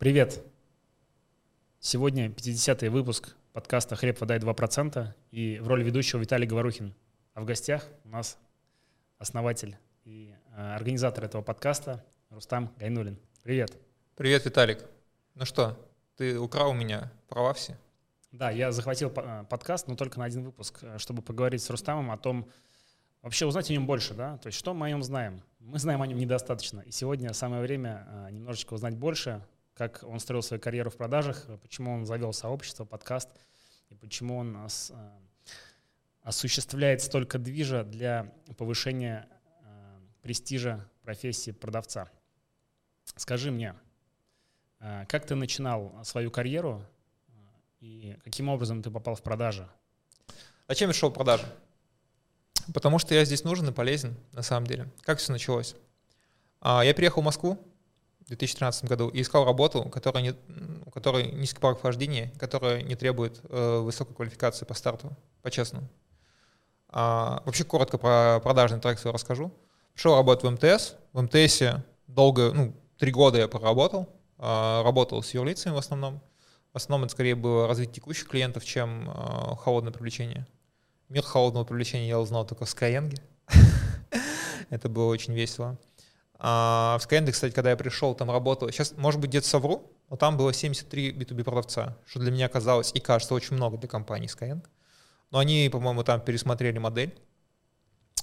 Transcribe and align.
Привет! 0.00 0.42
Сегодня 1.78 2.28
50-й 2.28 2.88
выпуск 2.88 3.36
подкаста 3.52 3.96
«Хлеб, 3.96 4.18
вода 4.18 4.34
и 4.34 4.38
2%» 4.38 5.08
и 5.30 5.58
в 5.58 5.68
роли 5.68 5.84
ведущего 5.84 6.20
Виталий 6.20 6.46
Говорухин. 6.46 6.94
А 7.34 7.42
в 7.42 7.44
гостях 7.44 7.86
у 8.04 8.08
нас 8.08 8.38
основатель 9.18 9.76
и 10.06 10.34
э, 10.56 10.74
организатор 10.74 11.24
этого 11.24 11.42
подкаста 11.42 12.02
Рустам 12.30 12.72
Гайнулин. 12.78 13.18
Привет! 13.42 13.76
Привет, 14.16 14.46
Виталик. 14.46 14.78
Ну 15.34 15.44
что, 15.44 15.78
ты 16.16 16.38
украл 16.38 16.70
у 16.70 16.74
меня 16.74 17.12
права 17.28 17.52
все? 17.52 17.76
Да, 18.32 18.50
я 18.50 18.72
захватил 18.72 19.12
э, 19.14 19.44
подкаст, 19.50 19.86
но 19.86 19.96
только 19.96 20.18
на 20.18 20.24
один 20.24 20.44
выпуск, 20.44 20.78
э, 20.80 20.96
чтобы 20.96 21.20
поговорить 21.20 21.62
с 21.62 21.68
Рустамом 21.68 22.10
о 22.10 22.16
том, 22.16 22.48
вообще 23.20 23.44
узнать 23.44 23.68
о 23.68 23.74
нем 23.74 23.86
больше, 23.86 24.14
да, 24.14 24.38
то 24.38 24.46
есть 24.46 24.58
что 24.58 24.72
мы 24.72 24.86
о 24.86 24.88
нем 24.88 25.02
знаем. 25.02 25.42
Мы 25.58 25.78
знаем 25.78 26.00
о 26.00 26.06
нем 26.06 26.16
недостаточно, 26.16 26.80
и 26.80 26.90
сегодня 26.90 27.34
самое 27.34 27.60
время 27.60 28.28
немножечко 28.30 28.72
узнать 28.72 28.96
больше, 28.96 29.42
как 29.80 30.02
он 30.02 30.20
строил 30.20 30.42
свою 30.42 30.60
карьеру 30.60 30.90
в 30.90 30.96
продажах, 30.98 31.46
почему 31.62 31.94
он 31.94 32.04
завел 32.04 32.34
сообщество, 32.34 32.84
подкаст, 32.84 33.30
и 33.88 33.94
почему 33.94 34.36
он 34.36 34.56
ос, 34.56 34.92
осуществляет 36.20 37.00
столько 37.00 37.38
движа 37.38 37.82
для 37.82 38.30
повышения 38.58 39.26
престижа 40.20 40.86
профессии 41.00 41.52
продавца. 41.52 42.10
Скажи 43.16 43.50
мне, 43.50 43.74
как 44.78 45.24
ты 45.24 45.34
начинал 45.34 45.98
свою 46.04 46.30
карьеру, 46.30 46.84
и 47.78 48.18
каким 48.22 48.50
образом 48.50 48.82
ты 48.82 48.90
попал 48.90 49.14
в 49.14 49.22
продажи? 49.22 49.66
Зачем 50.68 50.90
я 50.90 50.92
шел 50.92 51.08
в 51.08 51.14
продажи? 51.14 51.46
Потому 52.74 52.98
что 52.98 53.14
я 53.14 53.24
здесь 53.24 53.44
нужен 53.44 53.66
и 53.70 53.72
полезен, 53.72 54.14
на 54.32 54.42
самом 54.42 54.66
деле. 54.66 54.90
Как 55.00 55.20
все 55.20 55.32
началось? 55.32 55.74
А, 56.60 56.84
я 56.84 56.92
приехал 56.92 57.22
в 57.22 57.24
Москву 57.24 57.58
в 58.24 58.28
2013 58.28 58.84
году 58.84 59.08
и 59.08 59.22
искал 59.22 59.44
работу, 59.44 59.84
которая 59.84 60.22
не, 60.22 60.34
у 60.86 60.90
которой 60.90 61.32
низкий 61.32 61.60
порог 61.60 61.78
вхождения, 61.78 62.32
которая 62.38 62.82
не 62.82 62.94
требует 62.94 63.40
э, 63.48 63.78
высокой 63.80 64.14
квалификации 64.14 64.64
по 64.64 64.74
старту, 64.74 65.16
по-честному. 65.42 65.88
А, 66.88 67.42
вообще 67.44 67.64
коротко 67.64 67.98
про 67.98 68.40
продажный 68.40 68.80
трек 68.80 68.98
свой 68.98 69.12
расскажу. 69.12 69.52
Пришел 69.94 70.16
работать 70.16 70.44
в 70.44 70.50
МТС. 70.50 70.94
В 71.12 71.22
МТСе 71.22 71.84
долго, 72.06 72.52
ну, 72.52 72.74
три 72.98 73.12
года 73.12 73.38
я 73.38 73.48
проработал. 73.48 74.08
А, 74.38 74.82
работал 74.82 75.22
с 75.22 75.32
юрлицами 75.34 75.74
в 75.74 75.78
основном. 75.78 76.20
В 76.72 76.76
основном 76.76 77.06
это 77.06 77.12
скорее 77.12 77.34
было 77.34 77.66
развитие 77.66 77.94
текущих 77.94 78.28
клиентов, 78.28 78.64
чем 78.64 79.10
э, 79.10 79.56
холодное 79.56 79.92
привлечение. 79.92 80.46
Мир 81.08 81.24
холодного 81.24 81.64
привлечения 81.64 82.06
я 82.06 82.20
узнал 82.20 82.46
только 82.46 82.64
в 82.64 82.68
Skyeng. 82.68 83.12
это 84.70 84.88
было 84.88 85.06
очень 85.06 85.34
весело. 85.34 85.76
А 86.42 86.96
в 86.98 87.06
Skyeng, 87.06 87.30
кстати, 87.30 87.52
когда 87.52 87.70
я 87.70 87.76
пришел, 87.76 88.14
там 88.14 88.30
работало, 88.30 88.72
сейчас, 88.72 88.94
может 88.96 89.20
быть, 89.20 89.28
где-то 89.28 89.46
совру, 89.46 89.92
но 90.08 90.16
там 90.16 90.38
было 90.38 90.54
73 90.54 91.12
B2B 91.12 91.44
продавца, 91.44 91.98
что 92.06 92.18
для 92.18 92.32
меня 92.32 92.48
казалось 92.48 92.92
и 92.94 93.00
кажется 93.00 93.34
очень 93.34 93.56
много 93.56 93.76
для 93.76 93.88
компании 93.88 94.28
Skyeng. 94.28 94.64
Но 95.30 95.38
они, 95.38 95.68
по-моему, 95.70 96.02
там 96.02 96.22
пересмотрели 96.22 96.78
модель. 96.78 97.14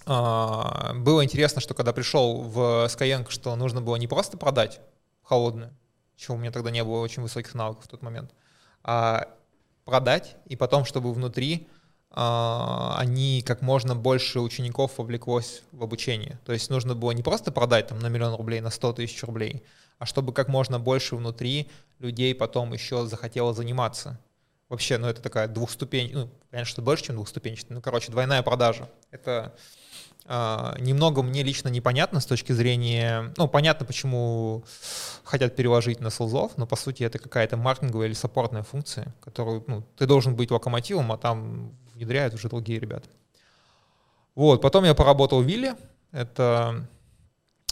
А, 0.07 0.93
было 0.95 1.23
интересно, 1.23 1.61
что 1.61 1.75
когда 1.75 1.93
пришел 1.93 2.41
в 2.41 2.87
Skyeng, 2.87 3.29
что 3.29 3.55
нужно 3.55 3.81
было 3.81 3.97
не 3.97 4.07
просто 4.07 4.35
продать 4.35 4.81
холодное, 5.21 5.71
чего 6.15 6.37
у 6.37 6.39
меня 6.39 6.51
тогда 6.51 6.71
не 6.71 6.83
было 6.83 6.99
очень 7.01 7.21
высоких 7.21 7.53
навыков 7.53 7.85
в 7.85 7.87
тот 7.87 8.01
момент, 8.01 8.33
а 8.83 9.27
продать, 9.85 10.37
и 10.47 10.55
потом, 10.55 10.85
чтобы 10.85 11.13
внутри 11.13 11.67
они 12.11 13.43
как 13.45 13.61
можно 13.61 13.95
больше 13.95 14.39
учеников 14.39 14.97
вовлеклось 14.97 15.63
в 15.71 15.83
обучение. 15.83 16.39
То 16.45 16.53
есть 16.53 16.69
нужно 16.69 16.95
было 16.95 17.11
не 17.11 17.21
просто 17.21 17.51
продать 17.51 17.87
там 17.87 17.99
на 17.99 18.07
миллион 18.07 18.35
рублей, 18.35 18.61
на 18.61 18.69
100 18.69 18.93
тысяч 18.93 19.21
рублей, 19.23 19.63
а 19.99 20.05
чтобы 20.05 20.33
как 20.33 20.47
можно 20.47 20.79
больше 20.79 21.15
внутри 21.15 21.69
людей 21.99 22.33
потом 22.33 22.73
еще 22.73 23.05
захотело 23.05 23.53
заниматься. 23.53 24.19
Вообще, 24.69 24.97
ну 24.97 25.07
это 25.07 25.21
такая 25.21 25.47
двухступень, 25.47 26.11
ну, 26.13 26.29
конечно, 26.51 26.83
больше, 26.83 27.05
чем 27.05 27.15
двухступенчатая, 27.15 27.75
ну, 27.75 27.81
короче, 27.81 28.11
двойная 28.11 28.41
продажа. 28.41 28.89
Это 29.11 29.55
а, 30.25 30.75
немного 30.79 31.23
мне 31.23 31.41
лично 31.41 31.69
непонятно 31.69 32.19
с 32.19 32.25
точки 32.25 32.51
зрения, 32.51 33.33
ну, 33.37 33.47
понятно, 33.47 33.85
почему 33.85 34.65
хотят 35.23 35.55
переложить 35.55 36.01
на 36.01 36.09
селзов, 36.09 36.57
но 36.57 36.67
по 36.67 36.75
сути 36.75 37.03
это 37.03 37.17
какая-то 37.17 37.55
маркетинговая 37.55 38.07
или 38.07 38.13
саппортная 38.13 38.63
функция, 38.63 39.15
которую, 39.21 39.63
ну, 39.67 39.83
ты 39.95 40.05
должен 40.05 40.35
быть 40.35 40.51
локомотивом, 40.51 41.13
а 41.13 41.17
там 41.17 41.71
внедряют 41.97 42.33
уже 42.33 42.47
другие 42.47 42.79
ребята. 42.79 43.09
Вот, 44.35 44.61
потом 44.61 44.85
я 44.85 44.93
поработал 44.93 45.41
в 45.41 45.45
Вилле, 45.45 45.75
это 46.11 46.87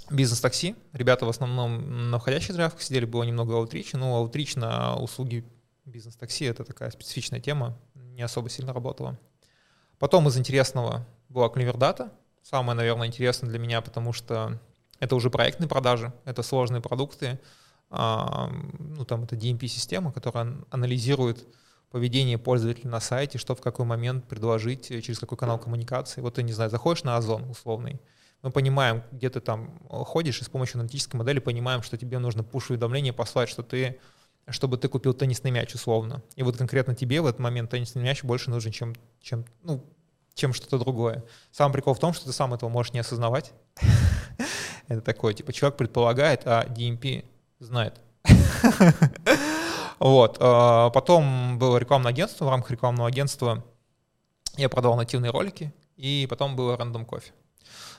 бизнес-такси. 0.09 0.75
Ребята 0.93 1.25
в 1.25 1.29
основном 1.29 2.09
на 2.09 2.19
входящих 2.19 2.55
заявках 2.55 2.81
сидели, 2.81 3.05
было 3.05 3.23
немного 3.23 3.55
аутрича, 3.55 3.97
но 3.97 4.15
аутрич 4.15 4.55
на 4.55 4.95
услуги 4.97 5.45
бизнес-такси— 5.85 6.45
это 6.45 6.63
такая 6.63 6.89
специфичная 6.91 7.39
тема, 7.39 7.77
не 7.93 8.23
особо 8.23 8.49
сильно 8.49 8.73
работала. 8.73 9.19
Потом 9.99 10.27
из 10.27 10.37
интересного 10.37 11.05
была 11.29 11.49
Клевердата, 11.49 12.11
самое, 12.41 12.75
наверное, 12.75 13.07
интересное 13.07 13.49
для 13.49 13.59
меня, 13.59 13.81
потому 13.81 14.11
что 14.13 14.59
это 14.99 15.15
уже 15.15 15.29
проектные 15.29 15.69
продажи, 15.69 16.11
это 16.25 16.41
сложные 16.41 16.81
продукты, 16.81 17.39
а, 17.89 18.49
ну, 18.79 19.05
там 19.05 19.23
это 19.23 19.35
DMP-система, 19.35 20.11
которая 20.11 20.55
анализирует 20.71 21.47
поведение 21.91 22.37
пользователя 22.37 22.89
на 22.89 22.99
сайте, 22.99 23.37
что 23.37 23.55
в 23.55 23.61
какой 23.61 23.85
момент 23.85 24.27
предложить, 24.27 24.87
через 24.87 25.19
какой 25.19 25.37
канал 25.37 25.59
коммуникации. 25.59 26.21
Вот 26.21 26.35
ты, 26.35 26.43
не 26.43 26.53
знаю, 26.53 26.69
заходишь 26.69 27.03
на 27.03 27.17
Озон 27.17 27.49
условный, 27.49 27.99
мы 28.41 28.51
понимаем, 28.51 29.01
где 29.11 29.29
ты 29.29 29.39
там 29.39 29.79
ходишь, 29.89 30.39
и 30.39 30.43
с 30.43 30.49
помощью 30.49 30.77
аналитической 30.77 31.15
модели 31.15 31.39
понимаем, 31.39 31.81
что 31.81 31.97
тебе 31.97 32.19
нужно 32.19 32.43
пуш-уведомление 32.43 33.13
послать, 33.13 33.49
что 33.49 33.63
ты 33.63 33.99
чтобы 34.47 34.77
ты 34.77 34.87
купил 34.87 35.15
теннисный 35.15 35.49
мяч 35.49 35.73
условно. 35.73 36.21
И 36.35 36.43
вот 36.43 36.55
конкретно 36.55 36.93
тебе 36.93 37.19
в 37.21 37.25
этот 37.25 37.39
момент 37.39 37.71
теннисный 37.71 38.03
мяч 38.03 38.23
больше 38.23 38.51
нужен, 38.51 38.71
чем, 38.71 38.95
чем 39.19 39.43
ну, 39.63 39.83
чем 40.35 40.53
что-то 40.53 40.77
другое. 40.77 41.23
Сам 41.51 41.71
прикол 41.71 41.95
в 41.95 41.99
том, 41.99 42.13
что 42.13 42.25
ты 42.25 42.33
сам 42.33 42.53
этого 42.53 42.69
можешь 42.69 42.93
не 42.93 42.99
осознавать. 42.99 43.53
Это 44.87 45.01
такое, 45.01 45.33
типа, 45.33 45.51
человек 45.51 45.77
предполагает, 45.77 46.41
а 46.45 46.65
DMP 46.65 47.25
знает. 47.59 47.99
Вот. 49.99 50.37
А, 50.39 50.89
потом 50.89 51.57
было 51.57 51.77
рекламное 51.77 52.11
агентство. 52.11 52.45
В 52.45 52.49
рамках 52.49 52.71
рекламного 52.71 53.07
агентства 53.07 53.63
я 54.57 54.69
продавал 54.69 54.97
нативные 54.97 55.31
ролики, 55.31 55.73
и 55.95 56.27
потом 56.29 56.55
было 56.55 56.77
рандом 56.77 57.05
кофе. 57.05 57.31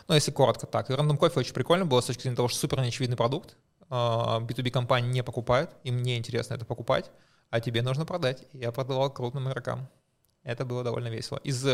Ну, 0.08 0.14
если 0.14 0.30
коротко 0.30 0.66
так. 0.66 0.88
Рандом 0.90 1.18
кофе 1.18 1.40
очень 1.40 1.54
прикольно 1.54 1.84
было 1.84 2.00
с 2.00 2.06
точки 2.06 2.22
зрения 2.22 2.36
того, 2.36 2.48
что 2.48 2.58
супер 2.58 2.80
неочевидный 2.80 3.16
продукт. 3.16 3.56
B2B 3.88 4.68
а, 4.68 4.70
компании 4.70 5.10
не 5.10 5.22
покупают, 5.22 5.70
и 5.84 5.90
мне 5.90 6.18
интересно 6.18 6.54
это 6.54 6.64
покупать, 6.64 7.10
а 7.50 7.60
тебе 7.60 7.82
нужно 7.82 8.04
продать. 8.04 8.44
И 8.52 8.58
я 8.58 8.72
продавал 8.72 9.12
крупным 9.12 9.48
игрокам. 9.48 9.88
Это 10.42 10.64
было 10.64 10.84
довольно 10.84 11.08
весело. 11.08 11.38
Из 11.38 11.64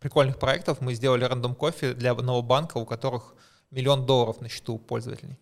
прикольных 0.00 0.38
проектов 0.38 0.80
мы 0.80 0.94
сделали 0.94 1.24
рандом 1.24 1.54
кофе 1.54 1.94
для 1.94 2.12
одного 2.12 2.42
банка, 2.42 2.78
у 2.78 2.86
которых 2.86 3.34
миллион 3.70 4.06
долларов 4.06 4.40
на 4.40 4.48
счету 4.48 4.78
пользователей. 4.78 5.38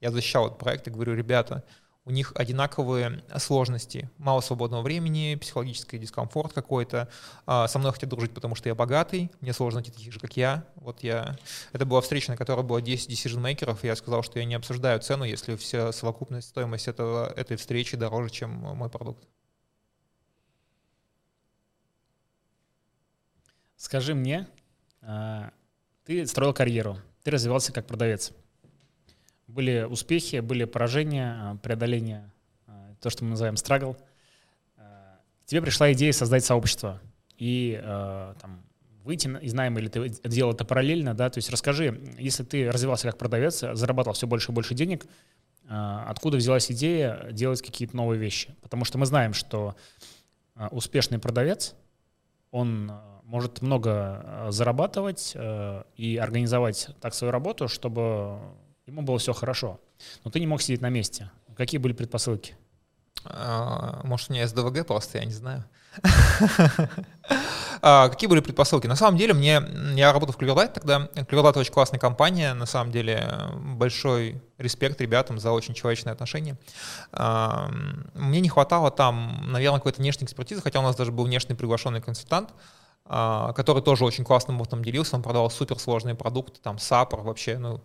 Я 0.00 0.10
защищал 0.10 0.46
этот 0.46 0.58
проект 0.58 0.86
и 0.86 0.90
говорю, 0.90 1.14
ребята, 1.14 1.64
у 2.06 2.10
них 2.10 2.32
одинаковые 2.34 3.24
сложности. 3.38 4.10
Мало 4.18 4.40
свободного 4.42 4.82
времени, 4.82 5.36
психологический 5.40 5.98
дискомфорт 5.98 6.52
какой-то. 6.52 7.08
А, 7.46 7.66
со 7.66 7.78
мной 7.78 7.92
хотят 7.92 8.10
дружить, 8.10 8.34
потому 8.34 8.54
что 8.54 8.68
я 8.68 8.74
богатый, 8.74 9.30
мне 9.40 9.54
сложно 9.54 9.80
найти 9.80 9.90
таких 9.90 10.12
же, 10.12 10.20
как 10.20 10.36
я. 10.36 10.66
Вот 10.76 11.02
я... 11.02 11.38
Это 11.72 11.86
была 11.86 12.02
встреча, 12.02 12.30
на 12.30 12.36
которой 12.36 12.62
было 12.62 12.82
10 12.82 13.10
decision-мейкеров, 13.10 13.84
и 13.84 13.86
я 13.86 13.96
сказал, 13.96 14.22
что 14.22 14.38
я 14.38 14.44
не 14.44 14.54
обсуждаю 14.54 15.00
цену, 15.00 15.24
если 15.24 15.56
вся 15.56 15.92
совокупность 15.92 16.48
стоимость 16.48 16.88
этого, 16.88 17.32
этой 17.36 17.56
встречи 17.56 17.96
дороже, 17.96 18.30
чем 18.30 18.50
мой 18.50 18.90
продукт. 18.90 19.26
Скажи 23.76 24.14
мне, 24.14 24.46
а, 25.00 25.52
ты 26.04 26.26
строил 26.26 26.52
карьеру, 26.52 26.98
ты 27.22 27.30
развивался 27.30 27.72
как 27.72 27.86
продавец. 27.86 28.32
Были 29.46 29.82
успехи, 29.82 30.40
были 30.40 30.64
поражения, 30.64 31.36
а, 31.38 31.56
преодоление, 31.56 32.30
а, 32.66 32.94
то, 33.00 33.10
что 33.10 33.24
мы 33.24 33.30
называем 33.30 33.56
страгл. 33.56 33.96
Тебе 35.46 35.60
пришла 35.60 35.92
идея 35.92 36.12
создать 36.12 36.42
сообщество 36.42 37.02
и 37.36 37.78
там, 38.40 38.62
выйти 39.02 39.28
из 39.42 39.52
найма, 39.52 39.78
или 39.80 39.88
ты 39.88 40.08
делал 40.24 40.54
это 40.54 40.64
параллельно, 40.64 41.12
да, 41.12 41.28
то 41.28 41.36
есть 41.36 41.50
расскажи, 41.50 42.00
если 42.18 42.44
ты 42.44 42.70
развивался 42.70 43.08
как 43.08 43.18
продавец, 43.18 43.60
зарабатывал 43.60 44.14
все 44.14 44.26
больше 44.26 44.52
и 44.52 44.54
больше 44.54 44.74
денег, 44.74 45.04
откуда 45.68 46.38
взялась 46.38 46.72
идея 46.72 47.28
делать 47.30 47.60
какие-то 47.60 47.94
новые 47.94 48.18
вещи? 48.18 48.54
Потому 48.62 48.86
что 48.86 48.96
мы 48.96 49.04
знаем, 49.04 49.34
что 49.34 49.76
успешный 50.70 51.18
продавец, 51.18 51.74
он 52.50 52.90
может 53.24 53.60
много 53.60 54.46
зарабатывать 54.48 55.36
и 55.96 56.16
организовать 56.16 56.88
так 57.02 57.12
свою 57.12 57.32
работу, 57.32 57.68
чтобы 57.68 58.38
ему 58.86 59.02
было 59.02 59.18
все 59.18 59.32
хорошо. 59.32 59.80
Но 60.24 60.30
ты 60.30 60.40
не 60.40 60.46
мог 60.46 60.62
сидеть 60.62 60.80
на 60.80 60.90
месте. 60.90 61.30
Какие 61.56 61.78
были 61.78 61.92
предпосылки? 61.92 62.56
А, 63.24 64.00
может, 64.04 64.30
у 64.30 64.34
меня 64.34 64.46
СДВГ 64.46 64.86
просто, 64.86 65.18
я 65.18 65.24
не 65.24 65.32
знаю. 65.32 65.64
А, 67.86 68.08
какие 68.08 68.30
были 68.30 68.40
предпосылки? 68.40 68.86
На 68.86 68.96
самом 68.96 69.18
деле, 69.18 69.34
мне, 69.34 69.60
я 69.94 70.10
работал 70.14 70.34
в 70.34 70.38
Cleverlight 70.38 70.72
тогда. 70.72 71.10
Cleverlight 71.14 71.58
очень 71.58 71.72
классная 71.72 72.00
компания, 72.00 72.54
на 72.54 72.64
самом 72.64 72.90
деле, 72.90 73.30
большой 73.56 74.40
респект 74.56 75.02
ребятам 75.02 75.38
за 75.38 75.50
очень 75.52 75.74
человечные 75.74 76.14
отношения. 76.14 76.56
А, 77.12 77.70
мне 78.14 78.40
не 78.40 78.48
хватало 78.48 78.90
там, 78.90 79.52
наверное, 79.52 79.80
какой-то 79.80 80.00
внешней 80.00 80.24
экспертизы, 80.24 80.62
хотя 80.62 80.80
у 80.80 80.82
нас 80.82 80.96
даже 80.96 81.12
был 81.12 81.24
внешний 81.24 81.54
приглашенный 81.54 82.00
консультант, 82.00 82.54
который 83.04 83.82
тоже 83.82 84.06
очень 84.06 84.24
классным 84.24 84.62
опытом 84.62 84.82
делился, 84.82 85.16
он 85.16 85.22
продавал 85.22 85.50
суперсложные 85.50 86.14
продукты, 86.14 86.60
там, 86.62 86.76
SAPR 86.76 87.22
вообще, 87.22 87.58
ну, 87.58 87.82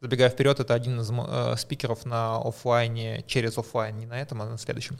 Забегая 0.00 0.30
вперед, 0.30 0.58
это 0.58 0.72
один 0.72 0.98
из 0.98 1.10
э, 1.10 1.56
спикеров 1.58 2.06
на 2.06 2.38
офлайне, 2.38 3.22
через 3.26 3.58
офлайн, 3.58 3.98
не 3.98 4.06
на 4.06 4.18
этом, 4.18 4.40
а 4.40 4.46
на 4.46 4.56
следующем. 4.56 4.98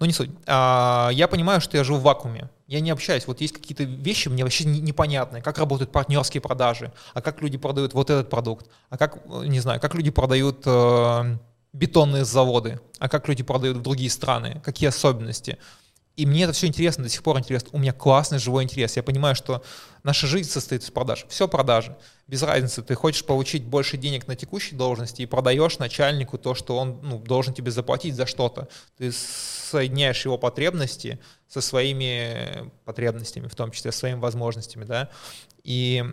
Но 0.00 0.06
не 0.06 0.12
суть. 0.12 0.30
А, 0.44 1.10
я 1.12 1.28
понимаю, 1.28 1.60
что 1.60 1.76
я 1.76 1.84
живу 1.84 2.00
в 2.00 2.02
вакууме. 2.02 2.50
Я 2.66 2.80
не 2.80 2.90
общаюсь. 2.90 3.28
Вот 3.28 3.40
есть 3.40 3.54
какие-то 3.54 3.84
вещи 3.84 4.28
мне 4.28 4.42
вообще 4.42 4.64
не, 4.64 4.80
непонятные. 4.80 5.40
Как 5.40 5.58
работают 5.58 5.92
партнерские 5.92 6.40
продажи, 6.40 6.92
а 7.14 7.22
как 7.22 7.40
люди 7.42 7.58
продают 7.58 7.94
вот 7.94 8.10
этот 8.10 8.28
продукт, 8.28 8.66
а 8.88 8.98
как, 8.98 9.24
не 9.26 9.60
знаю, 9.60 9.78
как 9.78 9.94
люди 9.94 10.10
продают 10.10 10.62
э, 10.66 11.36
бетонные 11.72 12.24
заводы, 12.24 12.80
а 12.98 13.08
как 13.08 13.28
люди 13.28 13.44
продают 13.44 13.76
в 13.76 13.82
другие 13.82 14.10
страны, 14.10 14.60
какие 14.64 14.88
особенности. 14.88 15.58
И 16.20 16.26
мне 16.26 16.42
это 16.42 16.52
все 16.52 16.66
интересно, 16.66 17.04
до 17.04 17.08
сих 17.08 17.22
пор 17.22 17.38
интересно. 17.38 17.70
У 17.72 17.78
меня 17.78 17.94
классный 17.94 18.38
живой 18.38 18.64
интерес. 18.64 18.94
Я 18.94 19.02
понимаю, 19.02 19.34
что 19.34 19.64
наша 20.02 20.26
жизнь 20.26 20.50
состоит 20.50 20.82
из 20.82 20.90
продаж. 20.90 21.24
Все 21.30 21.48
продажи. 21.48 21.96
Без 22.26 22.42
разницы, 22.42 22.82
ты 22.82 22.94
хочешь 22.94 23.24
получить 23.24 23.64
больше 23.64 23.96
денег 23.96 24.26
на 24.26 24.36
текущей 24.36 24.76
должности 24.76 25.22
и 25.22 25.26
продаешь 25.26 25.78
начальнику 25.78 26.36
то, 26.36 26.54
что 26.54 26.76
он 26.76 27.00
ну, 27.02 27.18
должен 27.20 27.54
тебе 27.54 27.70
заплатить 27.70 28.16
за 28.16 28.26
что-то. 28.26 28.68
Ты 28.98 29.12
соединяешь 29.12 30.22
его 30.26 30.36
потребности 30.36 31.18
со 31.48 31.62
своими 31.62 32.70
потребностями, 32.84 33.48
в 33.48 33.54
том 33.54 33.70
числе 33.70 33.90
своими 33.90 34.18
возможностями. 34.18 34.84
Да? 34.84 35.08
И 35.64 36.04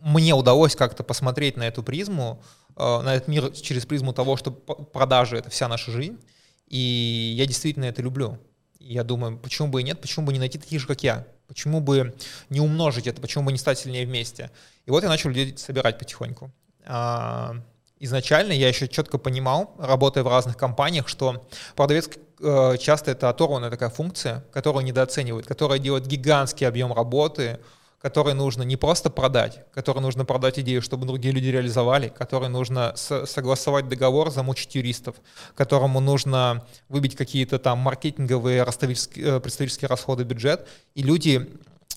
мне 0.00 0.34
удалось 0.34 0.76
как-то 0.76 1.02
посмотреть 1.02 1.56
на 1.56 1.66
эту 1.66 1.82
призму, 1.82 2.42
э, 2.76 3.00
на 3.00 3.14
этот 3.14 3.28
мир 3.28 3.52
через 3.52 3.86
призму 3.86 4.12
того, 4.12 4.36
что 4.36 4.50
продажи— 4.50 5.36
это 5.38 5.48
вся 5.48 5.66
наша 5.66 5.90
жизнь. 5.90 6.18
И 6.66 7.32
я 7.38 7.46
действительно 7.46 7.86
это 7.86 8.02
люблю 8.02 8.38
я 8.78 9.04
думаю, 9.04 9.38
почему 9.38 9.68
бы 9.68 9.80
и 9.80 9.84
нет, 9.84 10.00
почему 10.00 10.26
бы 10.26 10.32
не 10.32 10.38
найти 10.38 10.58
таких 10.58 10.80
же, 10.80 10.86
как 10.86 11.02
я? 11.02 11.26
Почему 11.48 11.80
бы 11.80 12.14
не 12.50 12.60
умножить 12.60 13.06
это, 13.06 13.20
почему 13.20 13.44
бы 13.44 13.52
не 13.52 13.58
стать 13.58 13.78
сильнее 13.78 14.06
вместе? 14.06 14.50
И 14.84 14.90
вот 14.90 15.02
я 15.02 15.08
начал 15.08 15.30
людей 15.30 15.56
собирать 15.56 15.98
потихоньку. 15.98 16.50
А, 16.84 17.56
изначально 17.98 18.52
я 18.52 18.68
еще 18.68 18.88
четко 18.88 19.18
понимал, 19.18 19.74
работая 19.78 20.24
в 20.24 20.28
разных 20.28 20.56
компаниях, 20.56 21.08
что 21.08 21.46
продавец 21.74 22.10
э, 22.40 22.76
часто 22.78 23.12
это 23.12 23.28
оторванная 23.28 23.70
такая 23.70 23.90
функция, 23.90 24.44
которую 24.52 24.84
недооценивают, 24.84 25.46
которая 25.46 25.78
делает 25.78 26.06
гигантский 26.06 26.66
объем 26.66 26.92
работы, 26.92 27.60
который 28.00 28.34
нужно 28.34 28.62
не 28.62 28.76
просто 28.76 29.10
продать, 29.10 29.64
который 29.72 30.00
нужно 30.00 30.24
продать 30.24 30.58
идею, 30.58 30.82
чтобы 30.82 31.06
другие 31.06 31.32
люди 31.32 31.48
реализовали, 31.48 32.08
который 32.08 32.48
нужно 32.48 32.92
согласовать 32.96 33.88
договор, 33.88 34.30
замучить 34.30 34.74
юристов, 34.74 35.16
которому 35.54 36.00
нужно 36.00 36.64
выбить 36.88 37.16
какие-то 37.16 37.58
там 37.58 37.78
маркетинговые 37.78 38.62
э, 38.62 39.40
представительские 39.40 39.88
расходы, 39.88 40.24
бюджет, 40.24 40.68
и 40.94 41.02
люди 41.02 41.48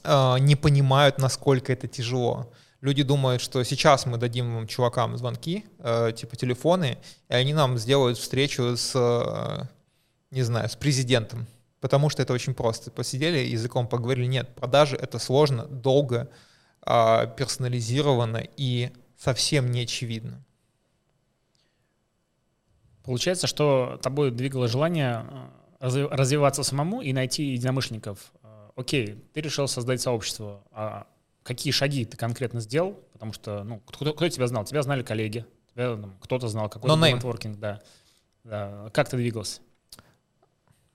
э, 0.03 0.39
не 0.39 0.55
понимают, 0.55 1.17
насколько 1.17 1.73
это 1.73 1.87
тяжело. 1.87 2.51
Люди 2.81 3.03
думают, 3.03 3.41
что 3.41 3.61
сейчас 3.63 4.05
мы 4.05 4.17
дадим 4.17 4.65
чувакам 4.67 5.17
звонки, 5.17 5.65
э, 5.79 6.13
типа 6.15 6.37
телефоны, 6.37 6.97
и 7.27 7.33
они 7.33 7.53
нам 7.53 7.77
сделают 7.77 8.17
встречу 8.17 8.77
с, 8.77 8.93
э, 8.95 9.65
не 10.31 10.43
знаю, 10.43 10.69
с 10.69 10.77
президентом 10.77 11.45
потому 11.81 12.09
что 12.09 12.21
это 12.21 12.33
очень 12.33 12.53
просто. 12.53 12.91
Посидели, 12.91 13.37
языком 13.37 13.87
поговорили, 13.87 14.25
нет, 14.25 14.55
продажи— 14.55 14.95
это 15.01 15.19
сложно, 15.19 15.65
долго, 15.65 16.29
а, 16.81 17.25
персонализировано 17.25 18.43
и 18.57 18.91
совсем 19.17 19.71
не 19.71 19.81
очевидно. 19.81 20.43
Получается, 23.03 23.47
что 23.47 23.99
тобой 24.01 24.31
двигало 24.31 24.67
желание 24.67 25.25
э, 25.79 26.07
развиваться 26.11 26.63
самому 26.63 27.01
и 27.01 27.11
найти 27.11 27.43
единомышленников. 27.43 28.31
Э, 28.43 28.69
окей, 28.75 29.23
ты 29.33 29.41
решил 29.41 29.67
создать 29.67 29.99
сообщество. 29.99 30.63
А 30.71 31.07
какие 31.43 31.71
шаги 31.71 32.05
ты 32.05 32.17
конкретно 32.17 32.59
сделал? 32.59 32.93
Потому 33.13 33.33
что, 33.33 33.63
ну, 33.63 33.79
кто, 33.79 34.13
кто 34.13 34.29
тебя 34.29 34.45
знал? 34.47 34.63
Тебя 34.63 34.83
знали 34.83 35.01
коллеги, 35.01 35.45
тебя, 35.73 35.97
кто-то 36.21 36.47
знал, 36.49 36.69
какой-то 36.69 36.95
нетворкинг, 36.95 37.57
да. 37.57 37.81
да. 38.43 38.89
Как 38.93 39.09
ты 39.09 39.17
двигался? 39.17 39.61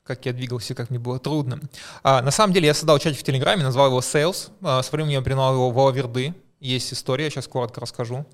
Как 0.05 0.27
я 0.27 0.33
двигался, 0.33 0.75
как 0.75 0.91
мне 0.91 0.99
было 0.99 1.19
трудно. 1.19 1.61
А, 2.03 2.23
на 2.23 2.31
самом 2.31 2.53
деле 2.53 2.67
я 2.67 2.75
создал 2.75 2.99
чатик 2.99 3.21
в 3.21 3.25
Телеграме, 3.25 3.63
назвал 3.63 3.89
его 3.89 4.01
Sales, 4.01 4.51
а, 4.63 4.83
со 4.83 4.93
временем 4.93 5.15
я 5.15 5.23
принял 5.23 5.53
его 5.53 5.71
в 5.71 5.79
Алаверды. 5.79 6.35
Есть 6.61 6.93
история, 6.93 7.31
сейчас 7.31 7.49
коротко 7.49 7.81
расскажу. 7.81 8.27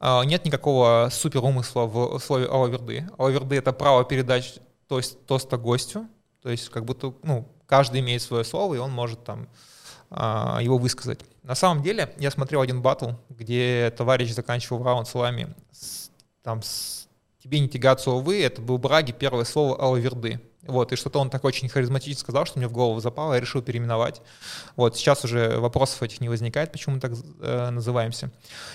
А, 0.00 0.22
нет 0.24 0.44
никакого 0.44 1.10
супер 1.12 1.44
умысла 1.44 1.84
в 1.84 2.18
слове 2.18 2.46
Алаверды. 2.46 3.08
Алаверды— 3.18 3.56
это 3.56 3.72
право 3.72 4.04
передать 4.04 4.60
то 4.88 4.98
есть, 4.98 5.24
тоста 5.26 5.56
гостю, 5.56 6.06
то 6.42 6.50
есть 6.50 6.68
как 6.70 6.84
будто 6.84 7.14
ну, 7.22 7.48
каждый 7.66 8.00
имеет 8.00 8.20
свое 8.20 8.44
слово, 8.44 8.74
и 8.74 8.78
он 8.78 8.90
может 8.90 9.22
там 9.24 9.48
а, 10.10 10.58
его 10.60 10.78
высказать. 10.78 11.20
На 11.42 11.54
самом 11.54 11.82
деле 11.82 12.14
я 12.18 12.30
смотрел 12.30 12.60
один 12.60 12.82
батл, 12.82 13.10
где 13.28 13.92
товарищ 13.96 14.32
заканчивал 14.32 14.82
раунд 14.82 15.08
словами 15.08 15.54
там 16.42 16.62
с 16.62 17.08
«тебе 17.42 17.60
не 17.60 17.68
тягаться, 17.68 18.10
увы», 18.10 18.42
это 18.42 18.60
был 18.60 18.78
Браги, 18.78 19.12
первое 19.12 19.44
слово 19.44 19.80
Алаверды. 19.80 20.40
Вот, 20.66 20.92
и 20.92 20.96
что-то 20.96 21.18
он 21.18 21.28
так 21.28 21.42
очень 21.44 21.68
харизматично 21.68 22.20
сказал, 22.20 22.46
что 22.46 22.58
мне 22.58 22.68
в 22.68 22.72
голову 22.72 23.00
запало, 23.00 23.34
я 23.34 23.40
решил 23.40 23.62
переименовать. 23.62 24.22
Вот, 24.76 24.96
сейчас 24.96 25.24
уже 25.24 25.58
вопросов 25.58 26.02
этих 26.02 26.20
не 26.20 26.28
возникает, 26.28 26.70
почему 26.70 26.94
мы 26.94 27.00
так 27.00 27.12
э, 27.40 27.70
называемся. 27.70 28.30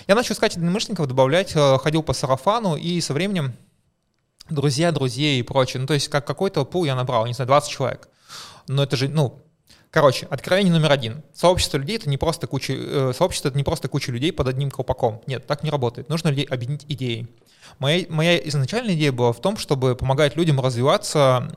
Я 0.06 0.14
начал 0.14 0.34
искать 0.34 0.54
единомышленников, 0.56 1.06
добавлять, 1.06 1.56
э, 1.56 1.78
ходил 1.78 2.02
по 2.02 2.12
сарафану, 2.12 2.76
и 2.76 3.00
со 3.00 3.14
временем 3.14 3.54
друзья, 4.50 4.92
друзей 4.92 5.40
и 5.40 5.42
прочее. 5.42 5.80
Ну, 5.80 5.86
то 5.86 5.94
есть 5.94 6.08
как 6.08 6.26
какой-то 6.26 6.64
пул 6.66 6.84
я 6.84 6.94
набрал, 6.94 7.26
не 7.26 7.32
знаю, 7.32 7.46
20 7.46 7.70
человек. 7.70 8.08
Но 8.66 8.82
это 8.82 8.96
же, 8.96 9.08
ну, 9.08 9.42
Короче, 9.90 10.26
откровение 10.26 10.72
номер 10.72 10.92
один. 10.92 11.22
Сообщество 11.32 11.78
людей 11.78 11.96
это 11.96 12.10
не 12.10 12.18
просто 12.18 12.46
куча, 12.46 12.74
э, 12.76 13.12
сообщество 13.16 13.48
это 13.48 13.56
не 13.56 13.64
просто 13.64 13.88
куча 13.88 14.12
людей 14.12 14.32
под 14.32 14.48
одним 14.48 14.70
колпаком. 14.70 15.22
Нет, 15.26 15.46
так 15.46 15.62
не 15.62 15.70
работает. 15.70 16.08
Нужно 16.10 16.28
людей 16.28 16.44
объединить 16.44 16.84
идеей. 16.88 17.28
Моя, 17.78 18.04
моя 18.08 18.38
изначальная 18.48 18.94
идея 18.94 19.12
была 19.12 19.32
в 19.32 19.40
том, 19.40 19.56
чтобы 19.56 19.94
помогать 19.94 20.36
людям 20.36 20.60
развиваться, 20.60 21.48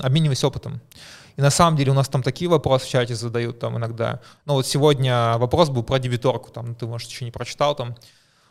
обмениваясь 0.00 0.44
опытом. 0.44 0.80
И 1.36 1.42
на 1.42 1.50
самом 1.50 1.76
деле 1.76 1.90
у 1.90 1.94
нас 1.94 2.08
там 2.08 2.22
такие 2.22 2.48
вопросы 2.48 2.86
в 2.86 2.88
чате 2.88 3.14
задают 3.14 3.58
там 3.58 3.76
иногда. 3.76 4.20
Ну 4.46 4.54
вот 4.54 4.66
сегодня 4.66 5.36
вопрос 5.36 5.68
был 5.68 5.82
про 5.82 5.98
дебиторку, 5.98 6.50
там 6.50 6.74
ты, 6.74 6.86
может, 6.86 7.10
еще 7.10 7.26
не 7.26 7.30
прочитал 7.30 7.74
там. 7.74 7.94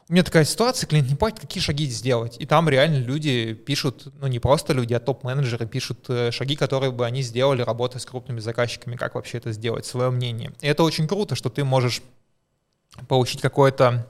У 0.07 0.13
меня 0.13 0.23
такая 0.23 0.45
ситуация, 0.45 0.87
клиент 0.87 1.09
не 1.09 1.15
понимает, 1.15 1.39
какие 1.39 1.63
шаги 1.63 1.87
сделать. 1.87 2.35
И 2.37 2.45
там 2.45 2.69
реально 2.69 2.97
люди 2.97 3.53
пишут, 3.53 4.13
ну 4.21 4.27
не 4.27 4.37
просто 4.37 4.71
люди, 4.73 4.93
а 4.93 4.99
топ-менеджеры 4.99 5.65
пишут 5.65 6.05
э, 6.09 6.29
шаги, 6.29 6.55
которые 6.55 6.91
бы 6.91 7.07
они 7.07 7.23
сделали, 7.23 7.63
работая 7.63 7.99
с 7.99 8.05
крупными 8.05 8.39
заказчиками, 8.39 8.97
как 8.97 9.15
вообще 9.15 9.39
это 9.39 9.51
сделать, 9.51 9.87
свое 9.87 10.11
мнение. 10.11 10.53
И 10.61 10.67
это 10.67 10.83
очень 10.83 11.07
круто, 11.07 11.33
что 11.33 11.49
ты 11.49 11.63
можешь 11.63 12.03
получить 13.07 13.41
какое-то 13.41 14.07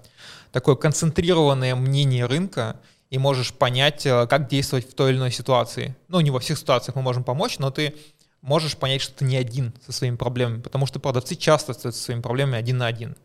такое 0.51 0.75
концентрированное 0.75 1.75
мнение 1.75 2.25
рынка 2.25 2.77
и 3.10 3.17
можешь 3.17 3.53
понять, 3.53 4.05
э, 4.05 4.27
как 4.27 4.50
действовать 4.50 4.89
в 4.89 4.96
той 4.96 5.12
или 5.12 5.17
иной 5.17 5.31
ситуации. 5.31 5.96
Ну, 6.10 6.20
не 6.20 6.29
во 6.29 6.41
всех 6.41 6.58
ситуациях 6.58 6.98
мы 6.98 7.03
можем 7.03 7.24
помочь, 7.24 7.58
но 7.58 7.72
ты 7.72 7.96
можешь 8.41 8.75
понять, 8.75 9.01
что 9.01 9.20
ты 9.20 9.24
не 9.24 9.38
один 9.38 9.74
со 9.86 9.93
своими 9.93 10.17
проблемами, 10.17 10.62
потому 10.62 10.88
что 10.88 11.00
продавцы 11.00 11.36
часто 11.36 11.72
остаются 11.72 12.01
со 12.01 12.05
своими 12.08 12.22
проблемами 12.22 12.58
один 12.58 12.79
на 12.79 12.88
один. 12.88 13.15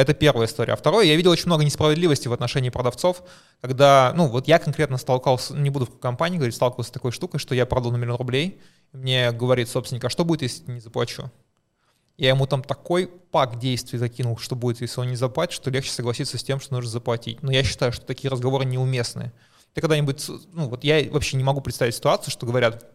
Это 0.00 0.14
первая 0.14 0.46
история. 0.46 0.72
А 0.72 0.76
второе, 0.76 1.04
я 1.04 1.14
видел 1.14 1.30
очень 1.30 1.44
много 1.44 1.62
несправедливости 1.62 2.26
в 2.26 2.32
отношении 2.32 2.70
продавцов, 2.70 3.22
когда, 3.60 4.14
ну, 4.16 4.28
вот 4.28 4.48
я 4.48 4.58
конкретно 4.58 4.96
столкался, 4.96 5.54
не 5.54 5.68
буду 5.68 5.84
в 5.84 5.98
компании 5.98 6.38
говорить, 6.38 6.54
сталкивался 6.54 6.88
с 6.88 6.92
такой 6.92 7.12
штукой, 7.12 7.38
что 7.38 7.54
я 7.54 7.66
продал 7.66 7.92
на 7.92 7.98
миллион 7.98 8.16
рублей, 8.16 8.62
мне 8.92 9.30
говорит 9.30 9.68
собственник, 9.68 10.02
а 10.06 10.08
что 10.08 10.24
будет, 10.24 10.40
если 10.40 10.72
не 10.72 10.80
заплачу? 10.80 11.30
Я 12.16 12.30
ему 12.30 12.46
там 12.46 12.62
такой 12.62 13.08
пак 13.08 13.58
действий 13.58 13.98
закинул, 13.98 14.38
что 14.38 14.56
будет, 14.56 14.80
если 14.80 15.02
он 15.02 15.08
не 15.08 15.16
заплатит, 15.16 15.52
что 15.52 15.68
легче 15.68 15.90
согласиться 15.90 16.38
с 16.38 16.42
тем, 16.42 16.60
что 16.60 16.72
нужно 16.72 16.90
заплатить. 16.90 17.42
Но 17.42 17.52
я 17.52 17.62
считаю, 17.62 17.92
что 17.92 18.06
такие 18.06 18.30
разговоры 18.30 18.64
неуместны. 18.64 19.32
Ты 19.74 19.82
когда-нибудь, 19.82 20.26
ну 20.54 20.68
вот 20.70 20.82
я 20.82 21.06
вообще 21.10 21.36
не 21.36 21.44
могу 21.44 21.60
представить 21.60 21.94
ситуацию, 21.94 22.30
что 22.30 22.46
говорят 22.46 22.90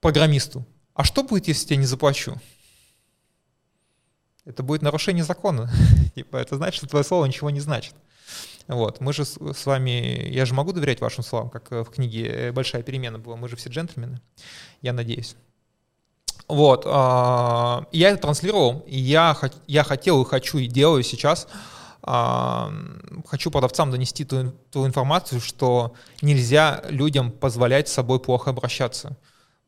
программисту, 0.00 0.64
а 0.94 1.04
что 1.04 1.22
будет, 1.22 1.46
если 1.48 1.74
я 1.74 1.80
не 1.80 1.86
заплачу? 1.86 2.36
Это 4.44 4.62
будет 4.62 4.82
нарушение 4.82 5.24
закона. 5.24 5.70
типа, 6.14 6.36
это 6.36 6.56
значит, 6.56 6.76
что 6.76 6.86
твое 6.86 7.04
слово 7.04 7.26
ничего 7.26 7.50
не 7.50 7.60
значит. 7.60 7.94
Вот. 8.66 9.00
Мы 9.00 9.12
же 9.12 9.24
с 9.24 9.66
вами, 9.66 10.28
я 10.28 10.46
же 10.46 10.54
могу 10.54 10.72
доверять 10.72 11.00
вашим 11.00 11.22
словам, 11.22 11.50
как 11.50 11.70
в 11.70 11.86
книге 11.86 12.52
«Большая 12.52 12.82
перемена» 12.82 13.18
была. 13.18 13.36
Мы 13.36 13.48
же 13.48 13.56
все 13.56 13.70
джентльмены, 13.70 14.20
я 14.82 14.92
надеюсь. 14.92 15.36
Вот, 16.46 16.84
э, 16.84 16.88
я 16.88 18.10
это 18.10 18.18
транслировал, 18.18 18.84
и 18.86 18.98
я, 18.98 19.36
я 19.66 19.82
хотел 19.82 20.22
и 20.22 20.26
хочу 20.26 20.58
и 20.58 20.66
делаю 20.66 21.02
сейчас 21.02 21.48
а, 22.06 22.70
хочу 23.26 23.50
продавцам 23.50 23.90
донести 23.90 24.24
ту, 24.24 24.52
ту 24.70 24.86
информацию, 24.86 25.40
что 25.40 25.94
нельзя 26.20 26.82
людям 26.90 27.30
позволять 27.30 27.88
с 27.88 27.92
собой 27.92 28.20
плохо 28.20 28.50
обращаться. 28.50 29.16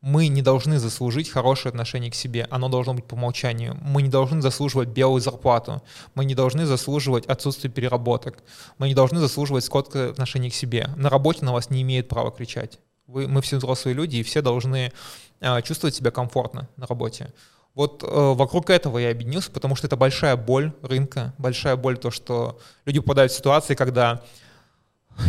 Мы 0.01 0.27
не 0.27 0.43
должны 0.43 0.77
заслужить 0.77 1.29
хорошее 1.29 1.71
отношение 1.71 2.11
к 2.11 2.15
себе, 2.15 2.47
оно 2.51 2.69
должно 2.69 2.93
быть 2.93 3.05
по 3.05 3.15
умолчанию. 3.15 3.77
Мы 3.81 4.03
не 4.03 4.09
должны 4.09 4.41
заслуживать 4.41 4.89
белую 4.89 5.21
зарплату, 5.21 5.81
мы 6.13 6.25
не 6.25 6.35
должны 6.35 6.65
заслуживать 6.65 7.25
отсутствие 7.25 7.71
переработок, 7.71 8.43
мы 8.77 8.89
не 8.89 8.93
должны 8.93 9.19
заслуживать 9.19 9.65
скотское 9.65 10.11
отношение 10.11 10.51
к 10.51 10.55
себе. 10.55 10.89
На 10.95 11.09
работе 11.09 11.43
на 11.43 11.51
вас 11.51 11.71
не 11.71 11.81
имеет 11.81 12.09
права 12.09 12.31
кричать. 12.31 12.79
Вы, 13.07 13.27
мы 13.27 13.41
все 13.41 13.57
взрослые 13.57 13.95
люди, 13.95 14.17
и 14.17 14.23
все 14.23 14.41
должны 14.41 14.91
э, 15.39 15.61
чувствовать 15.63 15.95
себя 15.95 16.11
комфортно 16.11 16.69
на 16.75 16.85
работе. 16.85 17.33
Вот 17.73 18.03
э, 18.03 18.07
вокруг 18.07 18.69
этого 18.69 18.97
я 18.97 19.11
объединился, 19.11 19.49
потому 19.51 19.75
что 19.75 19.87
это 19.87 19.95
большая 19.95 20.35
боль 20.35 20.73
рынка, 20.81 21.33
большая 21.37 21.75
боль 21.75 21.97
то, 21.97 22.11
что 22.11 22.59
люди 22.85 22.99
попадают 22.99 23.31
в 23.31 23.35
ситуации, 23.35 23.75
когда 23.75 24.23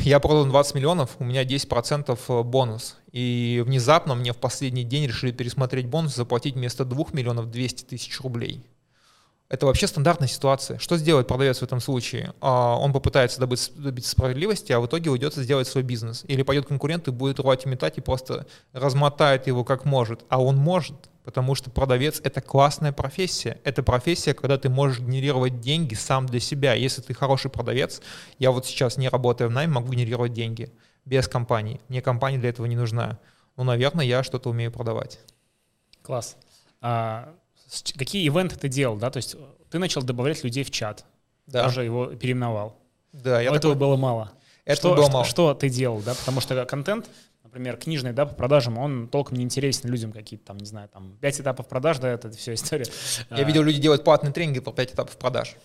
я 0.05 0.21
продал 0.21 0.47
20 0.47 0.75
миллионов, 0.75 1.17
у 1.19 1.25
меня 1.25 1.45
10% 1.45 2.19
э, 2.29 2.43
бонус. 2.43 2.97
И 3.13 3.63
внезапно 3.67 4.15
мне 4.15 4.33
в 4.33 4.37
последний 4.37 4.85
день 4.85 5.07
решили 5.07 5.33
пересмотреть 5.33 5.87
бонус, 5.87 6.15
заплатить 6.15 6.55
вместо 6.55 6.85
2 6.85 7.07
миллионов 7.13 7.51
200 7.51 7.85
тысяч 7.85 8.21
рублей. 8.21 8.65
Это 9.49 9.65
вообще 9.65 9.87
стандартная 9.87 10.29
ситуация. 10.29 10.79
Что 10.79 10.99
сделает 10.99 11.27
продавец 11.27 11.61
в 11.61 11.63
этом 11.63 11.81
случае? 11.81 12.35
А, 12.41 12.77
он 12.77 12.93
попытается 12.93 13.41
добыть, 13.41 13.73
добиться 13.77 14.11
справедливости, 14.11 14.73
а 14.73 14.81
в 14.81 14.87
итоге 14.87 15.11
уйдет 15.11 15.35
сделать 15.35 15.67
свой 15.67 15.83
бизнес. 15.83 16.23
Или 16.29 16.43
пойдет 16.43 16.67
конкурент 16.67 17.09
и 17.09 17.13
будет 17.13 17.41
рвать 17.41 17.65
и 17.65 17.69
метать 17.69 17.97
и 17.97 18.03
просто 18.03 18.47
размотает 18.75 19.47
его 19.47 19.65
как 19.65 19.87
может. 19.87 20.25
А 20.29 20.43
он 20.43 20.57
может, 20.57 21.09
потому 21.25 21.55
что 21.55 21.71
продавец— 21.71 22.21
это 22.25 22.43
классная 22.43 22.93
профессия. 22.93 23.59
Это 23.65 23.83
профессия, 23.83 24.35
когда 24.35 24.59
ты 24.59 24.69
можешь 24.69 25.01
генерировать 25.01 25.61
деньги 25.61 25.95
сам 25.95 26.27
для 26.27 26.41
себя. 26.41 26.75
Если 26.75 27.01
ты 27.01 27.15
хороший 27.15 27.51
продавец, 27.51 28.03
я 28.39 28.51
вот 28.51 28.67
сейчас 28.67 28.99
не 28.99 29.09
работаю 29.09 29.49
в 29.49 29.53
найме, 29.55 29.73
могу 29.73 29.91
генерировать 29.91 30.35
деньги 30.35 30.71
без 31.07 31.27
компании. 31.27 31.81
Мне 31.89 32.03
компания 32.03 32.37
для 32.37 32.51
этого 32.51 32.67
не 32.67 32.77
нужна. 32.77 33.19
Ну, 33.57 33.65
наверное, 33.65 34.05
я 34.05 34.23
что-то 34.23 34.51
умею 34.51 34.71
продавать. 34.71 35.21
Класс. 36.03 36.37
А 36.83 37.35
какие 37.97 38.27
ивенты 38.27 38.57
ты 38.57 38.69
делал, 38.69 38.97
да? 38.97 39.11
То 39.11 39.19
есть 39.19 39.35
э, 39.35 39.39
ты 39.71 39.79
начал 39.79 40.03
добавлять 40.03 40.43
людей 40.45 40.65
в 40.65 40.71
чат, 40.71 41.05
да. 41.47 41.65
даже 41.65 41.85
его 41.85 42.07
переименовал. 42.07 42.77
Да, 43.13 43.41
я 43.41 43.51
Но 43.51 43.57
такой... 43.57 43.73
этого 43.73 43.75
было 43.75 43.97
мало. 43.97 44.33
Этого 44.65 44.95
что, 44.95 45.03
было 45.03 45.11
мало. 45.11 45.25
Что, 45.25 45.55
ты 45.55 45.69
делал, 45.69 46.01
да? 46.01 46.15
Потому 46.15 46.41
что 46.41 46.65
контент, 46.67 47.09
например, 47.43 47.77
книжный, 47.77 48.13
да, 48.13 48.27
по 48.27 48.35
продажам, 48.35 48.79
он 48.79 49.09
толком 49.09 49.39
не 49.39 49.45
интересен 49.45 49.89
людям 49.89 50.13
какие-то 50.13 50.47
там, 50.47 50.59
не 50.59 50.67
знаю, 50.67 50.89
там, 50.89 51.17
пять 51.21 51.41
этапов 51.41 51.69
продаж, 51.69 51.99
да, 51.99 52.09
это 52.09 52.31
все 52.31 52.55
история. 52.55 52.87
Я 53.31 53.45
видел, 53.45 53.63
люди 53.63 53.81
делают 53.81 54.05
платные 54.05 54.33
тренинги 54.33 54.61
по 54.61 54.73
пять 54.73 54.93
этапов 54.93 55.17
продаж. 55.17 55.57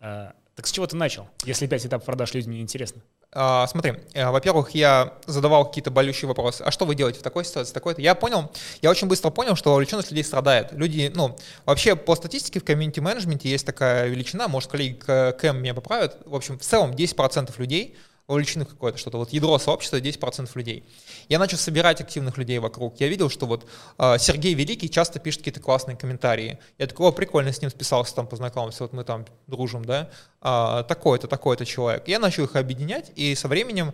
А, 0.00 0.34
так 0.54 0.66
с 0.66 0.70
чего 0.70 0.86
ты 0.86 0.96
начал, 0.96 1.28
если 1.44 1.66
пять 1.66 1.86
этапов 1.86 2.04
продаж 2.04 2.34
людям 2.34 2.52
не 2.52 2.60
интересно? 2.60 3.02
А, 3.34 3.66
смотри, 3.66 3.94
э, 4.12 4.30
во-первых, 4.30 4.70
я 4.72 5.14
задавал 5.26 5.66
какие-то 5.66 5.90
болющие 5.90 6.28
вопросы. 6.28 6.62
А 6.62 6.70
что 6.70 6.84
вы 6.84 6.94
делаете 6.94 7.20
в 7.20 7.22
такой 7.22 7.44
ситуации, 7.44 7.72
такой-то? 7.72 8.02
Я 8.02 8.14
понял, 8.14 8.52
я 8.82 8.90
очень 8.90 9.08
быстро 9.08 9.30
понял, 9.30 9.56
что 9.56 9.70
вовлеченность 9.72 10.10
людей 10.10 10.24
страдает. 10.24 10.68
Люди, 10.72 11.10
ну, 11.14 11.36
вообще 11.64 11.96
по 11.96 12.14
статистике 12.14 12.60
в 12.60 12.64
комьюнити-менеджменте 12.64 13.48
есть 13.48 13.64
такая 13.64 14.08
величина, 14.08 14.48
может, 14.48 14.70
коллеги 14.70 14.98
Кэм 14.98 15.62
меня 15.62 15.72
поправят. 15.72 16.18
В 16.26 16.34
общем, 16.34 16.58
в 16.58 16.62
целом 16.62 16.92
10% 16.92 17.58
людей— 17.58 17.96
вовлечены 18.32 18.64
в 18.64 18.68
какое-то 18.68 18.98
что-то. 18.98 19.18
Вот 19.18 19.30
ядро 19.32 19.58
сообщества 19.58 19.98
10% 20.00 20.50
людей. 20.54 20.84
Я 21.28 21.38
начал 21.38 21.58
собирать 21.58 22.00
активных 22.00 22.38
людей 22.38 22.58
вокруг. 22.58 22.98
Я 23.00 23.08
видел, 23.08 23.28
что 23.30 23.46
вот 23.46 23.66
э, 23.98 24.18
Сергей 24.18 24.54
Великий 24.54 24.90
часто 24.90 25.20
пишет 25.20 25.40
какие-то 25.40 25.60
классные 25.60 25.96
комментарии. 25.96 26.58
Я 26.78 26.86
такой, 26.86 27.08
о, 27.08 27.12
прикольно, 27.12 27.52
с 27.52 27.60
ним 27.60 27.70
списался, 27.70 28.14
там 28.14 28.26
познакомился, 28.26 28.82
вот 28.82 28.92
мы 28.92 29.04
там 29.04 29.26
дружим, 29.46 29.84
да. 29.84 30.10
Э, 30.40 30.84
такой-то, 30.88 31.28
такой-то 31.28 31.64
человек. 31.64 32.08
Я 32.08 32.18
начал 32.18 32.44
их 32.44 32.56
объединять, 32.56 33.12
и 33.14 33.34
со 33.34 33.48
временем 33.48 33.92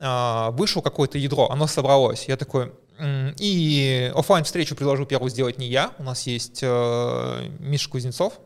э, 0.00 0.48
вышел 0.50 0.82
какое-то 0.82 1.18
ядро, 1.18 1.48
оно 1.48 1.66
собралось. 1.66 2.26
Я 2.28 2.36
такой, 2.36 2.72
и 3.38 4.12
офлайн 4.14 4.44
встречу 4.44 4.74
предложил 4.74 5.06
первую 5.06 5.30
сделать 5.30 5.58
не 5.58 5.68
я. 5.68 5.92
У 5.98 6.02
нас 6.02 6.26
есть 6.26 6.60
э, 6.62 7.48
Миша 7.58 7.90
Кузнецов, 7.90 8.40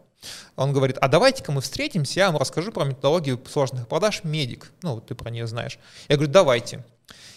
он 0.56 0.72
говорит, 0.72 0.98
а 1.00 1.08
давайте-ка 1.08 1.52
мы 1.52 1.60
встретимся, 1.60 2.20
я 2.20 2.30
вам 2.30 2.40
расскажу 2.40 2.72
про 2.72 2.84
методологию 2.84 3.40
сложных 3.50 3.88
продаж 3.88 4.24
медик. 4.24 4.72
Ну, 4.82 4.94
вот 4.94 5.06
ты 5.06 5.14
про 5.14 5.30
нее 5.30 5.46
знаешь. 5.46 5.78
Я 6.08 6.16
говорю, 6.16 6.32
давайте. 6.32 6.84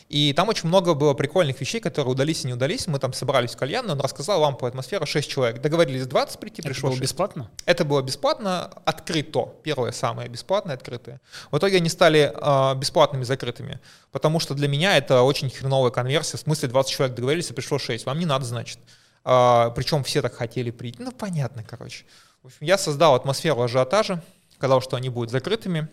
И 0.09 0.33
там 0.33 0.49
очень 0.49 0.67
много 0.67 0.93
было 0.93 1.13
прикольных 1.13 1.59
вещей, 1.59 1.79
которые 1.79 2.11
удались 2.11 2.43
и 2.43 2.47
не 2.47 2.53
удались. 2.53 2.87
Мы 2.87 2.99
там 2.99 3.13
собрались 3.13 3.51
в 3.51 3.57
кальян, 3.57 3.89
он 3.89 3.99
рассказал 3.99 4.41
вам 4.41 4.57
по 4.57 4.67
атмосфере 4.67 5.05
6 5.05 5.29
человек. 5.29 5.61
Договорились 5.61 6.05
20 6.05 6.39
прийти, 6.39 6.61
Это 6.61 6.69
пришло 6.69 6.89
было 6.89 6.97
6. 6.97 7.01
бесплатно? 7.01 7.49
Это 7.65 7.85
было 7.85 8.01
бесплатно, 8.01 8.65
открыто. 8.85 9.53
Первое 9.63 9.91
самое 9.91 10.29
бесплатное, 10.29 10.75
открытое. 10.75 11.21
В 11.51 11.57
итоге 11.57 11.77
они 11.77 11.89
стали 11.89 12.31
э, 12.35 12.75
бесплатными, 12.75 13.23
закрытыми. 13.23 13.79
Потому 14.11 14.39
что 14.39 14.53
для 14.53 14.67
меня 14.67 14.97
это 14.97 15.21
очень 15.21 15.49
хреновая 15.49 15.91
конверсия. 15.91 16.37
В 16.37 16.41
смысле 16.41 16.69
20 16.69 16.91
человек 16.91 17.15
договорились, 17.15 17.49
и 17.49 17.53
пришло 17.53 17.79
6. 17.79 18.05
Вам 18.05 18.19
не 18.19 18.25
надо, 18.25 18.45
значит. 18.45 18.79
А, 19.23 19.69
причем 19.71 20.03
все 20.03 20.21
так 20.21 20.35
хотели 20.35 20.69
прийти. 20.71 21.01
Ну, 21.01 21.11
понятно, 21.11 21.63
короче. 21.63 22.05
В 22.43 22.47
общем, 22.47 22.57
я 22.59 22.77
создал 22.77 23.15
атмосферу 23.15 23.61
ажиотажа, 23.61 24.21
сказал, 24.55 24.81
что 24.81 24.97
они 24.97 25.07
будут 25.07 25.31
закрытыми, 25.31 25.87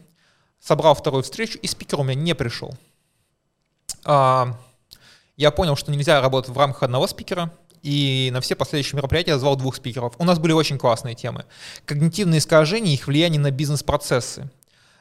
собрал 0.58 0.96
вторую 0.96 1.22
встречу, 1.22 1.56
и 1.62 1.68
спикер 1.68 2.00
у 2.00 2.02
меня 2.02 2.16
не 2.16 2.34
пришел. 2.34 2.74
А, 4.04 4.58
я 5.36 5.52
понял, 5.52 5.76
что 5.76 5.92
нельзя 5.92 6.20
работать 6.20 6.50
в 6.50 6.58
рамках 6.58 6.82
одного 6.82 7.06
спикера, 7.06 7.52
и 7.82 8.30
на 8.32 8.40
все 8.40 8.56
последующие 8.56 8.96
мероприятия 8.96 9.30
я 9.30 9.38
звал 9.38 9.54
двух 9.54 9.76
спикеров. 9.76 10.14
У 10.18 10.24
нас 10.24 10.40
были 10.40 10.50
очень 10.50 10.76
классные 10.76 11.14
темы. 11.14 11.44
Когнитивные 11.84 12.38
искажения, 12.38 12.94
их 12.94 13.06
влияние 13.06 13.40
на 13.40 13.52
бизнес-процессы, 13.52 14.50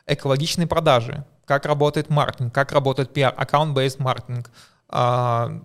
экологичные 0.05 0.67
продажи, 0.67 1.25
как 1.45 1.65
работает 1.65 2.11
маркетинг, 2.11 2.53
как 2.53 2.73
работает 2.73 3.11
пиар, 3.11 3.33
аккаунт-based 3.35 3.99
маркетинг. 3.99 4.51
А, 4.87 5.63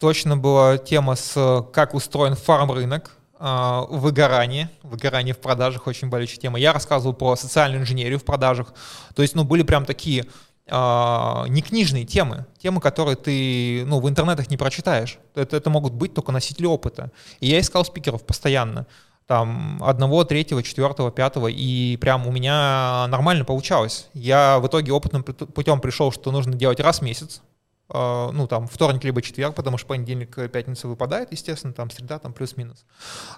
точно 0.00 0.36
была 0.36 0.76
тема 0.76 1.14
с 1.14 1.64
как 1.72 1.94
устроен 1.94 2.34
фарм-рынок, 2.34 3.16
выгорание, 3.38 4.70
выгорание 4.82 5.34
в 5.34 5.38
продажах 5.38 5.86
очень 5.86 6.08
болючая 6.08 6.38
тема. 6.38 6.58
Я 6.58 6.72
рассказывал 6.72 7.14
про 7.14 7.36
социальную 7.36 7.82
инженерию 7.82 8.18
в 8.18 8.24
продажах. 8.24 8.72
То 9.14 9.22
есть, 9.22 9.34
ну, 9.34 9.44
были 9.44 9.62
прям 9.62 9.84
такие 9.84 10.26
э, 10.66 11.44
не 11.48 11.62
книжные 11.62 12.04
темы, 12.04 12.46
темы, 12.58 12.80
которые 12.80 13.16
ты, 13.16 13.84
ну, 13.86 14.00
в 14.00 14.08
интернетах 14.08 14.50
не 14.50 14.56
прочитаешь. 14.56 15.18
Это, 15.34 15.56
это 15.56 15.68
могут 15.68 15.92
быть 15.94 16.14
только 16.14 16.32
носители 16.32 16.66
опыта. 16.66 17.10
И 17.40 17.48
я 17.48 17.60
искал 17.60 17.84
спикеров 17.84 18.24
постоянно 18.24 18.86
там 19.26 19.82
одного, 19.82 20.24
третьего, 20.24 20.62
четвертого, 20.62 21.10
пятого, 21.10 21.48
и 21.48 21.96
прям 21.96 22.26
у 22.26 22.32
меня 22.32 23.06
нормально 23.08 23.44
получалось. 23.44 24.08
Я 24.12 24.58
в 24.58 24.66
итоге 24.66 24.92
опытным 24.92 25.22
путем 25.22 25.80
пришел, 25.80 26.12
что 26.12 26.30
нужно 26.30 26.54
делать 26.54 26.80
раз 26.80 26.98
в 26.98 27.02
месяц, 27.02 27.40
а, 27.40 27.53
ну, 27.94 28.48
там, 28.48 28.66
вторник 28.66 29.04
либо 29.04 29.22
четверг, 29.22 29.54
потому 29.54 29.78
что 29.78 29.86
понедельник, 29.86 30.36
э, 30.36 30.48
пятница 30.48 30.88
выпадает, 30.88 31.30
естественно, 31.30 31.72
там, 31.72 31.90
среда, 31.90 32.18
там, 32.18 32.32
плюс-минус. 32.32 32.84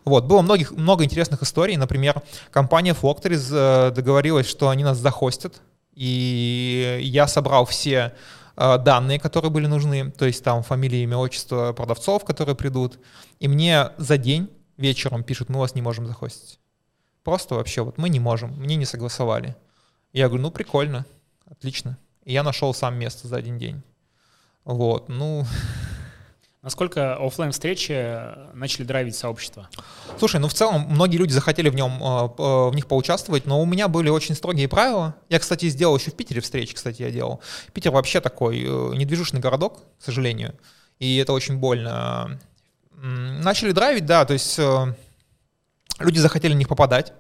Вот, 0.05 0.25
было 0.25 0.41
многих, 0.41 0.73
много 0.73 1.05
интересных 1.05 1.43
историй, 1.43 1.77
например, 1.77 2.23
компания 2.51 2.95
Floctories 2.95 3.49
э, 3.53 3.91
договорилась, 3.91 4.49
что 4.49 4.71
они 4.71 4.83
нас 4.83 4.97
захостят, 4.97 5.61
и 5.95 7.01
я 7.03 7.27
собрал 7.27 7.67
все 7.67 8.15
э, 8.57 8.79
данные, 8.79 9.21
которые 9.21 9.51
были 9.51 9.67
нужны, 9.67 10.11
то 10.11 10.25
есть 10.25 10.43
там 10.43 10.63
фамилия, 10.63 11.03
имя, 11.03 11.19
отчество 11.19 11.75
продавцов, 11.75 12.25
которые 12.25 12.57
придут, 12.57 12.99
и 13.41 13.49
мне 13.49 13.91
за 13.99 14.17
день 14.17 14.49
вечером 14.79 15.23
пишут, 15.23 15.51
мы 15.51 15.61
вас 15.61 15.75
не 15.75 15.83
можем 15.83 16.07
захостить. 16.07 16.59
Просто 17.25 17.57
вообще 17.57 17.83
вот 17.83 17.99
мы 17.99 18.09
не 18.09 18.21
можем, 18.21 18.53
мне 18.59 18.77
не 18.77 18.85
согласовали. 18.85 19.55
Я 20.13 20.29
говорю, 20.29 20.45
ну 20.45 20.51
прикольно, 20.51 21.05
отлично. 21.45 21.99
И 22.25 22.33
я 22.33 22.43
нашел 22.43 22.73
сам 22.73 22.97
место 22.99 23.29
за 23.29 23.37
один 23.37 23.59
день. 23.59 23.83
Вот, 24.67 25.09
ну... 25.09 25.47
Насколько 26.61 27.15
офлайн 27.15 27.53
встречи 27.53 28.53
начали 28.53 28.83
драйвить 28.83 29.15
сообщество? 29.15 29.69
Слушай, 30.19 30.41
ну 30.41 30.49
в 30.49 30.55
целом 30.55 30.87
многие 30.89 31.19
люди 31.19 31.31
захотели 31.31 31.69
в 31.69 31.77
нем, 31.77 31.93
э, 32.03 32.71
в 32.71 32.75
них 32.75 32.89
поучаствовать, 32.89 33.47
но 33.47 33.63
у 33.63 33.65
меня 33.65 33.87
были 33.87 34.09
очень 34.09 34.35
строгие 34.35 34.67
правила. 34.67 35.15
Я, 35.29 35.39
кстати, 35.39 35.69
сделал 35.69 35.97
еще 35.97 36.11
в 36.11 36.15
Питере 36.15 36.41
встречи, 36.41 36.75
кстати, 36.75 37.03
я 37.03 37.13
делал. 37.13 37.41
Питер 37.73 37.93
вообще 37.93 38.21
такой 38.21 38.65
э, 38.65 38.97
недвижущий 38.97 39.39
городок, 39.39 39.83
к 40.01 40.05
сожалению, 40.05 40.57
и 40.99 41.17
это 41.19 41.33
очень 41.33 41.59
больно. 41.59 42.41
Начали 42.97 43.71
драйвить, 43.71 44.07
да, 44.07 44.25
то 44.25 44.33
есть 44.33 44.59
э, 44.59 44.97
Люди 45.99 46.19
захотели 46.19 46.53
в 46.53 46.57
них 46.57 46.69
попадать, 46.69 47.15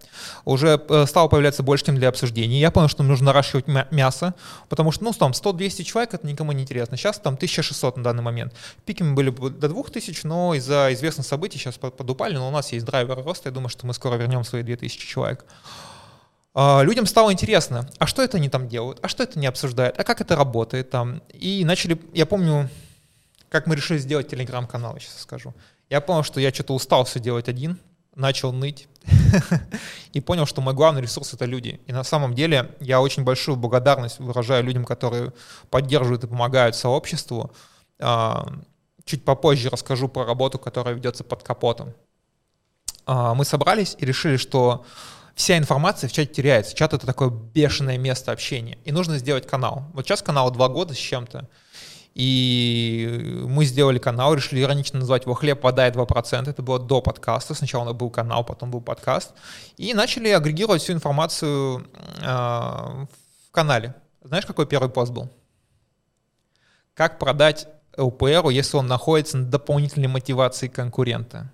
уже 0.44 0.78
э, 0.88 1.06
стало 1.06 1.28
появляться 1.28 1.62
больше 1.62 1.86
тем 1.86 1.96
для 1.96 2.08
обсуждений. 2.10 2.60
Я 2.60 2.70
понял, 2.70 2.88
что 2.88 3.02
нужно 3.02 3.26
наращивать 3.26 3.66
мясо, 3.90 4.34
потому 4.68 4.92
что, 4.92 5.04
ну, 5.04 5.12
там, 5.14 5.32
100-200 5.32 5.82
человек, 5.82 6.12
это 6.12 6.26
никому 6.26 6.52
не 6.52 6.62
интересно. 6.62 6.98
Сейчас 6.98 7.18
там 7.18 7.34
1600 7.34 7.96
на 7.96 8.04
данный 8.04 8.22
момент. 8.22 8.54
Пики 8.84 9.02
мы 9.02 9.14
были 9.14 9.30
до 9.30 9.68
2000, 9.68 10.26
но 10.26 10.54
из-за 10.54 10.92
известных 10.92 11.26
событий 11.26 11.58
сейчас 11.58 11.78
подупали, 11.78 12.36
но 12.36 12.48
у 12.48 12.50
нас 12.50 12.70
есть 12.72 12.84
драйвер 12.84 13.24
роста, 13.24 13.48
я 13.48 13.54
думаю, 13.54 13.70
что 13.70 13.86
мы 13.86 13.94
скоро 13.94 14.16
вернем 14.16 14.44
свои 14.44 14.62
2000 14.62 15.06
человек. 15.06 15.46
А, 16.58 16.82
людям 16.82 17.06
стало 17.06 17.32
интересно, 17.32 17.88
а 17.98 18.06
что 18.06 18.22
это 18.22 18.36
они 18.36 18.50
там 18.50 18.68
делают, 18.68 18.98
а 19.02 19.08
что 19.08 19.22
это 19.22 19.38
не 19.38 19.46
обсуждают, 19.46 19.98
а 19.98 20.04
как 20.04 20.20
это 20.20 20.36
работает 20.36 20.90
там. 20.90 21.22
И 21.32 21.64
начали, 21.64 21.98
я 22.12 22.26
помню, 22.26 22.68
как 23.48 23.66
мы 23.66 23.76
решили 23.76 23.98
сделать 23.98 24.28
телеграм-канал, 24.28 24.98
сейчас 24.98 25.20
скажу. 25.20 25.54
Я 25.88 26.00
понял, 26.00 26.22
что 26.22 26.40
я 26.40 26.52
что-то 26.52 26.74
устал 26.74 27.04
все 27.04 27.20
делать 27.20 27.48
один, 27.48 27.78
начал 28.16 28.52
ныть 28.52 28.88
и 30.12 30.20
понял, 30.20 30.46
что 30.46 30.60
мой 30.60 30.74
главный 30.74 31.02
ресурс— 31.02 31.32
это 31.34 31.44
люди. 31.44 31.80
И 31.86 31.92
на 31.92 32.02
самом 32.02 32.34
деле 32.34 32.74
я 32.80 33.00
очень 33.00 33.22
большую 33.22 33.56
благодарность 33.56 34.18
выражаю 34.18 34.64
людям, 34.64 34.84
которые 34.84 35.32
поддерживают 35.70 36.24
и 36.24 36.26
помогают 36.26 36.74
сообществу. 36.74 37.52
А, 38.00 38.48
чуть 39.04 39.24
попозже 39.24 39.68
расскажу 39.68 40.08
про 40.08 40.24
работу, 40.24 40.58
которая 40.58 40.94
ведется 40.94 41.22
под 41.22 41.42
капотом. 41.42 41.94
А, 43.04 43.34
мы 43.34 43.44
собрались 43.44 43.94
и 43.98 44.06
решили, 44.06 44.38
что 44.38 44.84
вся 45.34 45.58
информация 45.58 46.08
в 46.08 46.12
чате 46.12 46.32
теряется. 46.32 46.74
Чат— 46.74 46.92
это 46.94 47.06
такое 47.06 47.30
бешеное 47.30 47.98
место 47.98 48.32
общения. 48.32 48.78
И 48.84 48.92
нужно 48.92 49.18
сделать 49.18 49.46
канал. 49.46 49.84
Вот 49.92 50.06
сейчас 50.06 50.22
канал 50.22 50.50
два 50.50 50.68
года 50.68 50.94
с 50.94 50.98
чем-то. 50.98 51.48
И 52.16 53.42
мы 53.46 53.66
сделали 53.66 53.98
канал, 53.98 54.32
решили 54.32 54.62
иронично 54.62 54.98
назвать 54.98 55.24
его 55.24 55.34
«Хлеб, 55.34 55.62
вода 55.62 55.86
и 55.86 55.90
2%». 55.90 56.48
Это 56.48 56.62
было 56.62 56.78
до 56.78 57.02
подкаста. 57.02 57.52
Сначала 57.52 57.92
был 57.92 58.08
канал, 58.08 58.42
потом 58.42 58.70
был 58.70 58.80
подкаст. 58.80 59.34
И 59.76 59.92
начали 59.92 60.30
агрегировать 60.30 60.80
всю 60.80 60.94
информацию 60.94 61.86
э, 62.22 62.24
в 62.24 63.50
канале. 63.50 63.94
Знаешь, 64.24 64.46
какой 64.46 64.64
первый 64.64 64.88
пост 64.88 65.12
был? 65.12 65.28
Как 66.94 67.18
продать 67.18 67.68
ЛПРу, 67.98 68.48
если 68.48 68.78
он 68.78 68.86
находится 68.86 69.36
на 69.36 69.44
дополнительной 69.44 70.08
мотивации 70.08 70.68
конкурента? 70.68 71.52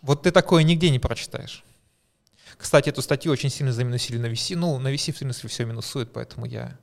Вот 0.00 0.22
ты 0.22 0.30
такое 0.30 0.62
нигде 0.62 0.90
не 0.90 1.00
прочитаешь. 1.00 1.64
Кстати, 2.56 2.90
эту 2.90 3.02
статью 3.02 3.32
очень 3.32 3.50
сильно 3.50 3.72
заминусили 3.72 4.18
на 4.18 4.26
VC. 4.26 4.54
Ну, 4.54 4.78
на 4.78 4.94
VC, 4.94 5.12
в 5.12 5.18
смысле, 5.18 5.48
все 5.48 5.64
минусует, 5.64 6.12
поэтому 6.12 6.46
я 6.46 6.78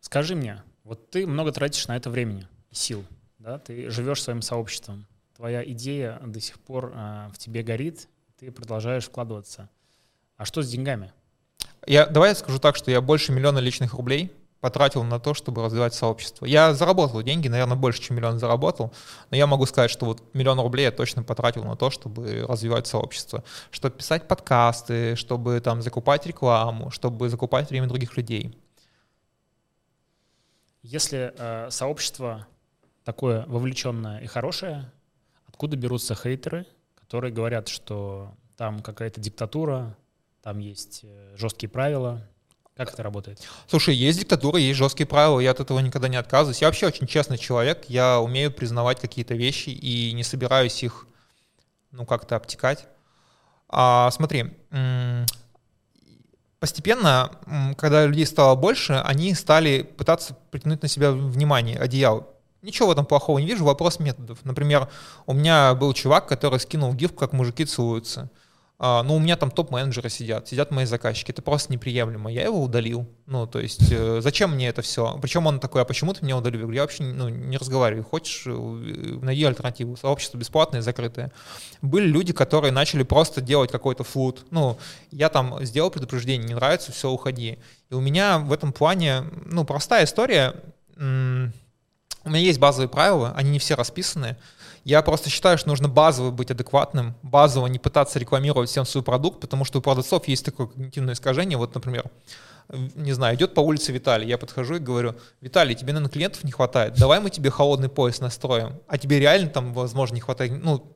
скажи 0.00 0.34
мне, 0.34 0.62
вот 0.84 1.10
ты 1.10 1.26
много 1.26 1.52
тратишь 1.52 1.86
на 1.88 1.96
это 1.96 2.10
времени 2.10 2.46
и 2.70 2.74
сил, 2.74 3.04
да, 3.38 3.58
ты 3.58 3.90
живешь 3.90 4.22
своим 4.22 4.42
сообществом, 4.42 5.06
твоя 5.36 5.62
идея 5.72 6.20
до 6.24 6.40
сих 6.40 6.58
пор 6.58 6.92
а, 6.94 7.30
в 7.32 7.38
тебе 7.38 7.62
горит, 7.62 8.08
ты 8.38 8.50
продолжаешь 8.50 9.06
вкладываться. 9.06 9.68
А 10.36 10.44
что 10.44 10.62
с 10.62 10.68
деньгами? 10.68 11.12
Я, 11.86 12.06
давай 12.06 12.30
я 12.30 12.34
скажу 12.34 12.58
так, 12.58 12.76
что 12.76 12.90
я 12.90 13.00
больше 13.00 13.32
миллиона 13.32 13.58
личных 13.58 13.94
рублей 13.94 14.32
потратил 14.60 15.04
на 15.04 15.20
то, 15.20 15.34
чтобы 15.34 15.64
развивать 15.64 15.94
сообщество. 15.94 16.44
Я 16.46 16.74
заработал 16.74 17.22
деньги, 17.22 17.48
наверное, 17.48 17.76
больше, 17.76 18.02
чем 18.02 18.16
миллион 18.16 18.38
заработал, 18.38 18.92
но 19.30 19.36
я 19.36 19.46
могу 19.46 19.66
сказать, 19.66 19.90
что 19.90 20.06
вот 20.06 20.22
миллион 20.34 20.58
рублей 20.60 20.84
я 20.84 20.92
точно 20.92 21.22
потратил 21.22 21.64
на 21.64 21.76
то, 21.76 21.90
чтобы 21.90 22.44
развивать 22.48 22.86
сообщество, 22.86 23.44
чтобы 23.70 23.96
писать 23.96 24.26
подкасты, 24.26 25.14
чтобы 25.16 25.60
там 25.60 25.82
закупать 25.82 26.26
рекламу, 26.26 26.90
чтобы 26.90 27.28
закупать 27.28 27.70
время 27.70 27.86
других 27.86 28.16
людей. 28.16 28.58
Если 30.82 31.32
э, 31.36 31.70
сообщество 31.70 32.46
такое 33.04 33.44
вовлеченное 33.46 34.20
и 34.20 34.26
хорошее, 34.26 34.90
откуда 35.46 35.76
берутся 35.76 36.14
хейтеры, 36.14 36.66
которые 36.94 37.32
говорят, 37.32 37.68
что 37.68 38.34
там 38.56 38.80
какая-то 38.80 39.20
диктатура, 39.20 39.96
там 40.42 40.58
есть 40.58 41.00
э, 41.04 41.34
жесткие 41.36 41.70
правила, 41.70 42.28
как 42.78 42.94
это 42.94 43.02
работает? 43.02 43.40
Слушай, 43.66 43.96
есть 43.96 44.20
диктатура, 44.20 44.56
есть 44.56 44.78
жесткие 44.78 45.06
правила, 45.08 45.40
я 45.40 45.50
от 45.50 45.58
этого 45.58 45.80
никогда 45.80 46.06
не 46.06 46.16
отказываюсь. 46.16 46.60
Я 46.60 46.68
вообще 46.68 46.86
очень 46.86 47.08
честный 47.08 47.36
человек, 47.36 47.86
я 47.88 48.20
умею 48.20 48.52
признавать 48.52 49.00
какие-то 49.00 49.34
вещи 49.34 49.70
и 49.70 50.12
не 50.12 50.22
собираюсь 50.22 50.84
их, 50.84 51.08
ну, 51.90 52.06
как-то 52.06 52.36
обтекать. 52.36 52.86
А, 53.68 54.12
смотри, 54.12 54.56
постепенно, 56.60 57.32
когда 57.76 58.06
людей 58.06 58.26
стало 58.26 58.54
больше, 58.54 58.92
они 59.04 59.34
стали 59.34 59.82
пытаться 59.82 60.36
притянуть 60.52 60.80
на 60.80 60.88
себя 60.88 61.10
внимание, 61.10 61.76
одеяло. 61.78 62.28
Ничего 62.62 62.88
в 62.88 62.92
этом 62.92 63.06
плохого 63.06 63.38
не 63.38 63.46
вижу, 63.46 63.64
вопрос 63.64 63.98
методов. 63.98 64.38
Например, 64.44 64.88
у 65.26 65.32
меня 65.32 65.74
был 65.74 65.92
чувак, 65.94 66.28
который 66.28 66.60
скинул 66.60 66.94
гиф, 66.94 67.12
как 67.12 67.32
мужики 67.32 67.64
целуются. 67.64 68.30
А, 68.80 69.02
ну, 69.02 69.16
у 69.16 69.18
меня 69.18 69.36
там 69.36 69.50
топ-менеджеры 69.50 70.08
сидят, 70.08 70.46
сидят 70.46 70.70
мои 70.70 70.84
заказчики, 70.84 71.32
это 71.32 71.42
просто 71.42 71.72
неприемлемо. 71.72 72.30
Я 72.30 72.44
его 72.44 72.62
удалил. 72.62 73.08
Ну, 73.26 73.44
то 73.44 73.58
есть, 73.58 73.90
э, 73.90 74.20
зачем 74.20 74.52
мне 74.52 74.68
это 74.68 74.82
все? 74.82 75.18
Причем 75.20 75.46
он 75.48 75.58
такой, 75.58 75.82
а 75.82 75.84
почему 75.84 76.14
ты 76.14 76.24
меня 76.24 76.36
удалил? 76.36 76.60
Я 76.60 76.62
говорю, 76.62 76.76
я 76.76 76.82
вообще 76.82 77.02
ну, 77.02 77.28
не 77.28 77.56
разговариваю. 77.56 78.04
Хочешь, 78.04 78.44
э, 78.46 78.50
найди 79.20 79.42
альтернативу. 79.42 79.96
Сообщество 79.96 80.38
бесплатное, 80.38 80.80
закрытое. 80.80 81.32
Были 81.82 82.06
люди, 82.06 82.32
которые 82.32 82.70
начали 82.70 83.02
просто 83.02 83.40
делать 83.40 83.72
какой-то 83.72 84.04
флут. 84.04 84.46
Ну, 84.52 84.78
я 85.10 85.28
там 85.28 85.64
сделал 85.64 85.90
предупреждение, 85.90 86.46
не 86.46 86.54
нравится, 86.54 86.92
все, 86.92 87.10
уходи. 87.10 87.58
И 87.90 87.94
у 87.94 88.00
меня 88.00 88.38
в 88.38 88.52
этом 88.52 88.72
плане, 88.72 89.24
ну, 89.46 89.64
простая 89.64 90.04
история. 90.04 90.54
У 90.96 91.00
меня 92.30 92.40
есть 92.40 92.60
базовые 92.60 92.88
правила, 92.88 93.32
они 93.36 93.50
не 93.50 93.58
все 93.58 93.74
расписаны. 93.74 94.36
Я 94.84 95.02
просто 95.02 95.30
считаю, 95.30 95.58
что 95.58 95.68
нужно 95.68 95.88
базово 95.88 96.30
быть 96.30 96.50
адекватным, 96.50 97.14
базово 97.22 97.66
не 97.66 97.78
пытаться 97.78 98.18
рекламировать 98.18 98.70
всем 98.70 98.84
свой 98.84 99.02
продукт, 99.02 99.40
потому 99.40 99.64
что 99.64 99.78
у 99.78 99.82
продавцов 99.82 100.28
есть 100.28 100.44
такое 100.44 100.66
когнитивное 100.66 101.14
искажение. 101.14 101.58
Вот, 101.58 101.74
например, 101.74 102.04
не 102.68 103.12
знаю, 103.12 103.36
идет 103.36 103.54
по 103.54 103.60
улице 103.60 103.92
Виталий, 103.92 104.28
я 104.28 104.38
подхожу 104.38 104.76
и 104.76 104.78
говорю, 104.78 105.14
Виталий, 105.40 105.74
тебе, 105.74 105.92
наверное, 105.92 106.12
клиентов 106.12 106.44
не 106.44 106.52
хватает, 106.52 106.94
давай 106.94 107.20
мы 107.20 107.30
тебе 107.30 107.50
холодный 107.50 107.88
пояс 107.88 108.20
настроим, 108.20 108.80
а 108.86 108.98
тебе 108.98 109.18
реально 109.18 109.48
там, 109.48 109.72
возможно, 109.72 110.14
не 110.14 110.20
хватает, 110.20 110.52
ну, 110.62 110.94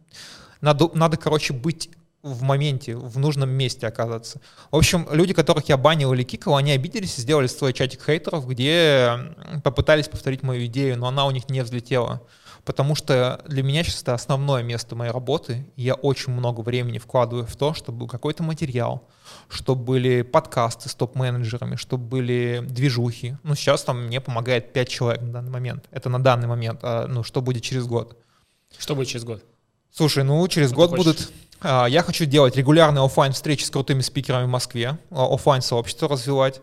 надо, 0.60 0.90
надо 0.94 1.16
короче, 1.16 1.54
быть 1.54 1.90
в 2.22 2.42
моменте, 2.42 2.94
в 2.94 3.18
нужном 3.18 3.50
месте 3.50 3.86
оказаться. 3.86 4.40
В 4.70 4.76
общем, 4.76 5.08
люди, 5.10 5.34
которых 5.34 5.68
я 5.68 5.76
банил 5.76 6.12
или 6.12 6.22
кикал, 6.22 6.56
они 6.56 6.70
обиделись 6.70 7.18
и 7.18 7.22
сделали 7.22 7.48
свой 7.48 7.72
чатик 7.72 8.04
хейтеров, 8.04 8.46
где 8.46 9.14
попытались 9.64 10.08
повторить 10.08 10.42
мою 10.42 10.66
идею, 10.66 10.98
но 10.98 11.08
она 11.08 11.26
у 11.26 11.32
них 11.32 11.48
не 11.48 11.62
взлетела 11.62 12.22
потому 12.64 12.94
что 12.94 13.42
для 13.46 13.62
меня 13.62 13.82
сейчас 13.82 14.02
это 14.02 14.14
основное 14.14 14.62
место 14.62 14.94
моей 14.94 15.10
работы, 15.10 15.66
я 15.76 15.94
очень 15.94 16.32
много 16.32 16.60
времени 16.60 16.98
вкладываю 16.98 17.46
в 17.46 17.56
то, 17.56 17.74
чтобы 17.74 17.98
был 17.98 18.08
какой-то 18.08 18.42
материал, 18.42 19.08
чтобы 19.48 19.84
были 19.84 20.22
подкасты 20.22 20.88
с 20.88 20.94
топ-менеджерами, 20.94 21.76
чтобы 21.76 22.04
были 22.04 22.62
движухи. 22.62 23.36
Ну, 23.42 23.54
сейчас 23.54 23.82
там 23.82 24.06
мне 24.06 24.20
помогает 24.20 24.72
5 24.72 24.88
человек 24.88 25.22
на 25.22 25.32
данный 25.32 25.50
момент. 25.50 25.84
Это 25.90 26.08
на 26.08 26.22
данный 26.22 26.46
момент. 26.46 26.80
А, 26.82 27.06
ну, 27.06 27.22
что 27.22 27.42
будет 27.42 27.62
через 27.62 27.86
год? 27.86 28.16
Что 28.78 28.94
будет 28.94 29.08
через 29.08 29.24
год? 29.24 29.44
Слушай, 29.90 30.24
ну, 30.24 30.46
через 30.48 30.68
что 30.68 30.76
год 30.76 30.90
будут... 30.96 31.30
А, 31.60 31.86
я 31.86 32.02
хочу 32.02 32.24
делать 32.24 32.56
регулярные 32.56 33.04
офлайн 33.04 33.32
встречи 33.32 33.64
с 33.64 33.70
крутыми 33.70 34.00
спикерами 34.00 34.46
в 34.46 34.48
Москве, 34.48 34.98
а, 35.10 35.32
офлайн 35.32 35.62
сообщество 35.62 36.08
развивать. 36.08 36.60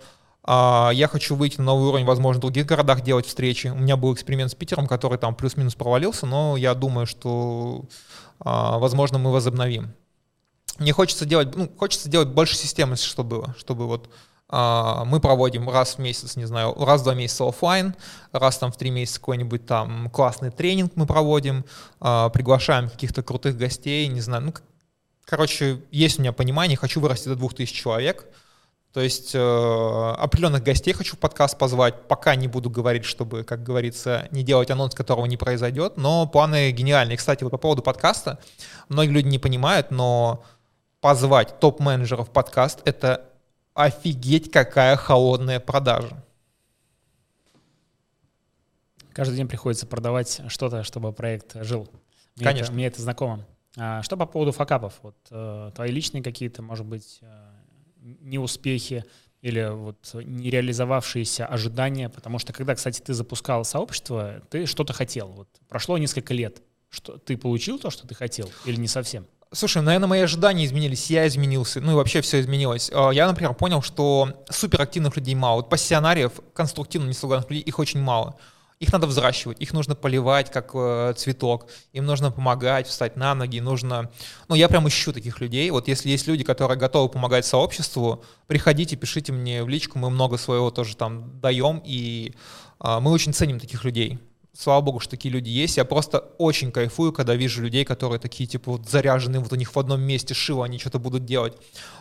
А, 0.51 0.89
я 0.91 1.07
хочу 1.07 1.35
выйти 1.35 1.59
на 1.59 1.65
новый 1.65 1.89
уровень, 1.89 2.05
возможно, 2.05 2.39
в 2.39 2.41
других 2.41 2.65
городах 2.65 3.01
делать 3.01 3.27
встречи. 3.27 3.67
У 3.67 3.75
меня 3.75 3.95
был 3.97 4.11
эксперимент 4.15 4.51
с 4.51 4.55
Питером, 4.55 4.87
который 4.87 5.19
там 5.19 5.35
плюс-минус 5.35 5.75
провалился, 5.75 6.25
но 6.25 6.57
я 6.57 6.73
думаю, 6.73 7.05
что, 7.05 7.85
а, 8.39 8.79
возможно, 8.79 9.19
мы 9.19 9.31
возобновим. 9.31 9.93
Мне 10.79 10.91
хочется 10.91 11.27
делать, 11.27 11.55
ну, 11.55 11.71
хочется 11.77 12.09
делать 12.09 12.29
больше 12.29 12.55
системы, 12.55 12.95
что 12.95 13.23
было, 13.23 13.53
чтобы 13.59 13.85
вот 13.85 14.09
а, 14.47 15.05
мы 15.05 15.19
проводим 15.19 15.69
раз 15.69 15.95
в 15.95 15.99
месяц, 15.99 16.35
не 16.35 16.45
знаю, 16.45 16.73
раз 16.79 17.01
в 17.01 17.03
два 17.03 17.13
месяца 17.13 17.47
офлайн, 17.47 17.93
раз 18.31 18.57
там 18.57 18.71
в 18.71 18.77
три 18.77 18.89
месяца 18.89 19.19
какой-нибудь 19.19 19.67
там 19.67 20.09
классный 20.09 20.49
тренинг 20.49 20.93
мы 20.95 21.05
проводим, 21.05 21.63
приглашаем 21.99 22.89
каких-то 22.89 23.21
крутых 23.21 23.55
гостей, 23.55 24.07
не 24.07 24.21
знаю, 24.21 24.45
ну, 24.45 24.53
короче, 25.25 25.83
есть 25.91 26.17
у 26.17 26.23
меня 26.23 26.33
понимание, 26.33 26.75
хочу 26.75 26.99
вырасти 26.99 27.27
до 27.27 27.35
2000 27.35 27.71
человек, 27.71 28.25
то 28.93 29.01
есть 29.01 29.35
э, 29.35 29.39
определенных 29.39 30.63
гостей 30.63 30.93
хочу 30.93 31.15
в 31.15 31.19
подкаст 31.19 31.57
позвать. 31.57 32.07
Пока 32.07 32.35
не 32.35 32.47
буду 32.47 32.71
говорить, 32.71 33.05
чтобы, 33.05 33.43
как 33.43 33.61
говорится, 33.61 34.27
не 34.31 34.41
делать 34.41 34.71
анонс, 34.71 34.95
которого 34.95 35.27
не 35.27 35.37
произойдет. 35.37 35.95
Но 35.97 36.25
планы 36.25 36.71
гениальные. 36.71 37.17
Кстати, 37.17 37.43
вот 37.43 37.51
по 37.51 37.57
поводу 37.59 37.83
подкаста. 37.83 38.39
Многие 38.87 39.11
люди 39.11 39.27
не 39.27 39.37
понимают, 39.37 39.91
но 39.91 40.43
позвать 41.01 41.59
топ-менеджеров 41.59 42.29
в 42.29 42.31
подкаст— 42.31 42.81
это 42.85 43.29
офигеть 43.75 44.51
какая 44.51 44.95
холодная 44.95 45.59
продажа. 45.59 46.23
Каждый 49.13 49.35
день 49.35 49.47
приходится 49.47 49.85
продавать 49.85 50.41
что-то, 50.47 50.83
чтобы 50.83 51.13
проект 51.13 51.55
жил. 51.63 51.87
Мне 52.35 52.45
Конечно. 52.45 52.65
Это, 52.65 52.73
мне 52.73 52.87
это 52.87 53.01
знакомо. 53.01 53.45
А 53.77 54.01
что 54.01 54.17
по 54.17 54.25
поводу 54.25 54.51
факапов? 54.51 54.95
Вот 55.03 55.15
э, 55.29 55.71
твои 55.75 55.91
личные 55.91 56.23
какие-то, 56.23 56.61
может 56.61 56.85
быть, 56.85 57.19
э, 57.21 57.48
неуспехи 58.21 59.05
или 59.41 59.69
вот 59.71 59.97
нереализовавшиеся 60.13 61.45
ожидания, 61.45 62.09
потому 62.09 62.39
что 62.39 62.51
когда, 62.53 62.75
кстати, 62.75 62.99
ты 62.99 63.13
запускал 63.13 63.63
сообщество, 63.63 64.41
ты 64.49 64.65
что-то 64.65 64.93
хотел. 64.93 65.29
Вот 65.29 65.47
прошло 65.67 65.97
несколько 65.97 66.33
лет. 66.33 66.61
Что, 66.89 67.17
ты 67.17 67.37
получил 67.37 67.77
то, 67.77 67.89
что 67.89 68.07
ты 68.07 68.15
хотел, 68.15 68.49
или 68.65 68.75
не 68.75 68.87
совсем? 68.87 69.27
Слушай, 69.51 69.81
наверное, 69.81 70.07
мои 70.07 70.21
ожидания 70.21 70.65
изменились, 70.65 71.09
я 71.09 71.27
изменился, 71.27 71.81
ну 71.81 71.93
и 71.93 71.95
вообще 71.95 72.21
все 72.21 72.39
изменилось. 72.39 72.91
А, 72.93 73.09
я, 73.09 73.27
например, 73.27 73.53
понял, 73.53 73.81
что 73.81 74.43
суперактивных 74.49 75.15
людей 75.15 75.33
мало. 75.33 75.57
Вот 75.57 75.69
пассионариев, 75.69 76.33
конструктивно 76.53 77.09
несогласных 77.09 77.49
людей, 77.49 77.63
их 77.63 77.79
очень 77.79 77.99
мало. 77.99 78.37
Их 78.79 78.93
надо 78.93 79.07
взращивать, 79.07 79.59
их 79.59 79.73
нужно 79.73 79.93
поливать 79.93 80.51
как 80.51 80.71
э, 80.73 81.13
цветок, 81.17 81.67
им 81.91 82.05
нужно 82.05 82.31
помогать, 82.31 82.87
встать 82.87 83.17
на 83.17 83.35
ноги, 83.35 83.59
нужно... 83.59 84.09
Ну, 84.47 84.55
я 84.55 84.69
прям 84.69 84.87
ищу 84.87 85.11
таких 85.11 85.41
людей. 85.41 85.69
Вот 85.69 85.89
если 85.89 86.09
есть 86.09 86.27
люди, 86.27 86.45
которые 86.45 86.77
готовы 86.77 87.09
помогать 87.09 87.45
сообществу, 87.45 88.23
приходите, 88.47 88.95
пишите 88.95 89.33
мне 89.33 89.65
в 89.65 89.67
личку, 89.67 89.99
мы 89.99 90.09
много 90.09 90.37
своего 90.37 90.71
тоже 90.71 90.95
там 90.95 91.41
даем, 91.41 91.81
и 91.83 92.33
э, 92.81 92.99
мы 93.01 93.11
очень 93.11 93.33
ценим 93.33 93.59
таких 93.59 93.83
людей. 93.83 94.17
Слава 94.53 94.81
богу, 94.81 94.99
что 94.99 95.11
такие 95.11 95.31
люди 95.31 95.49
есть. 95.49 95.77
Я 95.77 95.85
просто 95.85 96.19
очень 96.37 96.71
кайфую, 96.71 97.13
когда 97.13 97.35
вижу 97.35 97.61
людей, 97.61 97.85
которые 97.85 98.19
такие, 98.19 98.47
типа, 98.47 98.71
вот 98.71 98.89
заряжены, 98.89 99.39
вот 99.39 99.53
у 99.53 99.55
них 99.55 99.73
в 99.73 99.79
одном 99.79 100.01
месте 100.01 100.33
шило, 100.33 100.65
они 100.65 100.79
что-то 100.79 100.99
будут 100.99 101.25
делать. 101.25 101.55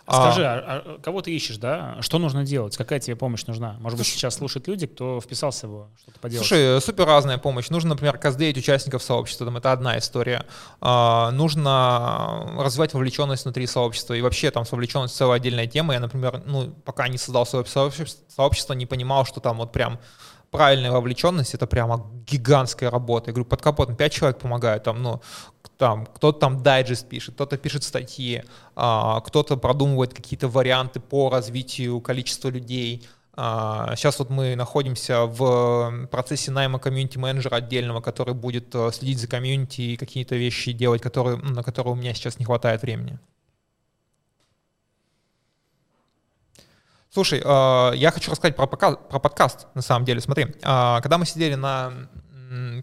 Скажи, 0.04 0.44
а, 0.44 0.82
а 0.84 0.98
кого 1.00 1.20
ты 1.22 1.30
ищешь, 1.30 1.58
да? 1.58 1.98
Что 2.00 2.18
нужно 2.18 2.44
делать? 2.44 2.76
Какая 2.76 2.98
тебе 2.98 3.16
помощь 3.16 3.44
нужна? 3.46 3.76
Может 3.80 3.98
быть, 3.98 4.06
сейчас 4.06 4.36
слушают 4.36 4.66
люди, 4.66 4.86
кто 4.86 5.20
вписался 5.20 5.68
в 5.68 5.88
что-то 6.02 6.18
поделать? 6.20 6.46
Слушай, 6.46 6.80
супер 6.80 7.04
разная 7.06 7.38
помощь. 7.38 7.68
Нужно, 7.68 7.90
например, 7.90 8.18
каздеять 8.18 8.56
участников 8.56 9.02
сообщества, 9.02 9.46
там, 9.46 9.56
это 9.56 9.70
одна 9.72 9.98
история. 9.98 10.46
А, 10.80 11.30
нужно 11.30 12.54
развивать 12.58 12.94
вовлеченность 12.94 13.44
внутри 13.44 13.66
сообщества. 13.66 14.14
И 14.14 14.20
вообще 14.20 14.50
там 14.50 14.64
с 14.64 14.72
вовлеченностью 14.72 15.18
целая 15.18 15.36
отдельная 15.36 15.66
тема. 15.66 15.94
Я, 15.94 16.00
например, 16.00 16.42
ну, 16.46 16.70
пока 16.84 17.08
не 17.08 17.18
создал 17.18 17.46
свое 17.46 17.64
сообщество, 17.66 18.72
не 18.72 18.86
понимал, 18.86 19.26
что 19.26 19.40
там 19.40 19.58
вот 19.58 19.72
прям 19.72 19.98
правильная 20.50 20.90
вовлеченность— 20.90 21.54
это 21.54 21.66
прямо 21.66 22.06
гигантская 22.26 22.90
работа. 22.90 23.30
Я 23.30 23.34
говорю, 23.34 23.48
под 23.48 23.62
капотом 23.62 23.96
пять 23.96 24.12
человек 24.12 24.38
помогают, 24.38 24.84
там, 24.84 25.02
ну, 25.02 25.20
там, 25.76 26.06
кто-то 26.06 26.38
там 26.38 26.62
дайджест 26.62 27.08
пишет, 27.08 27.34
кто-то 27.34 27.56
пишет 27.56 27.84
статьи, 27.84 28.42
а, 28.74 29.20
кто-то 29.20 29.56
продумывает 29.56 30.12
какие-то 30.12 30.48
варианты 30.48 31.00
по 31.00 31.30
развитию 31.30 32.00
количества 32.00 32.48
людей. 32.48 33.06
А, 33.34 33.94
сейчас 33.94 34.18
вот 34.18 34.30
мы 34.30 34.56
находимся 34.56 35.26
в 35.26 36.08
процессе 36.10 36.50
найма 36.50 36.80
комьюнити-менеджера 36.80 37.56
отдельного, 37.56 38.00
который 38.00 38.34
будет 38.34 38.74
э, 38.74 38.90
следить 38.92 39.20
за 39.20 39.28
комьюнити 39.28 39.80
и 39.82 39.96
какие-то 39.96 40.34
вещи 40.34 40.72
делать, 40.72 41.00
которые, 41.00 41.36
на 41.36 41.62
которые 41.62 41.92
у 41.92 41.96
меня 41.96 42.14
сейчас 42.14 42.40
не 42.40 42.44
хватает 42.44 42.82
времени. 42.82 43.20
Слушай, 47.10 47.40
э, 47.42 47.96
я 47.96 48.10
хочу 48.10 48.30
рассказать 48.30 48.54
про, 48.54 48.66
про 48.66 49.18
подкаст, 49.18 49.66
на 49.74 49.80
самом 49.80 50.04
деле. 50.04 50.20
Смотри, 50.20 50.44
э, 50.44 50.50
когда 50.60 51.16
мы 51.16 51.24
сидели 51.24 51.54
на 51.54 51.92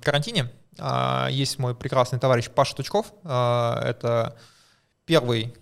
карантине, 0.01 0.51
э, 0.79 1.27
есть 1.29 1.59
мой 1.59 1.75
прекрасный 1.75 2.17
товарищ 2.17 2.49
Паша 2.49 2.75
Тучков. 2.75 3.13
Это 3.23 4.35
первый 5.05 5.55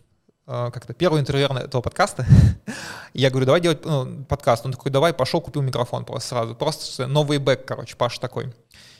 как-то 0.45 0.93
первый 0.93 1.21
интервью 1.21 1.47
этого 1.47 1.81
подкаста. 1.81 2.25
я 3.13 3.29
говорю, 3.29 3.45
давай 3.45 3.61
делать 3.61 3.85
ну, 3.85 4.25
подкаст. 4.25 4.65
Он 4.65 4.73
такой, 4.73 4.91
давай, 4.91 5.13
пошел, 5.13 5.39
купил 5.39 5.61
микрофон 5.61 6.03
просто 6.03 6.29
сразу. 6.29 6.53
Просто 6.55 7.07
новый 7.07 7.37
бэк, 7.37 7.63
короче, 7.63 7.95
Паша 7.95 8.19
такой. 8.19 8.53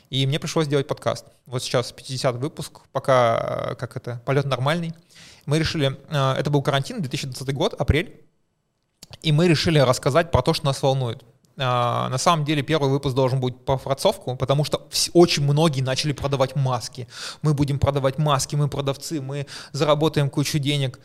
И 0.08 0.26
мне 0.26 0.38
пришлось 0.38 0.68
делать 0.68 0.86
подкаст. 0.86 1.26
Вот 1.44 1.62
сейчас 1.62 1.92
50 1.92 2.36
выпуск, 2.36 2.80
пока, 2.92 3.74
как 3.74 3.94
это, 3.94 4.22
полет 4.24 4.46
нормальный. 4.46 4.94
Мы 5.44 5.58
решили, 5.58 5.98
это 6.08 6.48
был 6.48 6.62
карантин, 6.62 7.02
2020 7.02 7.54
год, 7.54 7.74
апрель. 7.74 8.24
И 9.22 9.32
мы 9.32 9.48
решили 9.48 9.78
рассказать 9.78 10.30
про 10.30 10.42
то, 10.42 10.54
что 10.54 10.66
нас 10.66 10.82
волнует. 10.82 11.24
Uh, 11.56 12.08
на 12.08 12.18
самом 12.18 12.44
деле 12.44 12.62
первый 12.62 12.90
выпуск 12.90 13.14
должен 13.14 13.38
быть 13.38 13.64
по 13.64 13.78
фрацовку, 13.78 14.34
потому 14.34 14.64
что 14.64 14.88
очень 15.12 15.44
многие 15.44 15.82
начали 15.82 16.12
продавать 16.12 16.56
маски. 16.56 17.06
Мы 17.42 17.54
будем 17.54 17.78
продавать 17.78 18.18
маски, 18.18 18.56
мы 18.56 18.68
продавцы, 18.68 19.20
мы 19.20 19.46
заработаем 19.70 20.30
кучу 20.30 20.58
денег. 20.58 20.98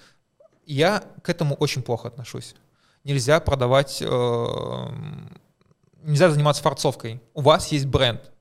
Я 0.65 1.03
к 1.21 1.29
этому 1.29 1.53
очень 1.53 1.83
плохо 1.83 2.07
отношусь. 2.07 2.55
Нельзя 3.03 3.39
продавать, 3.39 4.01
uh, 4.01 4.91
нельзя 6.01 6.31
заниматься 6.31 6.63
фарцовкой. 6.63 7.21
У 7.35 7.41
вас 7.41 7.71
есть 7.71 7.85
бренд. 7.85 8.31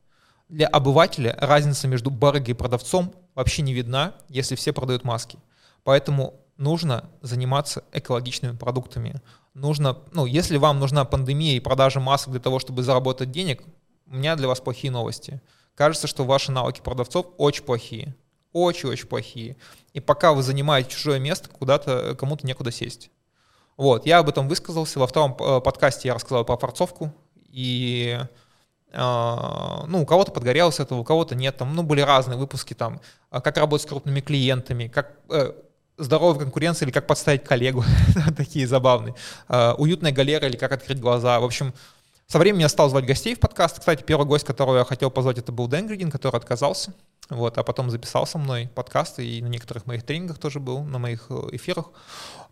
Для 0.48 0.66
обывателя 0.66 1.36
разница 1.38 1.88
между 1.88 2.08
барыгой 2.08 2.52
и 2.52 2.54
продавцом 2.54 3.12
вообще 3.34 3.60
не 3.60 3.74
видна, 3.74 4.14
если 4.30 4.54
все 4.54 4.72
продают 4.72 5.04
маски. 5.04 5.38
Поэтому 5.84 6.40
нужно 6.56 7.10
заниматься 7.20 7.84
экологичными 7.92 8.56
продуктами 8.56 9.20
нужно, 9.58 9.98
ну, 10.12 10.26
если 10.26 10.56
вам 10.56 10.78
нужна 10.78 11.04
пандемия 11.04 11.56
и 11.56 11.60
продажа 11.60 12.00
масок 12.00 12.30
для 12.32 12.40
того, 12.40 12.58
чтобы 12.58 12.82
заработать 12.82 13.30
денег, 13.30 13.62
у 14.06 14.16
меня 14.16 14.36
для 14.36 14.48
вас 14.48 14.60
плохие 14.60 14.90
новости. 14.90 15.40
Кажется, 15.74 16.06
что 16.06 16.24
ваши 16.24 16.50
навыки 16.50 16.80
продавцов 16.80 17.26
очень 17.36 17.64
плохие. 17.64 18.16
Очень-очень 18.52 19.06
плохие. 19.06 19.56
И 19.92 20.00
пока 20.00 20.32
вы 20.32 20.42
занимаете 20.42 20.90
чужое 20.90 21.18
место, 21.18 21.50
куда-то 21.50 22.16
кому-то 22.18 22.46
некуда 22.46 22.70
сесть. 22.70 23.10
Вот, 23.76 24.06
я 24.06 24.18
об 24.18 24.28
этом 24.28 24.48
высказался. 24.48 24.98
Во 24.98 25.06
втором 25.06 25.36
э, 25.38 25.60
подкасте 25.60 26.08
я 26.08 26.14
рассказал 26.14 26.44
про 26.44 26.56
форцовку. 26.56 27.12
И 27.48 28.18
Uh, 28.90 29.84
ну, 29.86 30.00
у 30.00 30.06
кого-то 30.06 30.32
подгорело 30.32 30.70
с 30.70 30.80
этого, 30.80 31.00
у 31.00 31.04
кого-то 31.04 31.34
нет, 31.34 31.58
там, 31.58 31.74
ну, 31.74 31.82
были 31.82 32.00
разные 32.00 32.38
выпуски, 32.38 32.72
там, 32.72 33.02
а 33.28 33.42
как 33.42 33.58
работать 33.58 33.86
с 33.86 33.90
крупными 33.90 34.22
клиентами, 34.22 34.88
как, 34.88 35.12
э, 35.28 35.52
здоровая 35.98 36.40
конкуренция 36.40 36.86
или 36.86 36.92
как 36.92 37.06
подставить 37.06 37.44
коллегу, 37.44 37.84
такие 38.36 38.66
забавные. 38.66 39.14
Uh, 39.48 39.74
уютная 39.76 40.12
галера 40.12 40.48
или 40.48 40.56
как 40.56 40.72
открыть 40.72 41.00
глаза. 41.00 41.38
В 41.40 41.44
общем, 41.44 41.74
со 42.26 42.38
временем 42.38 42.60
я 42.60 42.68
стал 42.68 42.90
звать 42.90 43.06
гостей 43.06 43.34
в 43.34 43.40
подкаст. 43.40 43.80
Кстати, 43.80 44.02
первый 44.02 44.26
гость, 44.26 44.44
которого 44.44 44.78
я 44.78 44.84
хотел 44.84 45.10
позвать, 45.10 45.38
это 45.38 45.50
был 45.50 45.66
Дэн 45.66 45.86
Гридин, 45.86 46.10
который 46.10 46.36
отказался. 46.36 46.92
Вот, 47.30 47.58
а 47.58 47.62
потом 47.62 47.90
записал 47.90 48.26
со 48.26 48.38
мной 48.38 48.70
подкасты 48.74 49.26
и 49.26 49.42
на 49.42 49.48
некоторых 49.48 49.86
моих 49.86 50.02
тренингах 50.02 50.38
тоже 50.38 50.60
был, 50.60 50.82
на 50.82 50.98
моих 50.98 51.26
э, 51.30 51.34
эфирах. 51.52 51.86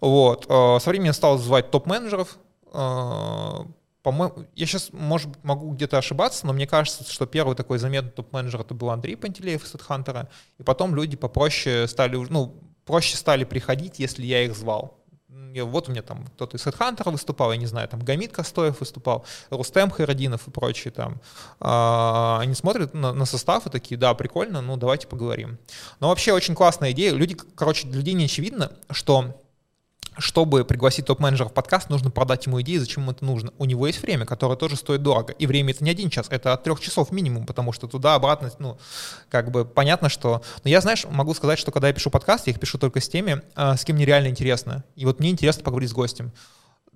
Вот. 0.00 0.46
Uh, 0.46 0.80
со 0.80 0.90
временем 0.90 1.09
я 1.09 1.12
стал 1.12 1.38
звать 1.38 1.70
топ-менеджеров. 1.70 2.37
Uh, 2.72 3.66
по-моему, 4.02 4.46
я 4.54 4.66
сейчас, 4.66 4.90
может, 4.92 5.28
могу 5.42 5.72
где-то 5.72 5.98
ошибаться, 5.98 6.46
но 6.46 6.52
мне 6.52 6.66
кажется, 6.66 7.02
что 7.11 7.26
первый 7.26 7.56
такой 7.56 7.78
заметный 7.78 8.12
топ-менеджер 8.12 8.61
это 8.61 8.72
был 8.72 8.90
Андрей 8.90 9.16
Пантелеев 9.16 9.64
из 9.64 9.74
HeadHunter, 9.74 10.28
и 10.59 10.62
потом 10.62 10.94
люди 10.94 11.16
попроще 11.16 11.88
стали, 11.88 12.16
ну, 12.16 12.54
проще 12.87 13.16
стали 13.16 13.44
приходить, 13.44 13.99
если 13.99 14.25
я 14.25 14.44
их 14.44 14.55
звал. 14.55 14.99
Вот 15.29 15.88
у 15.88 15.92
меня 15.92 16.03
там 16.03 16.27
кто-то 16.27 16.57
из 16.57 16.66
HeadHunter 16.66 17.11
выступал, 17.11 17.51
я 17.51 17.57
не 17.57 17.66
знаю, 17.66 17.88
там 17.88 18.01
Гамит 18.01 18.33
Костоев 18.33 18.81
выступал, 18.81 19.25
Рустем 19.51 19.90
Хайрадинов 19.90 20.46
и 20.49 20.51
прочие 20.51 20.92
там. 20.92 21.20
А, 21.61 22.38
они 22.40 22.55
смотрят 22.55 22.92
на, 22.92 23.12
на 23.12 23.25
состав 23.25 23.66
и 23.66 23.70
такие, 23.70 23.96
да, 23.96 24.12
прикольно, 24.14 24.61
ну 24.61 24.77
давайте 24.77 25.07
поговорим. 25.07 25.59
Но 25.99 26.09
вообще 26.09 26.33
очень 26.33 26.55
классная 26.55 26.92
идея. 26.92 27.12
Люди, 27.12 27.37
короче, 27.55 27.88
для 27.88 27.99
людей 27.99 28.14
не 28.14 28.27
очевидно, 28.27 28.72
что 28.90 29.35
чтобы 30.18 30.64
пригласить 30.64 31.07
топ-менеджера 31.07 31.48
в 31.48 31.52
подкаст, 31.52 31.90
нужно 31.90 32.11
продать 32.11 32.46
ему 32.46 32.61
идеи, 32.62 32.76
зачем 32.76 33.02
ему 33.02 33.12
это 33.12 33.24
нужно. 33.24 33.52
У 33.59 33.64
него 33.64 33.87
есть 33.87 34.02
время, 34.02 34.24
которое 34.24 34.57
тоже 34.57 34.76
стоит 34.76 35.02
дорого. 35.02 35.33
И 35.33 35.46
время 35.46 35.72
это 35.72 35.85
не 35.85 35.90
один 35.90 36.11
час, 36.11 36.26
это 36.31 36.52
от 36.52 36.62
трех 36.64 36.81
часов 36.81 37.12
минимум, 37.12 37.46
потому 37.46 37.72
что 37.72 37.87
туда-обратно, 37.87 38.50
ну, 38.59 38.79
как 39.29 39.50
бы 39.50 39.64
понятно, 39.64 40.09
что... 40.09 40.42
Но 40.64 40.70
я, 40.70 40.81
знаешь, 40.81 41.05
могу 41.11 41.35
сказать, 41.35 41.59
что 41.59 41.70
когда 41.70 41.88
я 41.88 41.94
пишу 41.94 42.11
подкаст, 42.11 42.46
я 42.46 42.52
их 42.52 42.61
пишу 42.61 42.79
только 42.79 43.00
с 43.00 43.09
теми, 43.09 43.42
а, 43.55 43.76
с 43.76 43.85
кем 43.85 43.96
мне 43.96 44.05
реально 44.05 44.29
интересно. 44.29 44.85
И 44.94 45.05
вот 45.05 45.20
мне 45.20 45.31
интересно 45.31 45.62
поговорить 45.62 45.90
с 45.90 45.94
гостем. 45.94 46.33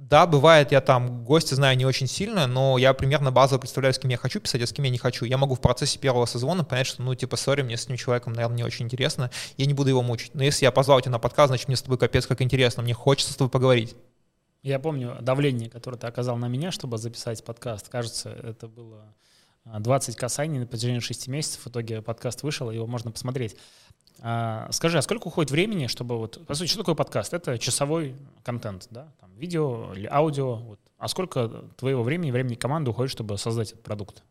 Да, 0.00 0.26
бывает, 0.26 0.72
я 0.72 0.80
там 0.80 1.24
гостя 1.24 1.54
знаю 1.56 1.76
не 1.76 1.84
очень 1.84 2.06
сильно, 2.06 2.46
но 2.46 2.78
я 2.78 2.94
примерно 2.94 3.30
базово 3.30 3.60
представляю, 3.60 3.92
с 3.92 3.98
кем 3.98 4.10
я 4.10 4.16
хочу 4.16 4.40
писать, 4.40 4.62
а 4.62 4.66
с 4.66 4.72
кем 4.72 4.86
я 4.86 4.90
не 4.90 4.96
хочу. 4.96 5.26
Я 5.26 5.36
могу 5.36 5.54
в 5.54 5.60
процессе 5.60 5.98
первого 5.98 6.24
созвона 6.24 6.64
понять, 6.64 6.86
что, 6.86 7.02
ну, 7.02 7.14
типа, 7.14 7.36
сори, 7.36 7.60
мне 7.60 7.76
с 7.76 7.84
этим 7.84 7.98
человеком, 7.98 8.32
наверное, 8.32 8.56
не 8.56 8.64
очень 8.64 8.86
интересно, 8.86 9.30
я 9.58 9.66
не 9.66 9.74
буду 9.74 9.90
его 9.90 10.00
мучить. 10.00 10.34
Но 10.34 10.42
если 10.42 10.64
я 10.64 10.72
позвал 10.72 11.02
тебя 11.02 11.12
на 11.12 11.18
подкаст, 11.18 11.48
значит, 11.48 11.68
мне 11.68 11.76
с 11.76 11.82
тобой 11.82 11.98
капец 11.98 12.26
как 12.26 12.40
интересно, 12.40 12.82
мне 12.82 12.94
хочется 12.94 13.34
с 13.34 13.36
тобой 13.36 13.50
поговорить. 13.50 13.94
Я 14.62 14.78
помню 14.78 15.18
давление, 15.20 15.68
которое 15.68 15.98
ты 15.98 16.06
оказал 16.06 16.38
на 16.38 16.48
меня, 16.48 16.70
чтобы 16.70 16.96
записать 16.96 17.44
подкаст. 17.44 17.90
Кажется, 17.90 18.30
это 18.30 18.68
было 18.68 19.14
20 19.66 20.16
а, 20.16 20.18
касаний 20.18 20.58
на 20.58 20.66
протяжении 20.66 21.00
6 21.00 21.28
месяцев. 21.28 21.66
В 21.66 21.68
итоге 21.68 22.00
подкаст 22.00 22.42
вышел, 22.42 22.70
его 22.70 22.86
можно 22.86 23.12
посмотреть. 23.12 23.54
А, 24.22 24.68
скажи, 24.70 24.98
а 24.98 25.02
сколько 25.02 25.28
уходит 25.28 25.50
времени, 25.50 25.86
чтобы 25.86 26.18
вот... 26.18 26.44
По 26.46 26.54
сути, 26.54 26.68
что 26.68 26.78
такое 26.80 26.94
подкаст? 26.94 27.32
Это 27.32 27.58
часовой 27.58 28.16
контент, 28.42 28.86
да? 28.90 29.08
Там, 29.20 29.30
видео 29.36 29.92
или 29.94 30.06
аудио. 30.10 30.56
Вот. 30.56 30.80
А 30.98 31.08
сколько 31.08 31.48
твоего 31.76 32.02
времени, 32.02 32.30
времени 32.30 32.54
команды 32.54 32.90
уходит, 32.90 33.10
чтобы 33.10 33.38
создать 33.38 33.72
этот 33.72 33.82
продукт? 33.82 34.22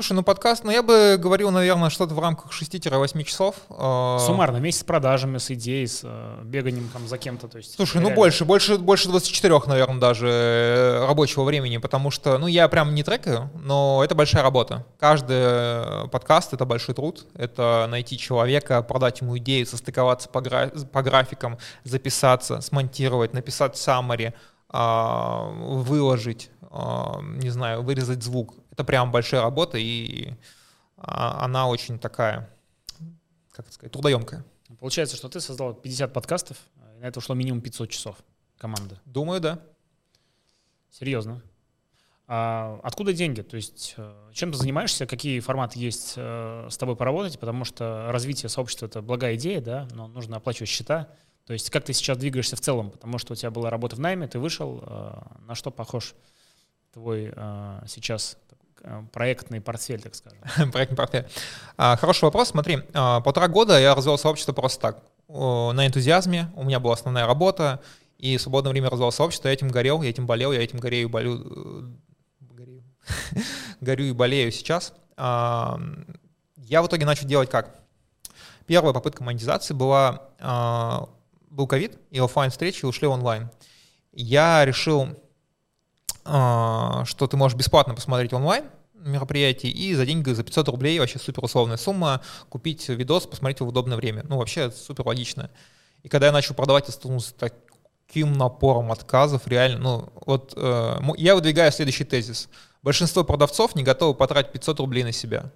Слушай, 0.00 0.14
ну 0.14 0.22
подкаст, 0.22 0.64
ну 0.64 0.70
я 0.70 0.82
бы 0.82 1.18
говорил, 1.18 1.50
наверное, 1.50 1.90
что-то 1.90 2.14
в 2.14 2.18
рамках 2.20 2.58
6-8 2.58 3.22
часов. 3.22 3.56
А, 3.68 4.18
Суммарно, 4.18 4.56
месяц 4.56 4.80
с 4.80 4.84
продажами, 4.84 5.36
с 5.36 5.50
идеей, 5.50 5.86
с 5.86 6.00
э, 6.04 6.40
беганием 6.42 6.88
там 6.90 7.06
за 7.06 7.18
кем-то. 7.18 7.48
То 7.48 7.58
есть, 7.58 7.74
Слушай, 7.74 7.96
ну, 7.96 8.00
реально... 8.04 8.14
ну 8.14 8.16
больше, 8.16 8.44
больше, 8.46 8.78
больше 8.78 9.08
24, 9.10 9.60
наверное, 9.66 10.00
даже 10.00 10.26
э, 10.26 11.06
рабочего 11.06 11.44
времени, 11.44 11.76
потому 11.76 12.10
что, 12.10 12.38
ну 12.38 12.46
я 12.46 12.66
прям 12.68 12.94
не 12.94 13.02
трекаю, 13.02 13.50
но 13.62 14.00
это 14.02 14.14
большая 14.14 14.42
работа. 14.42 14.86
Каждый 14.98 15.36
э, 15.36 16.08
подкаст— 16.10 16.52
это 16.54 16.64
большой 16.64 16.94
труд. 16.94 17.26
Это 17.34 17.86
найти 17.90 18.16
человека, 18.16 18.80
продать 18.80 19.20
ему 19.20 19.36
идею, 19.36 19.66
состыковаться 19.66 20.30
по, 20.30 20.40
гра... 20.40 20.68
по 20.68 21.02
графикам, 21.02 21.58
записаться, 21.84 22.62
смонтировать, 22.62 23.34
написать 23.34 23.74
summary, 23.74 24.32
а, 24.70 25.50
выложить, 25.50 26.50
а, 26.70 27.20
не 27.20 27.50
знаю, 27.50 27.82
вырезать 27.82 28.22
звук 28.22 28.54
это 28.80 28.86
прям 28.86 29.12
большая 29.12 29.42
работа, 29.42 29.76
и 29.76 30.32
а, 30.96 31.44
она 31.44 31.68
очень 31.68 31.98
такая, 31.98 32.50
как 33.52 33.66
это 33.66 33.74
сказать, 33.74 33.92
трудоемкая. 33.92 34.44
Получается, 34.78 35.16
что 35.16 35.28
ты 35.28 35.40
создал 35.40 35.74
50 35.74 36.12
подкастов, 36.12 36.56
и 36.96 37.00
на 37.00 37.04
это 37.04 37.18
ушло 37.18 37.34
минимум 37.34 37.60
500 37.60 37.90
часов 37.90 38.16
команды. 38.56 38.98
Думаю, 39.04 39.40
да. 39.40 39.60
Серьезно. 40.90 41.42
А 42.26 42.80
откуда 42.82 43.12
деньги? 43.12 43.42
То 43.42 43.56
есть 43.56 43.94
э, 43.96 44.30
чем 44.32 44.52
ты 44.52 44.58
занимаешься, 44.58 45.06
какие 45.06 45.40
форматы 45.40 45.78
есть 45.78 46.14
э, 46.16 46.68
с 46.70 46.78
тобой 46.78 46.96
поработать, 46.96 47.38
потому 47.38 47.64
что 47.64 48.08
развитие 48.10 48.48
сообщества— 48.48 48.86
это 48.86 49.02
благая 49.02 49.34
идея, 49.34 49.60
да, 49.60 49.88
но 49.92 50.06
нужно 50.06 50.36
оплачивать 50.36 50.70
счета. 50.70 51.08
То 51.44 51.52
есть 51.52 51.70
как 51.70 51.84
ты 51.84 51.92
сейчас 51.92 52.16
двигаешься 52.16 52.56
в 52.56 52.60
целом, 52.60 52.90
потому 52.90 53.18
что 53.18 53.32
у 53.32 53.36
тебя 53.36 53.50
была 53.50 53.68
работа 53.68 53.96
в 53.96 54.00
найме, 54.00 54.26
ты 54.28 54.38
вышел, 54.38 54.82
э, 54.86 55.20
на 55.40 55.54
что 55.54 55.70
похож 55.70 56.14
твой 56.92 57.32
сейчас 57.86 58.36
проектный 59.12 59.60
портфель, 59.60 60.00
так 60.00 60.14
скажем? 60.14 60.38
проектный 60.72 60.96
портфель. 60.96 61.26
А, 61.76 61.96
хороший 61.96 62.24
вопрос. 62.24 62.48
Смотри, 62.48 62.78
а, 62.92 63.20
полтора 63.20 63.48
года 63.48 63.78
я 63.78 63.94
развел 63.94 64.18
сообщество 64.18 64.52
просто 64.52 64.80
так. 64.80 65.02
На 65.28 65.86
энтузиазме. 65.86 66.52
У 66.56 66.64
меня 66.64 66.80
была 66.80 66.94
основная 66.94 67.26
работа. 67.26 67.80
И 68.18 68.36
в 68.36 68.42
свободное 68.42 68.72
время 68.72 68.90
развивал 68.90 69.12
сообщество. 69.12 69.48
Я 69.48 69.54
этим 69.54 69.68
горел, 69.68 70.02
я 70.02 70.10
этим 70.10 70.26
болел, 70.26 70.52
я 70.52 70.62
этим 70.62 70.78
горею 70.78 71.08
и 71.08 71.10
болю. 71.10 71.40
Э, 71.40 71.82
горю. 72.40 72.82
горю 73.80 74.04
и 74.06 74.12
болею 74.12 74.50
сейчас. 74.50 74.92
А, 75.16 75.80
я 76.56 76.82
в 76.82 76.86
итоге 76.86 77.06
начал 77.06 77.26
делать 77.26 77.48
как? 77.48 77.78
Первая 78.66 78.92
попытка 78.92 79.24
монетизации 79.24 79.74
была, 79.74 80.28
был 81.50 81.66
ковид, 81.66 81.98
и 82.12 82.20
офлайн 82.20 82.52
встречи 82.52 82.84
ушли 82.84 83.08
онлайн. 83.08 83.50
Я 84.12 84.64
решил, 84.64 85.08
что 86.22 87.26
ты 87.30 87.36
можешь 87.36 87.56
бесплатно 87.56 87.94
посмотреть 87.94 88.32
онлайн 88.32 88.64
мероприятие 88.94 89.72
и 89.72 89.94
за 89.94 90.04
деньги, 90.04 90.30
за 90.30 90.44
500 90.44 90.68
рублей, 90.68 90.98
вообще 90.98 91.18
супер 91.18 91.42
условная 91.42 91.78
сумма, 91.78 92.20
купить 92.50 92.86
видос, 92.90 93.26
посмотреть 93.26 93.60
его 93.60 93.66
в 93.66 93.70
удобное 93.70 93.96
время. 93.96 94.26
Ну, 94.28 94.36
вообще 94.36 94.70
супер 94.70 95.06
логично. 95.06 95.50
И 96.02 96.08
когда 96.08 96.26
я 96.26 96.32
начал 96.32 96.54
продавать, 96.54 96.86
я 96.86 96.92
столкнулся 96.92 97.32
так, 97.34 97.54
таким 98.10 98.32
напором 98.32 98.90
отказов, 98.90 99.46
реально, 99.46 99.78
ну, 99.78 100.12
вот 100.26 100.52
э, 100.56 100.98
я 101.16 101.36
выдвигаю 101.36 101.70
следующий 101.70 102.02
тезис. 102.02 102.48
Большинство 102.82 103.22
продавцов 103.22 103.76
не 103.76 103.84
готовы 103.84 104.14
потратить 104.14 104.50
500 104.50 104.80
рублей 104.80 105.04
на 105.04 105.12
себя. 105.12 105.52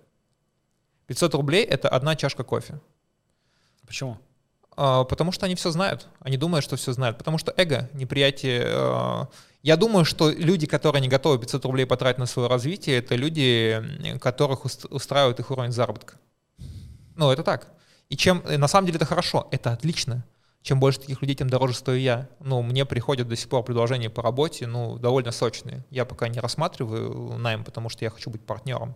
500 1.09 1.35
рублей— 1.35 1.64
это 1.64 1.88
одна 1.88 2.14
чашка 2.14 2.45
кофе. 2.45 2.81
Почему? 3.85 4.19
А, 4.77 5.03
потому 5.03 5.33
что 5.33 5.47
они 5.47 5.57
все 5.57 5.71
знают. 5.71 6.07
Они 6.21 6.37
думают, 6.37 6.64
что 6.64 6.77
все 6.77 6.93
знают. 6.93 7.19
Потому 7.19 7.38
что 7.38 7.53
эго, 7.57 7.90
неприятие... 7.93 8.62
Э, 8.67 9.27
я 9.64 9.77
думаю, 9.77 10.05
что 10.05 10.31
люди, 10.31 10.66
которые 10.66 11.03
не 11.03 11.09
готовы 11.09 11.40
500 11.40 11.64
рублей 11.64 11.87
потратить 11.87 12.18
на 12.18 12.27
свое 12.27 12.48
развитие, 12.48 12.98
это 12.98 13.16
люди, 13.16 13.83
которых 14.20 14.64
устраивает 14.64 15.40
их 15.40 15.50
уровень 15.50 15.72
заработка. 15.72 16.14
Ну, 17.16 17.33
это 17.33 17.42
так. 17.42 17.66
И 18.09 18.16
чем... 18.16 18.44
На 18.46 18.68
самом 18.68 18.87
деле 18.87 18.96
это 18.96 19.07
хорошо, 19.07 19.48
это 19.50 19.72
отлично 19.72 20.24
чем 20.64 20.81
больше 20.81 21.00
таких 21.00 21.20
людей, 21.20 21.37
тем 21.37 21.50
дороже 21.50 21.74
стою 21.74 21.98
я. 22.00 22.27
Ну, 22.40 22.62
мне 22.62 22.87
приходят 22.87 23.29
до 23.29 23.37
сих 23.37 23.50
пор 23.50 23.62
предложения 23.64 24.09
по 24.09 24.22
работе, 24.22 24.66
ну, 24.66 24.98
довольно 24.98 25.31
сочные. 25.31 25.85
Я 25.90 26.07
пока 26.07 26.27
не 26.29 26.40
рассматриваю 26.40 27.37
найм, 27.37 27.64
потому 27.64 27.90
что 27.90 28.03
я 28.07 28.11
хочу 28.11 28.31
быть 28.31 28.40
партнером. 28.46 28.94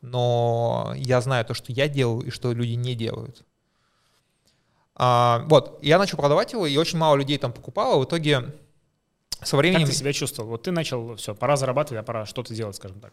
Но 0.00 0.94
я 0.96 1.20
знаю 1.20 1.44
то, 1.44 1.52
что 1.52 1.72
я 1.72 1.88
делаю 1.88 2.26
и 2.26 2.30
что 2.30 2.54
люди 2.54 2.72
не 2.72 2.94
делают. 2.94 3.44
А, 4.94 5.44
вот, 5.46 5.78
я 5.82 5.98
начал 5.98 6.16
продавать 6.16 6.54
его, 6.54 6.66
и 6.66 6.74
очень 6.78 6.96
мало 6.96 7.16
людей 7.16 7.36
там 7.36 7.52
покупало. 7.52 8.00
В 8.00 8.06
итоге 8.06 8.54
со 9.42 9.56
временем... 9.56 9.82
Как 9.82 9.90
ты 9.90 9.96
себя 9.96 10.12
чувствовал? 10.12 10.50
Вот 10.50 10.62
ты 10.62 10.70
начал, 10.70 11.16
все, 11.16 11.34
пора 11.34 11.56
зарабатывать, 11.56 12.00
а 12.00 12.04
пора 12.04 12.26
что-то 12.26 12.54
делать, 12.54 12.76
скажем 12.76 13.00
так. 13.00 13.12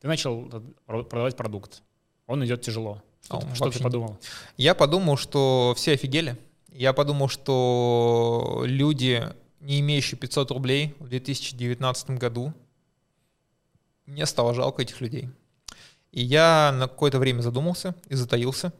Ты 0.00 0.08
начал 0.08 0.50
продавать 0.86 1.36
продукт. 1.36 1.82
Он 2.26 2.44
идет 2.44 2.62
тяжело. 2.62 3.02
Что, 3.24 3.38
а, 3.38 3.54
что 3.54 3.70
ты 3.70 3.82
подумал? 3.82 4.18
Я 4.56 4.74
подумал, 4.74 5.16
что 5.16 5.74
все 5.76 5.92
офигели 5.92 6.36
я 6.76 6.92
подумал, 6.92 7.28
что 7.28 8.62
люди, 8.64 9.26
не 9.60 9.80
имеющие 9.80 10.18
500 10.18 10.50
рублей 10.50 10.94
в 10.98 11.08
2019 11.08 12.10
году, 12.10 12.52
мне 14.04 14.26
стало 14.26 14.54
жалко 14.54 14.82
этих 14.82 15.00
людей. 15.00 15.30
И 16.12 16.22
я 16.22 16.72
на 16.72 16.86
какое-то 16.86 17.18
время 17.18 17.40
задумался 17.40 17.94
и 18.08 18.14
затаился. 18.14 18.72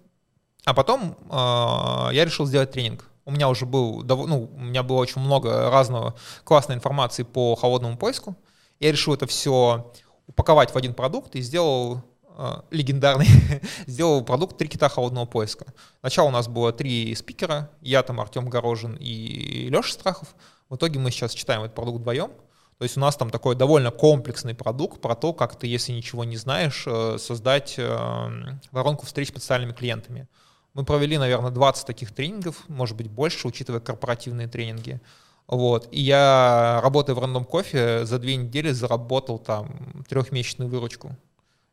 А 0.64 0.74
потом 0.74 1.16
э, 1.30 2.14
я 2.14 2.24
решил 2.24 2.46
сделать 2.46 2.70
тренинг. 2.72 3.08
У 3.26 3.30
меня 3.30 3.50
уже 3.50 3.66
был, 3.66 4.02
ну, 4.02 4.50
у 4.50 4.60
меня 4.60 4.82
было 4.82 4.96
очень 4.96 5.20
много 5.20 5.70
разного 5.70 6.14
классной 6.44 6.76
информации 6.76 7.22
по 7.24 7.54
холодному 7.54 7.98
поиску. 7.98 8.36
Я 8.80 8.90
решил 8.90 9.12
это 9.12 9.26
все 9.26 9.92
упаковать 10.26 10.72
в 10.72 10.76
один 10.76 10.94
продукт 10.94 11.36
и 11.36 11.42
сделал 11.42 12.02
Э, 12.38 12.60
легендарный, 12.70 13.28
сделал 13.86 14.22
продукт 14.22 14.58
«Три 14.58 14.68
кита 14.68 14.90
холодного 14.90 15.24
поиска». 15.24 15.64
Сначала 16.00 16.28
у 16.28 16.30
нас 16.30 16.48
было 16.48 16.70
три 16.70 17.14
спикера, 17.14 17.70
я 17.80 18.02
там, 18.02 18.20
Артем 18.20 18.50
Горожин 18.50 18.94
и 19.00 19.70
Леша 19.70 19.92
Страхов. 19.92 20.34
В 20.68 20.76
итоге 20.76 20.98
мы 20.98 21.10
сейчас 21.10 21.32
читаем 21.32 21.62
этот 21.62 21.74
продукт 21.74 22.00
вдвоем. 22.00 22.30
То 22.78 22.82
есть 22.82 22.98
у 22.98 23.00
нас 23.00 23.16
там 23.16 23.30
такой 23.30 23.54
довольно 23.56 23.90
комплексный 23.90 24.54
продукт 24.54 25.00
про 25.00 25.14
то, 25.14 25.32
как 25.32 25.58
ты, 25.58 25.66
если 25.66 25.92
ничего 25.92 26.24
не 26.24 26.36
знаешь, 26.36 26.84
э, 26.86 27.16
создать 27.18 27.76
э, 27.78 28.58
воронку 28.70 29.06
встреч 29.06 29.28
с 29.28 29.32
потенциальными 29.32 29.72
клиентами. 29.72 30.28
Мы 30.76 30.84
провели, 30.84 31.16
наверное, 31.16 31.50
20 31.50 31.86
таких 31.86 32.12
тренингов, 32.14 32.68
может 32.68 32.98
быть, 32.98 33.08
больше, 33.08 33.48
учитывая 33.48 33.80
корпоративные 33.80 34.46
тренинги. 34.46 35.00
Вот. 35.46 35.88
И 35.90 36.02
я, 36.02 36.80
работая 36.82 37.16
в 37.16 37.18
рандом 37.18 37.46
кофе, 37.46 38.04
за 38.04 38.18
две 38.18 38.36
недели 38.36 38.72
заработал 38.72 39.38
там 39.38 40.04
трехмесячную 40.06 40.68
выручку. 40.68 41.16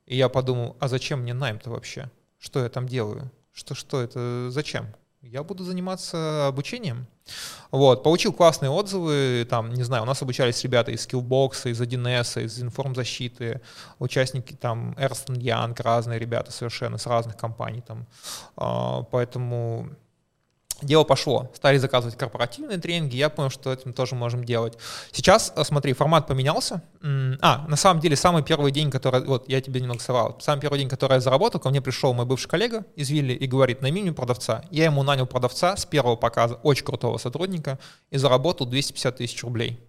И 0.05 0.15
я 0.15 0.29
подумал, 0.29 0.77
а 0.79 0.87
зачем 0.87 1.19
мне 1.19 1.33
найм-то 1.33 1.69
вообще? 1.69 2.09
Что 2.39 2.63
я 2.63 2.69
там 2.69 2.87
делаю? 2.87 3.29
Что, 3.51 3.75
что 3.75 3.99
это, 3.99 4.49
зачем? 4.49 4.87
Я 5.21 5.43
буду 5.43 5.65
заниматься 5.65 6.47
обучением. 6.47 7.05
Вот, 7.71 8.03
получил 8.03 8.33
классные 8.33 8.69
отзывы, 8.69 9.47
там, 9.49 9.73
не 9.73 9.83
знаю, 9.83 10.03
у 10.03 10.05
нас 10.05 10.21
обучались 10.21 10.63
ребята 10.63 10.91
из 10.91 11.07
Skillbox, 11.07 11.71
из 11.71 11.81
1С, 11.81 12.43
из 12.43 12.61
информзащиты, 12.61 13.61
участники 13.97 14.53
там 14.53 14.91
Ernst 14.91 15.27
Young, 15.29 15.75
разные 15.81 16.19
ребята 16.19 16.51
совершенно 16.51 16.97
с 16.97 17.07
разных 17.07 17.35
компаний 17.35 17.81
там, 17.81 18.05
а, 18.57 19.03
поэтому 19.03 19.89
дело 20.85 21.03
пошло. 21.03 21.51
Стали 21.55 21.77
заказывать 21.77 22.17
корпоративные 22.17 22.77
тренинги, 22.77 23.15
я 23.15 23.29
понял, 23.29 23.49
что 23.49 23.71
этим 23.71 23.93
тоже 23.93 24.15
можем 24.15 24.43
делать. 24.43 24.77
Сейчас, 25.11 25.53
э, 25.55 25.63
смотри, 25.63 25.93
формат 25.93 26.27
поменялся. 26.27 26.81
А, 27.01 27.65
на 27.67 27.75
самом 27.75 28.01
деле, 28.01 28.15
самый 28.15 28.43
первый 28.43 28.71
день, 28.71 28.91
который, 28.91 29.23
вот, 29.23 29.49
я 29.49 29.61
тебе 29.61 29.81
немного 29.81 30.01
совал, 30.01 30.37
самый 30.41 30.61
первый 30.61 30.79
день, 30.79 30.89
который 30.89 31.13
я 31.15 31.19
заработал, 31.19 31.59
ко 31.59 31.69
мне 31.69 31.81
пришел 31.81 32.13
мой 32.13 32.25
бывший 32.25 32.47
коллега 32.47 32.85
из 32.95 33.09
Вилли 33.09 33.33
и 33.33 33.47
говорит, 33.47 33.81
найми 33.81 34.01
мне 34.01 34.13
продавца. 34.13 34.63
Я 34.71 34.85
ему 34.85 35.03
нанял 35.03 35.25
продавца 35.25 35.75
с 35.75 35.85
первого 35.85 36.15
показа, 36.15 36.55
очень 36.63 36.85
крутого 36.85 37.17
сотрудника, 37.17 37.79
и 38.09 38.17
заработал 38.17 38.65
250 38.67 39.17
тысяч 39.17 39.43
рублей. 39.43 39.79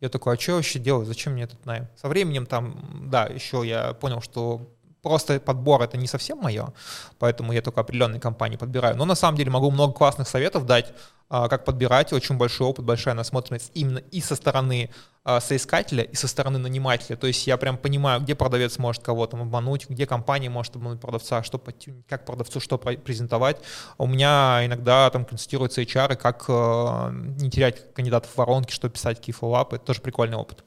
Я 0.00 0.08
такой, 0.08 0.34
а 0.34 0.38
что 0.38 0.52
я 0.52 0.56
вообще 0.56 0.78
делаю, 0.78 1.06
зачем 1.06 1.32
мне 1.32 1.44
этот 1.44 1.64
найм? 1.64 1.88
Со 1.96 2.08
временем 2.08 2.46
там, 2.46 3.08
да, 3.10 3.24
еще 3.24 3.62
я 3.64 3.94
понял, 3.94 4.20
что 4.20 4.73
просто 5.04 5.38
подбор 5.38 5.82
это 5.82 5.96
не 5.96 6.08
совсем 6.08 6.38
мое, 6.38 6.72
поэтому 7.18 7.52
я 7.52 7.62
только 7.62 7.80
определенные 7.80 8.20
компании 8.20 8.56
подбираю. 8.56 8.96
Но 8.96 9.04
на 9.04 9.14
самом 9.14 9.38
деле 9.38 9.50
могу 9.50 9.70
много 9.70 9.92
классных 9.92 10.26
советов 10.26 10.66
дать, 10.66 10.92
а, 11.28 11.48
как 11.48 11.64
подбирать, 11.64 12.12
очень 12.12 12.36
большой 12.36 12.66
опыт, 12.66 12.84
большая 12.84 13.14
насмотренность 13.14 13.70
именно 13.74 13.98
и 13.98 14.20
со 14.20 14.34
стороны 14.36 14.90
а, 15.24 15.40
соискателя, 15.40 16.02
и 16.02 16.14
со 16.16 16.28
стороны 16.28 16.58
нанимателя. 16.58 17.16
То 17.16 17.26
есть 17.26 17.46
я 17.46 17.56
прям 17.56 17.76
понимаю, 17.76 18.20
где 18.20 18.34
продавец 18.34 18.78
может 18.78 19.02
кого-то 19.02 19.36
обмануть, 19.36 19.88
где 19.88 20.06
компания 20.06 20.50
может 20.50 20.76
обмануть 20.76 21.00
продавца, 21.00 21.42
что 21.42 21.62
как 22.08 22.24
продавцу 22.24 22.60
что 22.60 22.78
презентовать. 22.78 23.56
У 23.98 24.06
меня 24.06 24.60
иногда 24.64 25.10
там 25.10 25.24
консультируются 25.24 25.82
HR, 25.82 26.16
как 26.16 26.44
а, 26.48 27.10
не 27.10 27.50
терять 27.50 27.92
кандидатов 27.94 28.30
в 28.30 28.38
воронке, 28.38 28.74
что 28.74 28.88
писать, 28.88 29.18
какие 29.18 29.34
фоллапы. 29.34 29.76
Это 29.76 29.84
тоже 29.86 30.00
прикольный 30.00 30.36
опыт. 30.36 30.62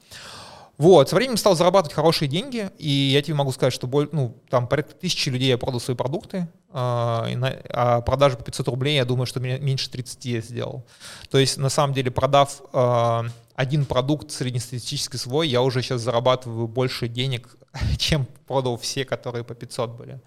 Вот, 0.78 1.08
со 1.08 1.16
временем 1.16 1.36
стал 1.36 1.56
зарабатывать 1.56 1.92
хорошие 1.92 2.28
деньги, 2.28 2.70
и 2.78 2.88
я 2.88 3.20
тебе 3.20 3.34
могу 3.34 3.50
сказать, 3.50 3.74
что 3.74 3.88
ну, 4.12 4.36
там 4.48 4.68
порядка 4.68 4.94
тысячи 4.94 5.28
людей 5.28 5.48
я 5.48 5.58
продал 5.58 5.80
свои 5.80 5.96
продукты, 5.96 6.46
а, 6.70 7.26
а 7.70 8.00
продажи 8.02 8.36
по 8.36 8.44
500 8.44 8.68
рублей, 8.68 8.94
я 8.94 9.04
думаю, 9.04 9.26
что 9.26 9.40
меньше 9.40 9.90
30 9.90 10.24
я 10.26 10.40
сделал. 10.40 10.86
То 11.30 11.38
есть, 11.38 11.56
на 11.56 11.68
самом 11.68 11.94
деле, 11.94 12.12
продав 12.12 12.62
а, 12.72 13.24
один 13.56 13.86
продукт 13.86 14.30
среднестатистический 14.30 15.18
свой, 15.18 15.48
я 15.48 15.62
уже 15.62 15.82
сейчас 15.82 16.00
зарабатываю 16.02 16.68
больше 16.68 17.08
денег, 17.08 17.56
чем 17.98 18.28
продал 18.46 18.78
все, 18.78 19.04
которые 19.04 19.42
по 19.42 19.56
500 19.56 19.90
были. 19.90 20.20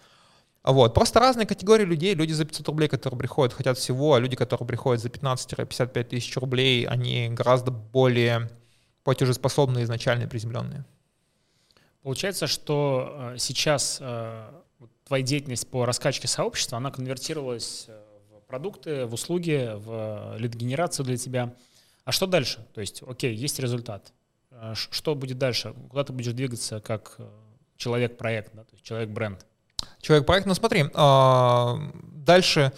Вот. 0.65 0.93
Просто 0.93 1.21
разные 1.21 1.47
категории 1.47 1.85
людей. 1.85 2.13
Люди 2.13 2.33
за 2.33 2.43
500 2.43 2.67
рублей, 2.67 2.89
которые 2.89 3.17
приходят, 3.17 3.53
хотят 3.53 3.77
всего, 3.77 4.15
а 4.15 4.19
люди, 4.19 4.35
которые 4.35 4.67
приходят 4.67 5.01
за 5.01 5.07
15-55 5.07 6.03
тысяч 6.03 6.35
рублей, 6.35 6.85
они 6.85 7.29
гораздо 7.29 7.71
более 7.71 8.49
платежеспособные 9.03 9.83
изначально 9.83 10.27
приземленные. 10.27 10.85
Получается, 12.03 12.47
что 12.47 13.33
э, 13.33 13.37
сейчас 13.37 13.99
э, 14.01 14.49
твоя 15.05 15.23
деятельность 15.23 15.67
по 15.69 15.85
раскачке 15.85 16.27
сообщества, 16.27 16.77
она 16.77 16.89
конвертировалась 16.89 17.85
э, 17.87 18.01
в 18.31 18.47
продукты, 18.47 19.05
в 19.05 19.13
услуги, 19.13 19.71
в 19.75 20.35
лид-генерацию 20.37 21.05
для 21.05 21.17
тебя. 21.17 21.53
А 22.03 22.11
что 22.11 22.25
дальше? 22.25 22.65
То 22.73 22.81
есть, 22.81 23.03
окей, 23.05 23.35
есть 23.35 23.59
результат. 23.59 24.11
Что 24.73 25.15
будет 25.15 25.37
дальше? 25.37 25.73
Куда 25.89 26.03
ты 26.03 26.11
будешь 26.11 26.33
двигаться 26.33 26.81
как 26.81 27.17
человек-проект, 27.77 28.53
да? 28.53 28.65
человек-бренд? 28.81 29.45
Человек-проект, 30.01 30.47
ну 30.47 30.53
смотри, 30.55 30.85
а, 30.93 31.77
дальше 32.03 32.73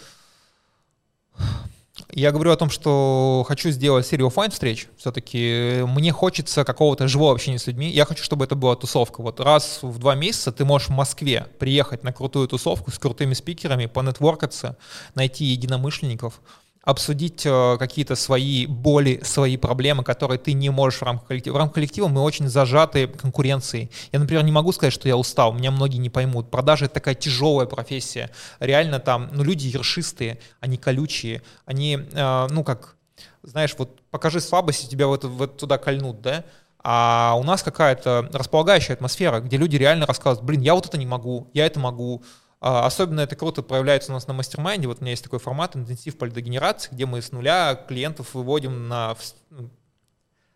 я 2.20 2.32
говорю 2.32 2.52
о 2.52 2.56
том, 2.56 2.70
что 2.70 3.44
хочу 3.48 3.70
сделать 3.70 4.06
серию 4.06 4.28
офлайн 4.28 4.50
встреч. 4.50 4.86
Все-таки 4.96 5.82
мне 5.86 6.12
хочется 6.12 6.64
какого-то 6.64 7.08
живого 7.08 7.32
общения 7.32 7.58
с 7.58 7.66
людьми. 7.66 7.90
Я 7.90 8.04
хочу, 8.04 8.22
чтобы 8.22 8.44
это 8.44 8.54
была 8.54 8.76
тусовка. 8.76 9.22
Вот 9.22 9.40
раз 9.40 9.80
в 9.82 9.98
два 9.98 10.14
месяца 10.14 10.52
ты 10.52 10.64
можешь 10.64 10.88
в 10.88 10.92
Москве 10.92 11.46
приехать 11.58 12.04
на 12.04 12.12
крутую 12.12 12.48
тусовку 12.48 12.90
с 12.90 12.98
крутыми 12.98 13.34
спикерами, 13.34 13.86
понетворкаться, 13.86 14.76
найти 15.14 15.44
единомышленников, 15.44 16.40
обсудить 16.84 17.46
э, 17.46 17.76
какие-то 17.78 18.14
свои 18.14 18.66
боли, 18.66 19.20
свои 19.24 19.56
проблемы, 19.56 20.04
которые 20.04 20.38
ты 20.38 20.52
не 20.52 20.70
можешь 20.70 21.00
в 21.00 21.04
рамках 21.04 21.28
коллектива. 21.28 21.54
В 21.54 21.56
рамках 21.56 21.76
коллектива 21.76 22.08
мы 22.08 22.20
очень 22.22 22.48
зажаты 22.48 23.08
конкуренцией. 23.08 23.90
Я, 24.12 24.18
например, 24.18 24.44
не 24.44 24.52
могу 24.52 24.70
сказать, 24.72 24.92
что 24.92 25.08
я 25.08 25.16
устал, 25.16 25.54
меня 25.54 25.70
многие 25.70 25.96
не 25.96 26.10
поймут. 26.10 26.50
Продажа— 26.50 26.84
это 26.86 26.94
такая 26.94 27.14
тяжелая 27.14 27.66
профессия. 27.66 28.30
Реально 28.60 29.00
там, 29.00 29.30
ну, 29.32 29.42
люди 29.42 29.66
ершистые, 29.66 30.38
они 30.60 30.76
колючие, 30.76 31.42
они, 31.64 31.98
э, 32.12 32.46
ну, 32.50 32.62
как, 32.64 32.96
знаешь, 33.42 33.74
вот 33.78 34.00
покажи 34.10 34.40
слабость, 34.40 34.84
и 34.84 34.88
тебя 34.88 35.06
вот, 35.06 35.24
вот 35.24 35.56
туда 35.56 35.78
кольнут, 35.78 36.20
да? 36.20 36.44
А 36.86 37.34
у 37.38 37.44
нас 37.44 37.62
какая-то 37.62 38.28
располагающая 38.30 38.94
атмосфера, 38.94 39.40
где 39.40 39.56
люди 39.56 39.76
реально 39.76 40.04
рассказывают, 40.04 40.44
блин, 40.44 40.60
я 40.60 40.74
вот 40.74 40.84
это 40.84 40.98
не 40.98 41.06
могу, 41.06 41.48
я 41.54 41.64
это 41.64 41.80
могу, 41.80 42.22
особенно 42.64 43.20
это 43.20 43.36
круто 43.36 43.62
проявляется 43.62 44.10
у 44.10 44.14
нас 44.14 44.26
на 44.26 44.32
mastermind 44.32 44.79
е. 44.79 44.88
Вот 44.88 44.98
у 44.98 45.00
меня 45.02 45.10
есть 45.10 45.24
такой 45.24 45.38
формат 45.38 45.76
интенсив 45.76 46.16
по 46.16 46.24
лидогенерации, 46.24 46.90
где 46.92 47.04
мы 47.04 47.20
с 47.20 47.30
нуля 47.30 47.74
клиентов 47.74 48.32
выводим 48.32 48.88
на 48.88 49.16
ну, 49.50 49.70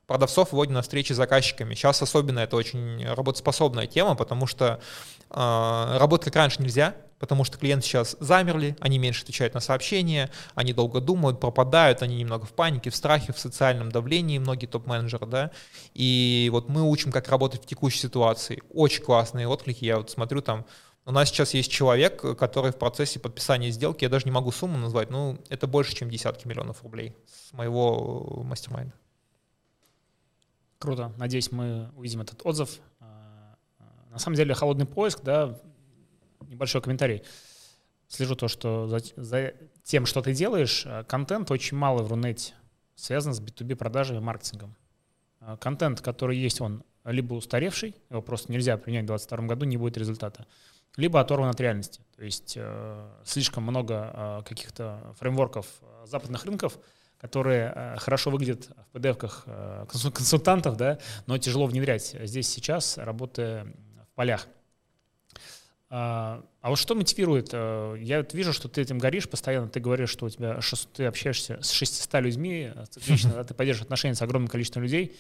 продавцов 0.08 0.52
выводим 0.52 0.72
на 0.72 0.82
встречи 0.82 1.12
с 1.12 1.16
заказчиками. 1.16 1.74
Сейчас 1.74 2.00
особенно 2.00 2.40
это 2.40 2.56
очень 2.56 3.06
работоспособная 3.06 3.86
тема, 3.86 4.14
потому 4.14 4.46
что 4.46 4.80
э, 5.30 5.96
работать 5.98 6.32
как 6.32 6.36
раньше 6.36 6.62
нельзя, 6.62 6.94
потому 7.18 7.44
что 7.44 7.58
клиенты 7.58 7.84
сейчас 7.84 8.16
замерли, 8.18 8.74
они 8.80 8.98
меньше 8.98 9.24
отвечают 9.24 9.52
на 9.52 9.60
сообщения, 9.60 10.30
они 10.54 10.72
долго 10.72 11.02
думают, 11.02 11.40
пропадают, 11.40 12.00
они 12.00 12.16
немного 12.16 12.46
в 12.46 12.54
панике, 12.54 12.88
в 12.88 12.96
страхе, 12.96 13.34
в 13.34 13.38
социальном 13.38 13.92
давлении, 13.92 14.38
многие 14.38 14.66
топ-менеджеры, 14.66 15.26
да, 15.26 15.50
и 15.92 16.48
вот 16.52 16.70
мы 16.70 16.82
учим, 16.82 17.12
как 17.12 17.28
работать 17.28 17.64
в 17.64 17.66
текущей 17.66 17.98
ситуации. 17.98 18.62
Очень 18.70 19.04
классные 19.04 19.46
отклики, 19.46 19.84
я 19.84 19.98
вот 19.98 20.10
смотрю 20.10 20.40
там, 20.40 20.64
у 21.08 21.10
нас 21.10 21.30
сейчас 21.30 21.54
есть 21.54 21.70
человек, 21.70 22.20
который 22.36 22.70
в 22.70 22.76
процессе 22.76 23.18
подписания 23.18 23.70
сделки, 23.70 24.04
я 24.04 24.10
даже 24.10 24.26
не 24.26 24.30
могу 24.30 24.52
сумму 24.52 24.76
назвать, 24.76 25.08
ну, 25.08 25.38
это 25.48 25.66
больше, 25.66 25.96
чем 25.96 26.10
десятки 26.10 26.46
миллионов 26.46 26.82
рублей 26.82 27.16
с 27.26 27.54
моего 27.54 28.42
мастер-майнда. 28.44 28.92
Круто. 30.78 31.10
Надеюсь, 31.16 31.50
мы 31.50 31.90
увидим 31.96 32.20
этот 32.20 32.44
отзыв. 32.44 32.78
А, 33.00 33.56
а, 33.78 33.84
на 34.10 34.18
самом 34.18 34.36
деле, 34.36 34.52
холодный 34.52 34.84
поиск, 34.84 35.22
да, 35.22 35.58
небольшой 36.46 36.82
комментарий. 36.82 37.22
Слежу 38.06 38.36
то, 38.36 38.48
что 38.48 38.86
за, 38.86 39.00
за 39.16 39.54
тем, 39.84 40.04
что 40.04 40.20
ты 40.20 40.34
делаешь, 40.34 40.82
а, 40.84 41.04
контент 41.04 41.50
очень 41.50 41.78
мало 41.78 42.02
в 42.02 42.10
Рунете 42.10 42.52
связан 42.96 43.32
с 43.32 43.40
B2B 43.40 43.76
продажей 43.76 44.18
и 44.18 44.20
маркетингом. 44.20 44.76
Контент, 45.58 46.02
который 46.02 46.36
есть, 46.36 46.60
он 46.60 46.82
либо 47.06 47.32
устаревший, 47.32 47.94
его 48.10 48.20
просто 48.20 48.52
нельзя 48.52 48.76
принять 48.76 49.04
в 49.04 49.06
2022 49.06 49.46
году, 49.46 49.64
не 49.64 49.78
будет 49.78 49.96
результата 49.96 50.46
либо 50.98 51.20
оторван 51.20 51.48
от 51.48 51.60
реальности. 51.60 52.02
То 52.16 52.24
есть 52.24 52.54
э, 52.56 53.08
слишком 53.24 53.62
много 53.62 54.10
э, 54.12 54.42
каких-то 54.44 55.14
фреймворков 55.18 55.66
э, 55.80 56.06
западных 56.06 56.44
рынков, 56.44 56.76
которые 57.18 57.72
э, 57.74 57.96
хорошо 57.98 58.30
выглядят 58.30 58.68
в 58.92 58.96
PDF-ках 58.96 59.44
э, 59.46 59.86
консультантов, 59.88 60.76
да, 60.76 60.98
но 61.26 61.38
тяжело 61.38 61.66
внедрять 61.66 62.16
здесь 62.24 62.48
сейчас, 62.48 62.98
работая 62.98 63.72
в 64.10 64.14
полях. 64.16 64.48
А, 65.88 66.44
а 66.60 66.70
вот 66.70 66.80
что 66.80 66.96
мотивирует? 66.96 67.50
Э, 67.52 67.94
я 68.00 68.18
вот 68.18 68.34
вижу, 68.34 68.52
что 68.52 68.68
ты 68.68 68.82
этим 68.82 68.98
горишь 68.98 69.28
постоянно. 69.28 69.68
Ты 69.68 69.78
говоришь, 69.78 70.10
что 70.10 70.26
у 70.26 70.30
тебя 70.30 70.58
ты 70.92 71.04
общаешься 71.06 71.62
с 71.62 71.70
600 71.70 72.20
людьми, 72.22 72.72
циклично, 72.90 73.34
да, 73.34 73.44
ты 73.44 73.54
поддерживаешь 73.54 73.86
отношения 73.86 74.16
с 74.16 74.22
огромным 74.22 74.48
количеством 74.48 74.82
людей. 74.82 75.16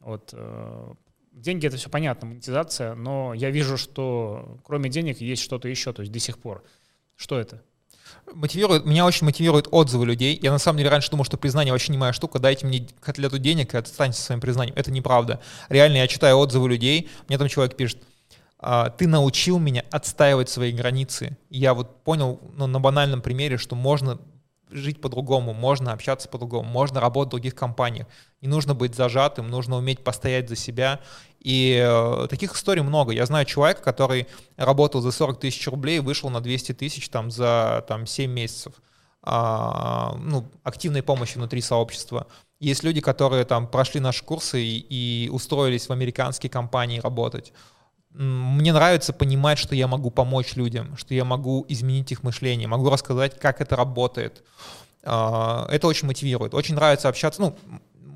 Вот, 0.00 0.30
э, 0.32 0.94
деньги 1.32 1.66
это 1.66 1.76
все 1.76 1.88
понятно, 1.88 2.28
монетизация, 2.28 2.94
но 2.94 3.34
я 3.34 3.50
вижу, 3.50 3.76
что 3.76 4.58
кроме 4.64 4.90
денег 4.90 5.20
есть 5.20 5.42
что-то 5.42 5.68
еще, 5.68 5.92
то 5.92 6.02
есть 6.02 6.12
до 6.12 6.18
сих 6.18 6.38
пор. 6.38 6.64
Что 7.16 7.38
это? 7.38 7.62
Мотивирует, 8.32 8.86
меня 8.86 9.06
очень 9.06 9.24
мотивируют 9.24 9.68
отзывы 9.70 10.06
людей. 10.06 10.38
Я 10.40 10.52
на 10.52 10.58
самом 10.58 10.78
деле 10.78 10.90
раньше 10.90 11.10
думал, 11.10 11.24
что 11.24 11.36
признание 11.36 11.72
вообще 11.72 11.92
не 11.92 11.98
моя 11.98 12.12
штука. 12.12 12.38
Дайте 12.38 12.66
мне 12.66 12.86
котлету 13.00 13.38
денег 13.38 13.74
и 13.74 13.76
отстаньте 13.76 14.18
со 14.18 14.24
своим 14.24 14.40
признанием. 14.40 14.74
Это 14.76 14.90
неправда. 14.90 15.40
Реально, 15.68 15.98
я 15.98 16.06
читаю 16.06 16.38
отзывы 16.38 16.68
людей. 16.68 17.08
Мне 17.28 17.38
там 17.38 17.48
человек 17.48 17.76
пишет, 17.76 18.02
«А, 18.58 18.90
ты 18.90 19.08
научил 19.08 19.58
меня 19.58 19.84
отстаивать 19.90 20.48
свои 20.48 20.72
границы. 20.72 21.36
Я 21.48 21.72
вот 21.74 22.04
понял 22.04 22.40
ну, 22.56 22.66
на 22.66 22.78
банальном 22.78 23.22
примере, 23.22 23.56
что 23.56 23.74
можно 23.74 24.20
жить 24.70 25.00
по-другому, 25.00 25.52
можно 25.54 25.92
общаться 25.92 26.28
по-другому, 26.28 26.68
можно 26.68 27.00
работать 27.00 27.28
в 27.28 27.30
других 27.30 27.54
компаниях. 27.54 28.06
Не 28.40 28.48
нужно 28.48 28.74
быть 28.74 28.94
зажатым, 28.94 29.48
нужно 29.48 29.76
уметь 29.76 30.04
постоять 30.04 30.48
за 30.48 30.56
себя. 30.56 31.00
И 31.40 31.82
э, 31.82 32.26
таких 32.28 32.54
историй 32.54 32.82
много. 32.82 33.12
Я 33.12 33.26
знаю 33.26 33.46
человека, 33.46 33.82
который 33.82 34.26
работал 34.56 35.00
за 35.00 35.10
40 35.12 35.40
тысяч 35.40 35.66
рублей, 35.68 36.00
вышел 36.00 36.30
на 36.30 36.40
200 36.40 36.74
тысяч 36.74 37.08
там, 37.08 37.30
за 37.30 37.84
там, 37.88 38.06
7 38.06 38.30
месяцев. 38.30 38.74
А, 39.22 40.16
ну, 40.18 40.50
активной 40.62 41.02
помощи 41.02 41.36
внутри 41.36 41.60
сообщества. 41.60 42.26
Есть 42.58 42.82
люди, 42.82 43.00
которые 43.00 43.44
там 43.44 43.66
прошли 43.66 44.00
наши 44.00 44.24
курсы 44.24 44.62
и, 44.62 44.78
и 44.78 45.28
устроились 45.30 45.88
в 45.88 45.92
американские 45.92 46.50
компании 46.50 47.00
работать 47.00 47.52
мне 48.12 48.72
нравится 48.72 49.12
понимать, 49.12 49.58
что 49.58 49.74
я 49.74 49.86
могу 49.86 50.10
помочь 50.10 50.54
людям, 50.54 50.96
что 50.96 51.14
я 51.14 51.24
могу 51.24 51.64
изменить 51.68 52.10
их 52.12 52.22
мышление, 52.22 52.66
могу 52.68 52.90
рассказать, 52.90 53.38
как 53.38 53.60
это 53.60 53.76
работает. 53.76 54.42
А, 55.04 55.66
это 55.70 55.86
очень 55.86 56.06
мотивирует. 56.08 56.54
Очень 56.54 56.74
нравится 56.74 57.08
общаться, 57.08 57.40
ну, 57.40 57.56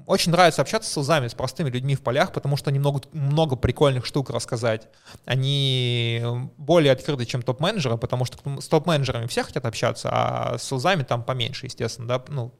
очень 0.07 0.33
нравится 0.33 0.61
общаться 0.61 0.91
с 0.91 0.97
узами, 0.99 1.29
с 1.29 1.35
простыми 1.35 1.71
людьми 1.71 1.95
в 1.95 2.03
полях, 2.03 2.33
потому 2.33 2.57
что 2.57 2.71
они 2.71 2.79
могут 2.79 3.13
много 3.15 3.57
прикольных 3.57 4.05
штук 4.05 4.31
рассказать. 4.31 4.89
Они 5.25 6.23
более 6.59 6.93
открыты, 6.93 7.25
чем 7.25 7.43
топ-менеджеры, 7.43 7.97
потому 7.97 8.25
что 8.25 8.39
с 8.61 8.69
топ-менеджерами 8.69 9.27
все 9.27 9.45
хотят 9.45 9.65
общаться, 9.65 10.11
а 10.13 10.59
с 10.59 10.71
узами 10.73 11.05
там 11.05 11.23
поменьше, 11.23 11.67
естественно, 11.67 12.09
да, 12.09 12.25
ну, 12.29 12.53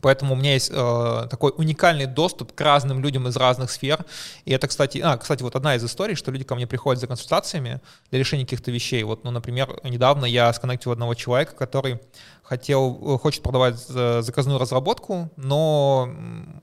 Поэтому 0.00 0.34
у 0.34 0.36
меня 0.36 0.52
есть 0.52 0.70
э, 0.72 1.26
такой 1.30 1.52
уникальный 1.56 2.06
доступ 2.06 2.52
к 2.52 2.60
разным 2.60 3.02
людям 3.02 3.26
из 3.26 3.36
разных 3.36 3.70
сфер. 3.70 4.04
И 4.44 4.52
это, 4.52 4.68
кстати, 4.68 4.98
а, 4.98 5.16
кстати, 5.16 5.42
вот 5.42 5.56
одна 5.56 5.76
из 5.76 5.84
историй, 5.84 6.14
что 6.14 6.30
люди 6.30 6.44
ко 6.44 6.54
мне 6.54 6.66
приходят 6.66 7.00
за 7.00 7.06
консультациями 7.06 7.80
для 8.10 8.18
решения 8.18 8.44
каких-то 8.44 8.70
вещей. 8.70 9.02
Вот, 9.02 9.24
ну, 9.24 9.30
например, 9.30 9.80
недавно 9.84 10.26
я 10.26 10.52
сконнектил 10.52 10.92
одного 10.92 11.14
человека, 11.14 11.54
который 11.54 12.00
хотел, 12.42 13.14
э, 13.14 13.18
хочет 13.18 13.42
продавать 13.42 13.78
заказную 13.78 14.58
разработку, 14.58 15.30
но 15.36 16.10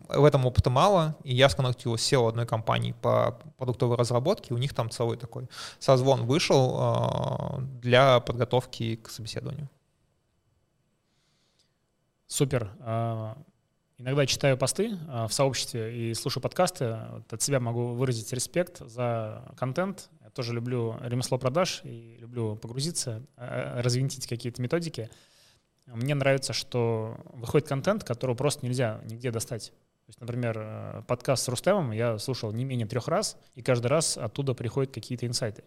в 0.09 0.23
этом 0.23 0.45
опыта 0.45 0.69
мало, 0.69 1.15
и 1.23 1.35
я 1.35 1.49
сконнектил 1.49 1.97
с 1.97 2.01
SEO 2.01 2.29
одной 2.29 2.45
компании 2.45 2.93
по 3.01 3.39
продуктовой 3.57 3.97
разработке, 3.97 4.53
у 4.53 4.57
них 4.57 4.73
там 4.73 4.89
целый 4.89 5.17
такой 5.17 5.47
созвон 5.79 6.25
вышел 6.25 6.77
э, 6.79 7.61
для 7.81 8.19
подготовки 8.19 8.97
к 8.97 9.09
собеседованию. 9.09 9.67
Супер. 12.27 12.71
А, 12.79 13.37
иногда 13.97 14.25
читаю 14.25 14.57
посты 14.57 14.97
а, 15.07 15.27
в 15.27 15.33
сообществе 15.33 16.09
и 16.09 16.13
слушаю 16.15 16.41
подкасты. 16.41 16.85
От 17.29 17.41
себя 17.41 17.59
могу 17.59 17.93
выразить 17.93 18.33
респект 18.33 18.79
за 18.79 19.43
контент. 19.57 20.09
Я 20.21 20.31
тоже 20.31 20.53
люблю 20.53 20.97
ремесло 21.01 21.37
продаж 21.37 21.81
и 21.83 22.17
люблю 22.19 22.55
погрузиться, 22.55 23.23
а, 23.37 23.81
развинтить 23.81 24.27
какие-то 24.27 24.61
методики. 24.61 25.09
Мне 25.85 26.15
нравится, 26.15 26.51
что 26.51 27.15
выходит 27.33 27.67
контент, 27.67 28.03
которого 28.03 28.35
просто 28.35 28.65
нельзя 28.65 29.01
нигде 29.05 29.29
достать. 29.29 29.69
То 29.69 30.09
есть, 30.09 30.19
например, 30.19 31.03
подкаст 31.07 31.43
с 31.43 31.47
Рустемом 31.47 31.91
я 31.91 32.17
слушал 32.17 32.51
не 32.51 32.63
менее 32.63 32.87
трех 32.87 33.07
раз, 33.07 33.37
и 33.53 33.61
каждый 33.61 33.87
раз 33.87 34.17
оттуда 34.17 34.55
приходят 34.55 34.91
какие-то 34.91 35.27
инсайты. 35.27 35.63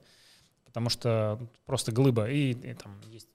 Потому 0.65 0.91
что 0.91 1.41
просто 1.67 1.93
глыба. 1.93 2.29
И, 2.29 2.51
и 2.51 2.75
там 2.75 3.01
есть 3.07 3.29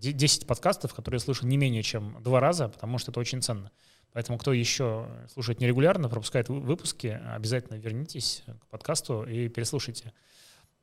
10 0.00 0.46
подкастов, 0.46 0.94
которые 0.94 1.18
я 1.18 1.24
слышу 1.24 1.46
не 1.46 1.56
менее 1.56 1.82
чем 1.82 2.22
два 2.22 2.40
раза, 2.40 2.68
потому 2.68 2.98
что 2.98 3.10
это 3.10 3.20
очень 3.20 3.42
ценно. 3.42 3.70
Поэтому 4.12 4.38
кто 4.38 4.52
еще 4.52 5.06
слушает 5.32 5.60
нерегулярно, 5.60 6.08
пропускает 6.08 6.48
выпуски, 6.48 7.20
обязательно 7.28 7.76
вернитесь 7.76 8.42
к 8.46 8.66
подкасту 8.66 9.22
и 9.24 9.48
переслушайте. 9.48 10.12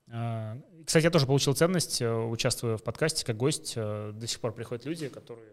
А, 0.10 0.58
кстати, 0.86 1.04
я 1.04 1.12
тоже 1.12 1.26
получил 1.26 1.54
ценность, 1.54 2.02
э, 2.02 2.10
участвуя 2.10 2.78
в 2.78 2.84
подкасте 2.84 3.26
как 3.26 3.36
гость. 3.36 3.74
Э, 3.76 4.14
до 4.14 4.28
сих 4.28 4.40
пор 4.40 4.54
приходят 4.54 4.86
люди, 4.86 5.10
которые 5.10 5.50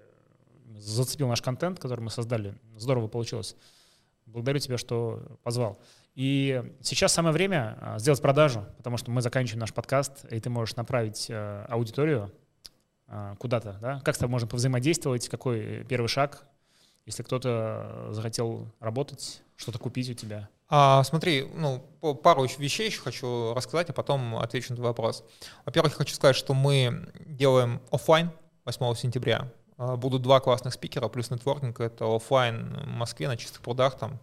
зацепил 0.76 1.28
наш 1.28 1.42
контент, 1.42 1.80
который 1.80 2.00
мы 2.00 2.10
создали. 2.10 2.54
Здорово 2.76 3.08
получилось. 3.08 3.56
Благодарю 4.26 4.60
тебя, 4.60 4.78
что 4.78 5.38
позвал. 5.42 5.80
И 6.14 6.62
сейчас 6.80 7.12
самое 7.12 7.32
время 7.32 7.76
а, 7.80 7.98
сделать 7.98 8.22
продажу, 8.22 8.64
потому 8.76 8.96
что 8.96 9.10
мы 9.10 9.20
заканчиваем 9.20 9.60
наш 9.60 9.74
подкаст, 9.74 10.24
и 10.30 10.38
ты 10.38 10.48
можешь 10.48 10.76
направить 10.76 11.26
э, 11.28 11.66
аудиторию 11.68 12.32
куда-то, 13.38 13.78
да? 13.80 14.00
Как 14.04 14.14
с 14.14 14.18
тобой 14.18 14.32
можно 14.32 14.48
повзаимодействовать, 14.48 15.28
какой 15.28 15.84
первый 15.84 16.08
шаг, 16.08 16.44
если 17.06 17.22
кто-то 17.22 18.08
захотел 18.10 18.66
работать, 18.80 19.42
что-то 19.56 19.78
купить 19.78 20.10
у 20.10 20.14
тебя? 20.14 20.48
А, 20.68 21.04
смотри, 21.04 21.46
ну, 21.54 21.80
пару 22.22 22.44
вещей 22.58 22.86
еще 22.86 23.00
хочу 23.00 23.52
рассказать, 23.54 23.90
а 23.90 23.92
потом 23.92 24.36
отвечу 24.36 24.70
на 24.70 24.76
твой 24.76 24.88
вопрос. 24.88 25.22
Во-первых, 25.66 25.94
хочу 25.94 26.14
сказать, 26.14 26.36
что 26.36 26.54
мы 26.54 27.12
делаем 27.26 27.80
офлайн 27.90 28.30
8 28.64 28.94
сентября. 28.94 29.50
А, 29.76 29.96
будут 29.96 30.22
два 30.22 30.40
классных 30.40 30.74
спикера 30.74 31.08
плюс 31.08 31.30
нетворкинг. 31.30 31.80
Это 31.80 32.06
офлайн 32.06 32.80
в 32.84 32.88
Москве 32.88 33.28
на 33.28 33.36
чистых 33.36 33.60
прудах 33.60 33.98
там. 33.98 34.18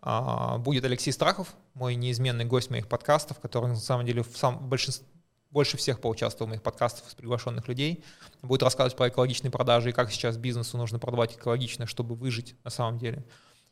А, 0.00 0.58
будет 0.58 0.84
Алексей 0.84 1.12
Страхов, 1.12 1.54
мой 1.74 1.94
неизменный 1.94 2.44
гость 2.44 2.70
моих 2.70 2.86
подкастов, 2.88 3.40
который 3.40 3.68
на 3.68 3.76
самом 3.76 4.06
деле 4.06 4.22
в 4.22 4.36
сам, 4.36 4.68
большинстве 4.68 5.06
больше 5.50 5.76
всех 5.76 6.00
поучаствовал 6.00 6.46
в 6.46 6.50
моих 6.50 6.62
подкастах 6.62 7.08
с 7.10 7.14
приглашенных 7.14 7.68
людей, 7.68 8.04
будет 8.42 8.62
рассказывать 8.62 8.96
про 8.96 9.08
экологичные 9.08 9.50
продажи 9.50 9.90
и 9.90 9.92
как 9.92 10.10
сейчас 10.10 10.36
бизнесу 10.36 10.76
нужно 10.76 10.98
продавать 10.98 11.34
экологично, 11.34 11.86
чтобы 11.86 12.14
выжить 12.14 12.54
на 12.64 12.70
самом 12.70 12.98
деле. 12.98 13.24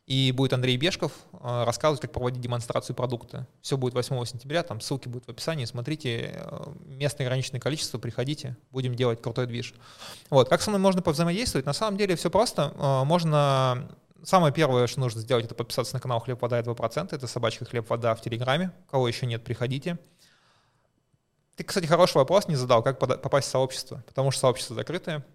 И 0.07 0.31
будет 0.31 0.53
Андрей 0.53 0.77
Бешков 0.77 1.11
э, 1.33 1.63
рассказывать, 1.65 1.99
как 1.99 2.13
проводить 2.13 2.39
демонстрацию 2.39 2.95
продукта. 2.95 3.45
Все 3.61 3.75
будет 3.75 3.93
8 3.93 4.23
сентября, 4.23 4.63
там 4.63 4.79
ссылки 4.79 5.09
будут 5.09 5.27
в 5.27 5.29
описании. 5.29 5.65
Смотрите, 5.65 6.31
э, 6.33 6.73
место 6.85 7.23
ограниченное 7.23 7.59
количество, 7.59 7.97
приходите, 7.97 8.55
будем 8.71 8.95
делать 8.95 9.21
крутой 9.21 9.47
движ. 9.47 9.73
Вот, 10.29 10.47
как 10.47 10.61
со 10.61 10.69
мной 10.69 10.79
можно 10.79 11.01
повзаимодействовать? 11.01 11.65
На 11.65 11.73
самом 11.73 11.97
деле 11.97 12.15
все 12.15 12.31
просто. 12.31 12.73
Э, 12.77 13.03
можно 13.03 13.89
Самое 14.23 14.51
первое, 14.51 14.87
что 14.87 14.99
нужно 14.99 15.21
сделать, 15.21 15.45
это 15.45 15.55
подписаться 15.55 15.93
на 15.93 15.99
канал 15.99 16.19
«Хлеб, 16.19 16.41
вода 16.41 16.59
и 16.59 16.63
2%». 16.63 17.15
Это 17.15 17.27
собачка 17.27 17.65
«Хлеб, 17.65 17.87
вода» 17.89 18.15
в 18.15 18.21
Телеграме. 18.21 18.71
Кого 18.89 19.07
еще 19.07 19.25
нет, 19.25 19.43
приходите. 19.43 19.99
Ты, 21.57 21.63
кстати, 21.63 21.87
хороший 21.87 22.17
вопрос 22.17 22.47
не 22.47 22.55
задал, 22.55 22.83
как 22.83 22.99
попасть 22.99 23.47
в 23.47 23.51
сообщество, 23.51 24.03
потому 24.05 24.29
что 24.29 24.41
сообщество 24.41 24.75
закрытое. 24.75 25.25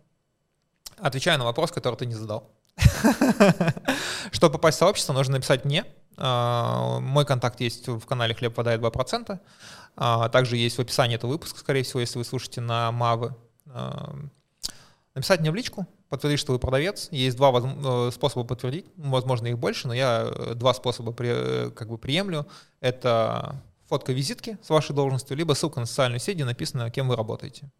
Отвечаю 0.96 1.36
на 1.38 1.44
вопрос, 1.44 1.72
который 1.72 1.96
ты 1.96 2.06
не 2.06 2.14
задал. 2.14 2.48
Чтобы 4.30 4.52
попасть 4.52 4.76
в 4.76 4.78
сообщество, 4.78 5.12
нужно 5.12 5.34
написать 5.34 5.64
мне. 5.64 5.84
А, 6.16 7.00
мой 7.00 7.26
контакт 7.26 7.60
есть 7.60 7.88
в 7.88 8.06
канале 8.06 8.36
«Хлеб, 8.36 8.56
вода 8.56 8.72
и 8.72 8.78
2%». 8.78 9.40
А, 9.96 10.28
также 10.28 10.56
есть 10.56 10.78
в 10.78 10.80
описании 10.80 11.16
этого 11.16 11.32
выпуска, 11.32 11.58
скорее 11.58 11.82
всего, 11.82 11.98
если 11.98 12.18
вы 12.18 12.24
слушаете 12.24 12.60
на 12.60 12.92
Мавы. 12.92 13.34
А, 13.66 14.14
написать 15.16 15.40
мне 15.40 15.50
в 15.50 15.56
личку, 15.56 15.88
подтвердить, 16.08 16.38
что 16.38 16.52
вы 16.52 16.60
продавец. 16.60 17.08
Есть 17.10 17.36
два 17.36 17.50
э, 17.52 18.10
способа 18.12 18.44
подтвердить, 18.46 18.86
возможно, 18.96 19.48
их 19.48 19.58
больше, 19.58 19.88
но 19.88 19.94
я 19.94 20.28
э, 20.30 20.54
два 20.54 20.72
способа 20.72 21.12
э, 21.18 21.70
как 21.74 21.88
бы 21.88 21.98
приемлю. 21.98 22.46
Это 22.80 23.60
фотка 23.88 24.12
визитки 24.12 24.58
с 24.62 24.70
вашей 24.70 24.94
должностью, 24.94 25.36
либо 25.36 25.52
ссылка 25.54 25.80
на 25.80 25.86
социальную 25.86 26.20
сеть, 26.20 26.36
где 26.36 26.44
написано, 26.44 26.90
кем 26.90 27.08
вы 27.08 27.16
работаете. 27.16 27.70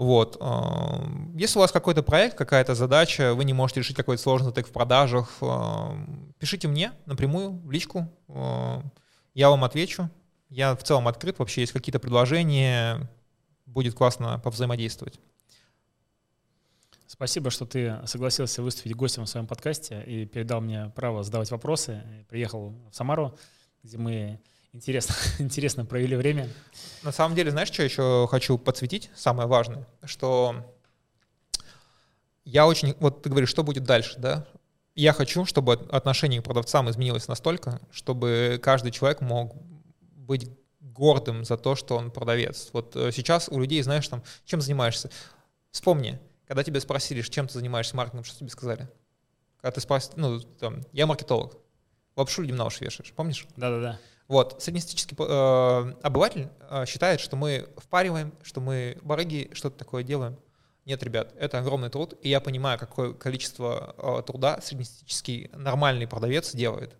Вот. 0.00 0.38
Эм, 0.40 1.36
если 1.36 1.58
у 1.58 1.60
вас 1.60 1.72
какой-то 1.72 2.02
проект, 2.02 2.36
какая-то 2.38 2.74
задача, 2.74 3.34
вы 3.34 3.44
не 3.44 3.52
можете 3.52 3.80
решить 3.80 3.96
какой-то 3.96 4.22
сложный 4.22 4.50
тег 4.50 4.66
в 4.66 4.72
продажах, 4.72 5.28
эм, 5.42 6.34
пишите 6.38 6.68
мне 6.68 6.92
напрямую 7.04 7.60
в 7.60 7.70
личку, 7.70 8.08
эм, 8.28 8.90
я 9.34 9.50
вам 9.50 9.62
отвечу. 9.62 10.08
Я 10.48 10.74
в 10.74 10.82
целом 10.82 11.06
открыт, 11.06 11.38
вообще 11.38 11.60
есть 11.60 11.72
какие-то 11.72 12.00
предложения, 12.00 13.10
будет 13.66 13.94
классно 13.94 14.40
повзаимодействовать. 14.42 15.20
Спасибо, 17.06 17.50
что 17.50 17.66
ты 17.66 18.00
согласился 18.06 18.62
выступить 18.62 18.96
гостем 18.96 19.24
в 19.24 19.28
своем 19.28 19.46
подкасте 19.46 20.02
и 20.02 20.24
передал 20.24 20.60
мне 20.62 20.90
право 20.96 21.22
задавать 21.22 21.50
вопросы. 21.50 22.02
Приехал 22.28 22.70
в 22.90 22.94
Самару, 22.94 23.38
где 23.82 23.98
мы 23.98 24.40
Интересно, 24.72 25.14
интересно 25.38 25.84
провели 25.84 26.16
время. 26.16 26.48
На 27.02 27.12
самом 27.12 27.34
деле, 27.34 27.50
знаешь, 27.50 27.68
что 27.68 27.82
еще 27.82 28.28
хочу 28.30 28.56
подсветить? 28.58 29.10
Самое 29.14 29.48
важное, 29.48 29.86
что 30.04 30.64
я 32.44 32.66
очень... 32.66 32.94
Вот 33.00 33.22
ты 33.22 33.30
говоришь, 33.30 33.48
что 33.48 33.62
будет 33.62 33.84
дальше, 33.84 34.18
да? 34.18 34.46
Я 34.94 35.12
хочу, 35.12 35.44
чтобы 35.44 35.74
отношение 35.74 36.40
к 36.40 36.44
продавцам 36.44 36.90
изменилось 36.90 37.28
настолько, 37.28 37.80
чтобы 37.90 38.60
каждый 38.62 38.90
человек 38.90 39.20
мог 39.20 39.54
быть 40.14 40.50
гордым 40.80 41.44
за 41.44 41.56
то, 41.56 41.74
что 41.74 41.96
он 41.96 42.10
продавец. 42.10 42.70
Вот 42.72 42.94
э, 42.96 43.10
сейчас 43.12 43.48
у 43.48 43.58
людей, 43.58 43.80
знаешь, 43.82 44.06
там, 44.08 44.22
чем 44.44 44.60
занимаешься? 44.60 45.10
Вспомни, 45.70 46.20
когда 46.46 46.62
тебя 46.64 46.80
спросили, 46.80 47.22
чем 47.22 47.46
ты 47.46 47.54
занимаешься 47.54 47.96
маркетингом, 47.96 48.24
что 48.24 48.38
тебе 48.38 48.50
сказали? 48.50 48.88
Когда 49.60 49.72
ты 49.72 49.80
спросил, 49.80 50.12
ну, 50.16 50.40
там, 50.40 50.82
я 50.92 51.06
маркетолог. 51.06 51.56
Лапшу 52.16 52.42
людям 52.42 52.56
на 52.56 52.66
уши 52.66 52.84
вешаешь, 52.84 53.12
помнишь? 53.12 53.46
Да-да-да. 53.56 53.98
Вот, 54.30 54.62
среднестатистический 54.62 55.16
э, 55.18 55.92
обыватель 56.02 56.50
э, 56.70 56.86
считает, 56.86 57.18
что 57.18 57.34
мы 57.34 57.68
впариваем, 57.76 58.32
что 58.44 58.60
мы 58.60 58.96
барыги, 59.02 59.50
что-то 59.54 59.76
такое 59.76 60.04
делаем. 60.04 60.36
Нет, 60.86 61.02
ребят, 61.02 61.34
это 61.36 61.58
огромный 61.58 61.90
труд, 61.90 62.14
и 62.22 62.28
я 62.28 62.40
понимаю, 62.40 62.78
какое 62.78 63.12
количество 63.12 63.96
э, 63.98 64.22
труда 64.24 64.60
среднестатистический 64.62 65.50
нормальный 65.52 66.06
продавец 66.06 66.54
делает. 66.54 66.94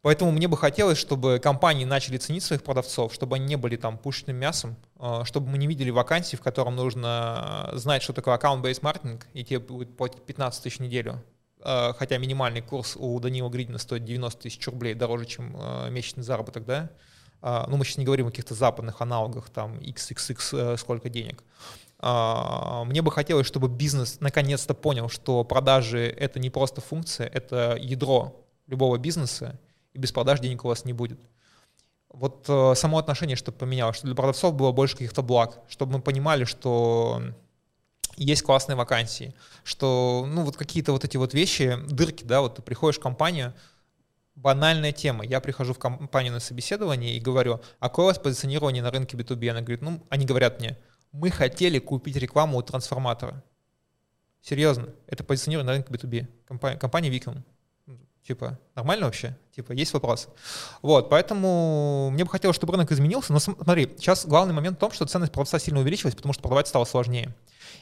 Поэтому 0.00 0.30
мне 0.30 0.48
бы 0.48 0.56
хотелось, 0.56 0.96
чтобы 0.96 1.38
компании 1.38 1.84
начали 1.84 2.16
ценить 2.16 2.42
своих 2.42 2.62
продавцов, 2.62 3.12
чтобы 3.12 3.36
они 3.36 3.44
не 3.44 3.56
были 3.56 3.76
там 3.76 3.98
пушечным 3.98 4.36
мясом, 4.36 4.76
э, 5.00 5.24
чтобы 5.24 5.50
мы 5.50 5.58
не 5.58 5.66
видели 5.66 5.90
вакансий, 5.90 6.36
в 6.36 6.40
котором 6.40 6.76
нужно 6.76 7.68
знать, 7.74 8.02
что 8.02 8.14
такое 8.14 8.32
аккаунт-based 8.32 8.80
маркетинг, 8.80 9.26
и 9.34 9.44
тебе 9.44 9.58
будет 9.58 9.98
платить 9.98 10.22
15 10.22 10.62
тысяч 10.62 10.78
в 10.78 10.80
неделю. 10.80 11.22
Э, 11.64 11.92
хотя 11.96 12.18
минимальный 12.18 12.60
курс 12.60 12.96
у 12.96 13.18
Данила 13.20 13.48
Гридина 13.48 13.78
стоит 13.78 14.04
90 14.04 14.40
тысяч 14.42 14.66
рублей, 14.66 14.94
дороже, 14.94 15.26
чем 15.26 15.56
э, 15.56 15.90
месячный 15.90 16.22
заработок, 16.22 16.64
да, 16.64 16.90
а, 17.44 17.66
ну, 17.68 17.76
мы 17.76 17.84
сейчас 17.84 17.98
не 17.98 18.04
говорим 18.04 18.28
о 18.28 18.30
каких-то 18.30 18.54
западных 18.54 19.00
аналогах, 19.00 19.50
там, 19.50 19.78
XXX 19.78 20.74
э, 20.74 20.76
сколько 20.76 21.08
денег. 21.08 21.42
А, 21.98 22.84
мне 22.84 23.02
бы 23.02 23.10
хотелось, 23.10 23.48
чтобы 23.48 23.68
бизнес 23.68 24.20
наконец-то 24.20 24.74
понял, 24.74 25.08
что 25.08 25.42
продажи— 25.42 26.06
это 26.18 26.38
не 26.38 26.50
просто 26.50 26.80
функция, 26.80 27.26
это 27.26 27.76
ядро 27.80 28.44
любого 28.68 28.96
бизнеса, 28.96 29.58
и 29.92 29.98
без 29.98 30.12
продаж 30.12 30.38
денег 30.38 30.64
у 30.64 30.68
вас 30.68 30.84
не 30.84 30.92
будет. 30.92 31.18
Вот 32.10 32.44
само 32.78 32.98
отношение, 32.98 33.36
чтобы 33.36 33.58
поменялось, 33.58 33.96
что 33.96 34.06
для 34.06 34.14
продавцов 34.14 34.54
было 34.54 34.70
больше 34.70 34.94
каких-то 34.94 35.22
благ, 35.22 35.58
чтобы 35.68 35.94
мы 35.94 36.00
понимали, 36.00 36.44
что 36.44 37.22
есть 38.16 38.42
классные 38.42 38.76
вакансии, 38.76 39.34
что, 39.64 40.26
ну, 40.28 40.42
вот 40.42 40.56
какие-то 40.56 40.92
вот 40.92 41.04
эти 41.04 41.16
вот 41.16 41.34
вещи, 41.34 41.78
дырки, 41.88 42.24
да, 42.24 42.40
вот 42.40 42.56
ты 42.56 42.62
приходишь 42.62 42.98
в 42.98 43.02
компанию, 43.02 43.54
банальная 44.34 44.92
тема. 44.92 45.24
Я 45.24 45.40
прихожу 45.40 45.74
в 45.74 45.78
компанию 45.78 46.32
на 46.32 46.40
собеседование 46.40 47.16
и 47.16 47.20
говорю, 47.20 47.60
а 47.78 47.88
какое 47.88 48.04
у 48.04 48.08
вас 48.08 48.18
позиционирование 48.18 48.82
на 48.82 48.90
рынке 48.90 49.16
B2B? 49.16 49.48
Она 49.48 49.60
говорит, 49.60 49.82
ну, 49.82 50.04
они 50.08 50.26
говорят 50.26 50.60
мне, 50.60 50.78
мы 51.12 51.30
хотели 51.30 51.78
купить 51.78 52.16
рекламу 52.16 52.58
у 52.58 52.62
трансформатора. 52.62 53.42
Серьезно, 54.40 54.88
это 55.06 55.22
позиционирование 55.22 55.66
на 55.66 55.72
рынке 55.76 55.92
B2B. 55.92 56.26
Компания, 56.46 56.78
компания 56.78 57.08
Виком. 57.10 57.44
Типа, 58.26 58.58
нормально 58.76 59.06
вообще? 59.06 59.36
Типа, 59.54 59.72
есть 59.72 59.92
вопросы? 59.92 60.28
Вот, 60.80 61.10
поэтому 61.10 62.10
мне 62.10 62.24
бы 62.24 62.30
хотелось, 62.30 62.54
чтобы 62.54 62.72
рынок 62.72 62.92
изменился. 62.92 63.32
Но 63.32 63.40
смотри, 63.40 63.92
сейчас 63.98 64.26
главный 64.26 64.54
момент 64.54 64.76
в 64.76 64.80
том, 64.80 64.92
что 64.92 65.06
ценность 65.06 65.32
продавца 65.32 65.58
сильно 65.58 65.80
увеличилась, 65.80 66.14
потому 66.14 66.32
что 66.32 66.42
продавать 66.42 66.68
стало 66.68 66.84
сложнее. 66.84 67.34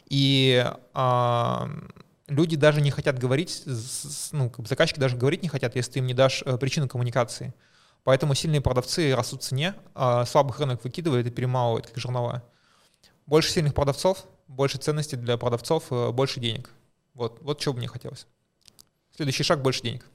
И 0.07 0.67
а, 0.95 1.69
люди 2.27 2.57
даже 2.57 2.81
не 2.81 2.91
хотят 2.91 3.19
говорить, 3.19 3.65
ну, 4.33 4.49
как 4.49 4.61
бы 4.61 4.69
заказчики 4.69 4.99
даже 4.99 5.17
говорить 5.17 5.43
не 5.43 5.49
хотят, 5.49 5.77
если 5.77 5.93
ты 5.93 5.99
им 5.99 6.07
не 6.07 6.15
дашь 6.15 6.43
э, 6.47 6.57
причину 6.57 6.89
коммуникации. 6.89 7.53
Поэтому 8.05 8.35
сильные 8.35 8.63
продавцы 8.63 9.15
растут 9.15 9.43
в 9.43 9.45
цене, 9.45 9.75
а 9.95 10.25
слабых 10.25 10.59
рынок 10.59 10.83
выкидывает 10.85 11.27
и 11.27 11.31
перемалывает, 11.31 11.87
как 11.87 11.99
жернова. 11.99 12.43
Больше 13.27 13.51
сильных 13.51 13.75
продавцов, 13.75 14.25
больше 14.49 14.79
ценностей 14.79 15.17
для 15.17 15.37
продавцов, 15.37 15.85
э, 15.91 16.11
больше 16.13 16.41
денег. 16.41 16.71
Вот, 17.13 17.43
вот 17.43 17.61
что 17.61 17.73
бы 17.73 17.79
мне 17.81 17.89
хотелось. 17.89 18.27
Следующий 19.15 19.43
шаг— 19.43 19.61
больше 19.63 19.83
денег. 19.83 20.07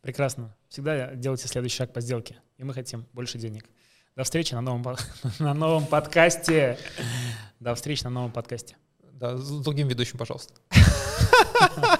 Прекрасно. 0.00 0.56
Всегда 0.68 1.14
делайте 1.14 1.46
следующий 1.46 1.76
шаг 1.76 1.92
по 1.92 2.00
сделке. 2.00 2.38
И 2.56 2.64
мы 2.64 2.72
хотим 2.72 3.06
больше 3.12 3.38
денег. 3.38 3.68
До 4.16 4.24
встречи 4.24 4.54
на 4.54 4.60
новом, 4.60 4.96
на 5.38 5.54
новом 5.54 5.86
подкасте. 5.86 6.78
До 7.58 7.74
встречи 7.74 8.04
на 8.04 8.10
новом 8.10 8.32
подкасте. 8.32 8.76
Да, 9.12 9.36
с 9.36 9.50
другим 9.60 9.88
ведущим, 9.88 10.18
пожалуйста. 10.18 10.54